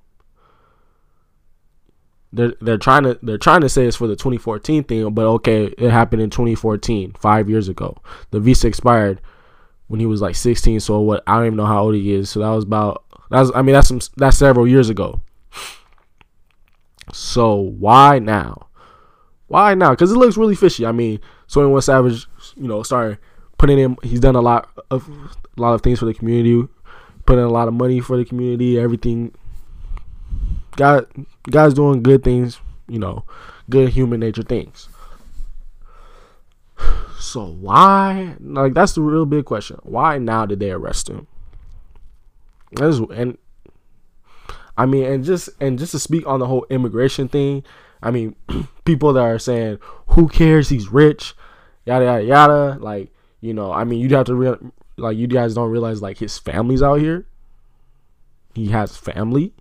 they're 2.33 2.53
they're 2.61 2.77
trying 2.77 3.03
to 3.03 3.19
they're 3.21 3.37
trying 3.37 3.61
to 3.61 3.69
say 3.69 3.85
it's 3.85 3.97
for 3.97 4.07
the 4.07 4.15
2014 4.15 4.83
thing, 4.83 5.13
but 5.13 5.25
okay, 5.25 5.65
it 5.65 5.91
happened 5.91 6.21
in 6.21 6.29
2014, 6.29 7.13
five 7.13 7.49
years 7.49 7.69
ago. 7.69 7.97
The 8.31 8.39
visa 8.39 8.67
expired 8.67 9.21
when 9.87 9.99
he 9.99 10.05
was 10.05 10.21
like 10.21 10.35
16. 10.35 10.79
So 10.81 10.99
what? 10.99 11.23
I 11.25 11.37
don't 11.37 11.47
even 11.47 11.57
know 11.57 11.65
how 11.65 11.83
old 11.83 11.95
he 11.95 12.13
is. 12.13 12.29
So 12.29 12.39
that 12.41 12.49
was 12.49 12.65
about 12.65 13.03
that's 13.29 13.51
I 13.55 13.61
mean 13.61 13.73
that's 13.73 13.87
some 13.87 13.99
that's 14.17 14.37
several 14.37 14.67
years 14.67 14.89
ago. 14.89 15.21
So 17.13 17.55
why 17.55 18.19
now? 18.19 18.67
Why 19.47 19.73
now? 19.75 19.91
Because 19.91 20.11
it 20.11 20.17
looks 20.17 20.35
really 20.35 20.55
fishy. 20.55 20.85
I 20.85 20.91
mean, 20.91 21.21
21 21.49 21.81
Savage, 21.81 22.27
you 22.55 22.67
know, 22.67 22.83
started 22.83 23.17
putting 23.57 23.79
in. 23.79 23.97
He's 24.03 24.19
done 24.19 24.35
a 24.35 24.41
lot 24.41 24.69
of 24.91 25.07
a 25.57 25.61
lot 25.61 25.73
of 25.73 25.81
things 25.81 25.99
for 25.99 26.05
the 26.05 26.13
community, 26.13 26.67
putting 27.25 27.43
a 27.43 27.49
lot 27.49 27.67
of 27.67 27.73
money 27.73 27.99
for 27.99 28.17
the 28.17 28.25
community. 28.25 28.79
Everything 28.79 29.33
God, 30.77 31.07
God's 31.49 31.73
doing 31.73 32.03
good 32.03 32.23
things, 32.23 32.59
you 32.87 32.99
know, 32.99 33.25
good 33.69 33.89
human 33.89 34.21
nature 34.21 34.43
things. 34.43 34.87
So 37.19 37.47
why? 37.47 38.35
Like 38.39 38.75
that's 38.75 38.93
the 38.93 39.01
real 39.01 39.25
big 39.25 39.45
question. 39.45 39.79
Why 39.81 40.19
now 40.19 40.45
did 40.45 40.59
they 40.59 40.69
arrest 40.69 41.09
him? 41.09 41.25
That's, 42.73 42.99
and 42.99 43.39
I 44.77 44.85
mean, 44.85 45.03
and 45.03 45.25
just 45.25 45.49
and 45.59 45.79
just 45.79 45.91
to 45.93 45.99
speak 45.99 46.27
on 46.27 46.39
the 46.39 46.45
whole 46.45 46.65
immigration 46.69 47.27
thing. 47.27 47.63
I 48.03 48.11
mean, 48.11 48.35
people 48.85 49.13
that 49.13 49.21
are 49.21 49.39
saying, 49.39 49.79
"Who 50.09 50.27
cares? 50.27 50.69
He's 50.69 50.89
rich," 50.89 51.33
yada 51.87 52.05
yada 52.05 52.23
yada. 52.23 52.77
Like 52.79 53.11
you 53.41 53.53
know, 53.53 53.71
I 53.71 53.83
mean, 53.83 53.99
you'd 53.99 54.11
have 54.11 54.25
to 54.27 54.73
like 54.97 55.17
you 55.17 55.27
guys 55.27 55.53
don't 55.53 55.71
realize 55.71 56.01
like 56.01 56.17
his 56.17 56.37
family's 56.37 56.83
out 56.83 56.99
here. 56.99 57.25
He 58.53 58.67
has 58.69 58.97
family 58.97 59.53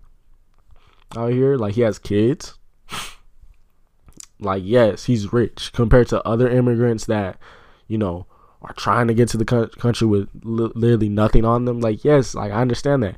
out 1.15 1.31
here. 1.31 1.55
Like 1.55 1.75
he 1.75 1.81
has 1.81 1.99
kids. 1.99 2.55
Like 4.39 4.61
yes, 4.65 5.05
he's 5.05 5.33
rich 5.33 5.71
compared 5.73 6.09
to 6.09 6.21
other 6.27 6.47
immigrants 6.47 7.05
that, 7.05 7.39
you 7.87 7.97
know, 7.97 8.27
are 8.61 8.73
trying 8.73 9.07
to 9.07 9.13
get 9.15 9.29
to 9.29 9.37
the 9.37 9.69
country 9.79 10.07
with 10.07 10.29
li- 10.43 10.71
literally 10.75 11.09
nothing 11.09 11.43
on 11.43 11.65
them. 11.65 11.79
Like 11.79 12.03
yes, 12.03 12.35
like 12.35 12.51
I 12.51 12.61
understand 12.61 13.01
that, 13.03 13.17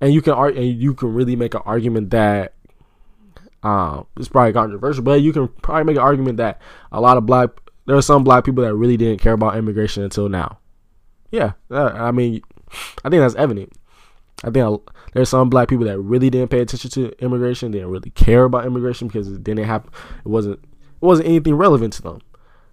and 0.00 0.12
you 0.12 0.20
can 0.20 0.32
ar- 0.32 0.48
and 0.48 0.80
you 0.80 0.94
can 0.94 1.14
really 1.14 1.36
make 1.36 1.54
an 1.54 1.62
argument 1.64 2.10
that. 2.10 2.54
Um, 3.64 4.08
it's 4.16 4.26
probably 4.26 4.52
controversial, 4.52 5.04
but 5.04 5.20
you 5.20 5.32
can 5.32 5.46
probably 5.46 5.84
make 5.84 5.94
an 5.94 6.02
argument 6.02 6.38
that 6.38 6.60
a 6.90 7.00
lot 7.00 7.16
of 7.16 7.26
black 7.26 7.50
there 7.86 7.96
are 7.96 8.02
some 8.02 8.24
black 8.24 8.44
people 8.44 8.64
that 8.64 8.74
really 8.74 8.96
didn't 8.96 9.20
care 9.20 9.32
about 9.32 9.56
immigration 9.56 10.02
until 10.02 10.28
now. 10.28 10.58
Yeah, 11.30 11.52
I 11.70 12.10
mean, 12.12 12.42
I 13.04 13.08
think 13.08 13.20
that's 13.20 13.34
evident. 13.34 13.72
I 14.44 14.50
think 14.50 14.82
there's 15.14 15.28
some 15.28 15.48
black 15.50 15.68
people 15.68 15.86
that 15.86 15.98
really 15.98 16.30
didn't 16.30 16.50
pay 16.50 16.60
attention 16.60 16.90
to 16.90 17.24
immigration, 17.24 17.70
didn't 17.70 17.90
really 17.90 18.10
care 18.10 18.44
about 18.44 18.66
immigration 18.66 19.08
because 19.08 19.28
it 19.28 19.44
didn't 19.44 19.64
happen. 19.64 19.90
It 20.24 20.28
wasn't 20.28 20.58
it 20.62 21.04
wasn't 21.04 21.28
anything 21.28 21.54
relevant 21.54 21.92
to 21.94 22.02
them. 22.02 22.20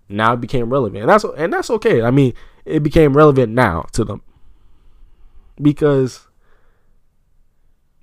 Now 0.08 0.34
it 0.34 0.42
became 0.42 0.72
relevant, 0.72 1.02
and 1.02 1.10
that's 1.10 1.26
and 1.38 1.54
that's 1.54 1.70
okay. 1.70 2.02
I 2.02 2.12
mean, 2.12 2.34
it 2.66 2.82
became 2.82 3.16
relevant 3.16 3.54
now 3.54 3.86
to 3.94 4.04
them 4.04 4.22
because 5.62 6.28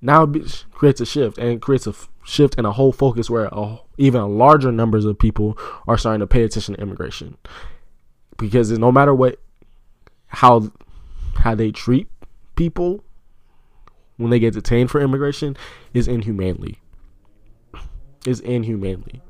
now 0.01 0.23
it 0.23 0.65
creates 0.71 1.01
a 1.01 1.05
shift 1.05 1.37
and 1.37 1.61
creates 1.61 1.87
a 1.87 1.93
shift 2.27 2.55
and 2.57 2.67
a 2.67 2.71
whole 2.73 2.91
focus 2.91 3.29
where 3.29 3.49
a, 3.51 3.79
even 3.97 4.37
larger 4.37 4.71
numbers 4.71 5.05
of 5.05 5.17
people 5.17 5.57
are 5.87 5.97
starting 5.97 6.19
to 6.19 6.27
pay 6.27 6.43
attention 6.43 6.75
to 6.75 6.81
immigration 6.81 7.37
because 8.37 8.69
no 8.77 8.91
matter 8.91 9.15
what 9.15 9.39
how 10.27 10.71
how 11.37 11.55
they 11.55 11.71
treat 11.71 12.07
people 12.55 13.03
when 14.17 14.29
they 14.29 14.39
get 14.39 14.53
detained 14.53 14.91
for 14.91 14.99
immigration 14.99 15.55
is 15.93 16.07
inhumanely. 16.07 16.79
Is 18.25 18.39
inhumanely. 18.41 19.21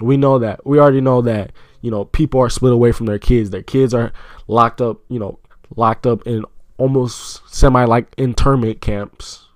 We 0.00 0.16
know 0.16 0.38
that. 0.38 0.66
We 0.66 0.78
already 0.78 1.00
know 1.00 1.22
that, 1.22 1.52
you 1.80 1.90
know, 1.90 2.04
people 2.04 2.40
are 2.40 2.50
split 2.50 2.72
away 2.72 2.92
from 2.92 3.06
their 3.06 3.18
kids. 3.18 3.50
Their 3.50 3.62
kids 3.62 3.94
are 3.94 4.12
locked 4.48 4.80
up, 4.82 4.98
you 5.08 5.18
know, 5.18 5.38
locked 5.76 6.06
up 6.06 6.26
in 6.26 6.44
almost 6.76 7.42
semi 7.48 7.84
like 7.84 8.12
internment 8.18 8.80
camps 8.80 9.47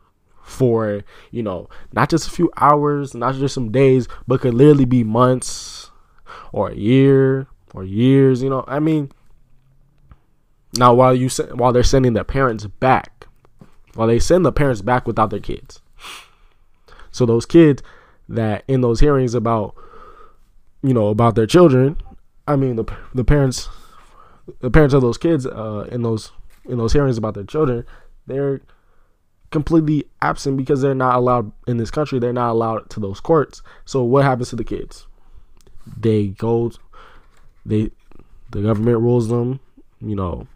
for, 0.53 1.03
you 1.31 1.43
know, 1.43 1.69
not 1.93 2.11
just 2.11 2.29
a 2.29 2.31
few 2.31 2.51
hours, 2.57 3.15
not 3.15 3.35
just 3.35 3.55
some 3.55 3.73
days, 3.73 4.09
but 4.27 4.41
could 4.41 4.55
literally 4.55 4.85
be 4.85 5.03
months 5.03 5.91
or 6.53 6.69
a 6.69 6.75
year 6.75 7.49
or 7.75 7.85
years, 7.85 8.43
you 8.43 8.51
know. 8.51 8.65
I 8.69 8.79
mean, 8.79 9.11
now 10.77 10.95
while 10.95 11.15
you 11.15 11.29
while 11.55 11.73
they're 11.73 11.83
sending 11.83 12.13
their 12.13 12.25
parents 12.25 12.67
back 12.67 13.23
while 13.95 14.09
they 14.09 14.19
send 14.19 14.45
the 14.45 14.53
parents 14.53 14.83
back 14.83 15.07
without 15.07 15.31
their 15.31 15.41
kids. 15.41 15.81
So 17.11 17.27
those 17.27 17.47
kids 17.47 17.83
that 18.29 18.65
in 18.67 18.81
those 18.81 19.01
hearings 19.01 19.35
about, 19.35 19.75
you 20.83 20.95
know, 20.95 21.09
about 21.09 21.35
their 21.35 21.47
children, 21.47 21.99
I 22.47 22.57
mean 22.57 22.77
the 22.77 22.85
the 23.15 23.25
parents, 23.25 23.69
the 24.61 24.71
parents 24.71 24.95
of 24.95 25.03
those 25.03 25.19
kids 25.19 25.47
uh, 25.47 25.87
in 25.91 26.03
those 26.03 26.33
in 26.65 26.79
those 26.79 26.93
hearings 26.93 27.19
about 27.19 27.35
their 27.35 27.45
children, 27.45 27.85
they're 28.27 28.63
completely 29.53 30.05
absent 30.21 30.57
because 30.57 30.83
they're 30.83 30.95
not 30.95 31.17
allowed 31.17 31.53
in 31.67 31.77
this 31.77 31.91
country. 31.91 32.19
They're 32.19 32.33
not 32.33 32.51
allowed 32.51 32.91
to 32.91 33.01
those 33.01 33.21
courts. 33.21 33.63
So 33.85 34.03
what 34.03 34.25
happens 34.25 34.51
to 34.51 34.57
the 34.57 34.65
kids? 34.65 35.07
They 35.99 36.29
go, 36.29 36.73
they, 37.65 37.91
the 38.51 38.63
government 38.63 38.99
rules 38.99 39.29
them. 39.29 39.61
You 40.01 40.17
know, 40.17 40.49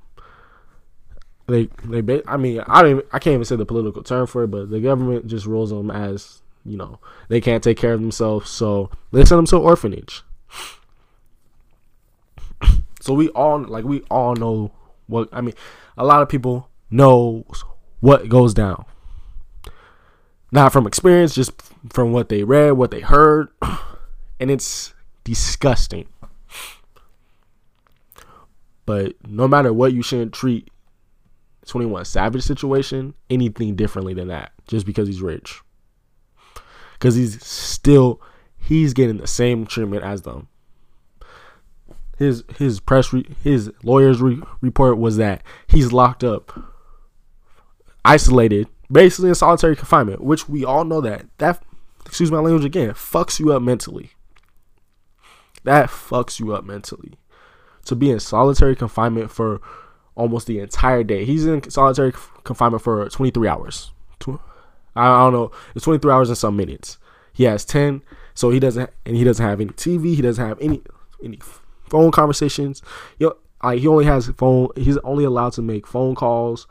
they 1.47 1.69
they 1.85 2.23
I 2.27 2.37
mean 2.37 2.61
I 2.67 2.83
don't 2.83 2.91
even, 2.91 3.03
I 3.13 3.19
can't 3.19 3.35
even 3.35 3.45
say 3.45 3.57
the 3.57 3.67
political 3.67 4.03
term 4.03 4.27
for 4.27 4.45
it, 4.45 4.49
but 4.49 4.71
the 4.71 4.81
government 4.81 5.27
just 5.27 5.47
rules 5.47 5.71
them 5.71 5.91
as 5.91 6.43
you 6.65 6.77
know 6.77 6.99
they 7.29 7.41
can't 7.41 7.63
take 7.63 7.79
care 7.79 7.93
of 7.93 8.01
themselves, 8.01 8.51
so 8.51 8.91
they 9.13 9.25
send 9.25 9.39
them 9.39 9.47
to 9.47 9.59
orphanage. 9.59 10.23
So 13.01 13.15
we 13.15 13.29
all 13.29 13.61
like 13.61 13.85
we 13.85 14.01
all 14.11 14.35
know 14.35 14.73
what 15.07 15.29
I 15.31 15.41
mean. 15.41 15.55
A 15.97 16.05
lot 16.05 16.23
of 16.23 16.29
people 16.29 16.69
knows 16.91 17.65
what 18.01 18.29
goes 18.29 18.55
down. 18.55 18.85
Not 20.53 20.73
from 20.73 20.87
experience, 20.87 21.35
just 21.35 21.53
from 21.91 22.13
what 22.13 22.29
they 22.29 22.45
read, 22.45 22.73
what 22.73 22.91
they 22.91 23.01
heard, 23.01 23.49
and 24.41 24.51
it's 24.51 24.95
disgusting. 25.25 26.09
But 28.87 29.15
no 29.27 29.49
matter 29.49 29.73
what, 29.73 29.93
you 29.93 30.03
shouldn't 30.03 30.33
treat 30.33 30.71
21 31.67 32.05
Savage 32.05 32.43
situation 32.43 33.15
anything 33.29 33.75
differently 33.75 34.15
than 34.15 34.29
that 34.29 34.53
just 34.69 34.87
because 34.87 35.09
he's 35.09 35.21
rich. 35.21 35.61
Because 36.95 37.17
he's 37.17 37.45
still 37.45 38.23
he's 38.57 38.95
getting 38.95 39.19
the 39.19 39.27
same 39.27 39.67
treatment 39.67 40.03
as 40.03 40.23
them. 40.23 40.49
His 42.17 42.45
his 42.57 42.81
press 42.81 43.13
re, 43.13 43.27
his 43.43 43.71
lawyer's 43.83 44.23
re, 44.23 44.41
report 44.61 44.97
was 44.97 45.19
that 45.19 45.43
he's 45.67 45.93
locked 45.93 46.25
up, 46.25 46.76
isolated, 48.07 48.69
basically 48.91 49.29
in 49.29 49.35
solitary 49.35 49.77
confinement, 49.77 50.23
which 50.23 50.49
we 50.49 50.65
all 50.65 50.85
know 50.85 51.01
that 51.01 51.27
that 51.39 51.63
excuse 52.05 52.31
my 52.31 52.39
language 52.39 52.65
again 52.65 52.91
fucks 52.91 53.41
you 53.41 53.53
up 53.53 53.63
mentally. 53.63 54.11
That 55.65 55.91
fucks 55.91 56.39
you 56.39 56.55
up 56.55 56.65
mentally. 56.65 57.15
To 57.87 57.97
be 57.97 58.11
in 58.11 58.21
solitary 58.21 58.77
confinement 58.77 59.31
for 59.31 59.61
almost 60.15 60.47
the 60.47 60.61
entire 60.61 61.05
day. 61.05 61.25
He's 61.25 61.47
in 61.47 61.69
solitary 61.71 62.13
confinement 62.45 62.83
for 62.83 63.09
23 63.09 63.49
hours. 63.49 63.93
I 64.97 65.25
don't 65.25 65.33
know. 65.33 65.51
It's 65.75 65.85
23 65.85 66.11
hours 66.11 66.29
and 66.31 66.39
some 66.39 66.57
minutes. 66.57 66.99
He 67.33 67.45
has 67.45 67.65
10, 67.67 68.03
so 68.35 68.51
he 68.51 68.59
doesn't 68.59 68.89
and 69.05 69.15
he 69.15 69.25
doesn't 69.25 69.45
have 69.45 69.61
any 69.61 69.71
TV. 69.71 70.15
He 70.15 70.23
doesn't 70.23 70.45
have 70.45 70.59
any 70.61 70.83
any 71.23 71.39
phone 71.91 72.11
conversations. 72.11 72.83
You 73.19 73.29
know, 73.29 73.37
like 73.63 73.81
he 73.81 73.89
only 73.89 74.07
has 74.07 74.29
phone. 74.29 74.69
He's 74.75 74.97
only 74.99 75.25
allowed 75.25 75.53
to 75.55 75.63
make 75.63 75.87
phone 75.87 76.15
calls 76.15 76.67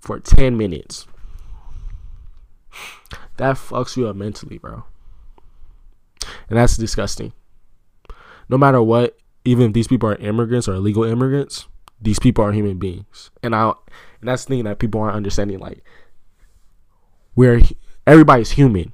for 0.00 0.18
10 0.18 0.56
minutes. 0.56 1.06
That 3.36 3.56
fucks 3.56 3.96
you 3.96 4.06
up 4.06 4.16
mentally, 4.16 4.58
bro. 4.58 4.84
And 6.48 6.58
that's 6.58 6.76
disgusting. 6.76 7.32
No 8.48 8.58
matter 8.58 8.82
what, 8.82 9.16
even 9.44 9.68
if 9.68 9.72
these 9.72 9.88
people 9.88 10.08
are 10.08 10.16
immigrants 10.16 10.68
or 10.68 10.74
illegal 10.74 11.04
immigrants, 11.04 11.66
these 12.00 12.18
people 12.18 12.44
are 12.44 12.52
human 12.52 12.78
beings. 12.78 13.30
And 13.42 13.54
I 13.54 13.72
and 14.20 14.28
that's 14.28 14.44
the 14.44 14.56
thing 14.56 14.64
that 14.64 14.78
people 14.78 15.00
aren't 15.00 15.16
understanding 15.16 15.58
like 15.58 15.82
we're 17.34 17.62
everybody's 18.06 18.50
human. 18.50 18.92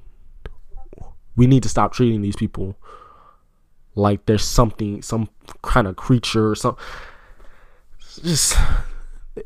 We 1.35 1.47
need 1.47 1.63
to 1.63 1.69
stop 1.69 1.93
treating 1.93 2.21
these 2.21 2.35
people 2.35 2.77
like 3.95 4.25
there's 4.25 4.43
something, 4.43 5.01
some 5.01 5.29
kind 5.61 5.87
of 5.87 5.95
creature 5.95 6.51
or 6.51 6.55
some. 6.55 6.77
Just 8.23 8.55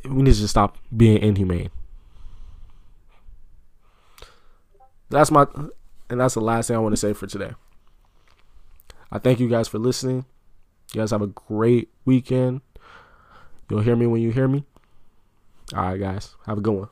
we 0.05 0.21
need 0.21 0.35
to 0.35 0.47
stop 0.47 0.77
being 0.95 1.17
inhumane. 1.17 1.69
That's 5.09 5.31
my, 5.31 5.45
and 6.09 6.21
that's 6.21 6.35
the 6.35 6.41
last 6.41 6.67
thing 6.67 6.75
I 6.75 6.79
want 6.79 6.93
to 6.93 6.97
say 6.97 7.13
for 7.13 7.27
today. 7.27 7.51
I 9.11 9.19
thank 9.19 9.39
you 9.39 9.49
guys 9.49 9.67
for 9.67 9.77
listening. 9.77 10.25
You 10.93 11.01
guys 11.01 11.11
have 11.11 11.21
a 11.21 11.27
great 11.27 11.89
weekend. 12.05 12.61
You'll 13.69 13.81
hear 13.81 13.95
me 13.95 14.07
when 14.07 14.21
you 14.21 14.31
hear 14.31 14.47
me. 14.47 14.65
All 15.73 15.83
right, 15.83 15.99
guys. 15.99 16.35
Have 16.45 16.57
a 16.57 16.61
good 16.61 16.73
one. 16.73 16.89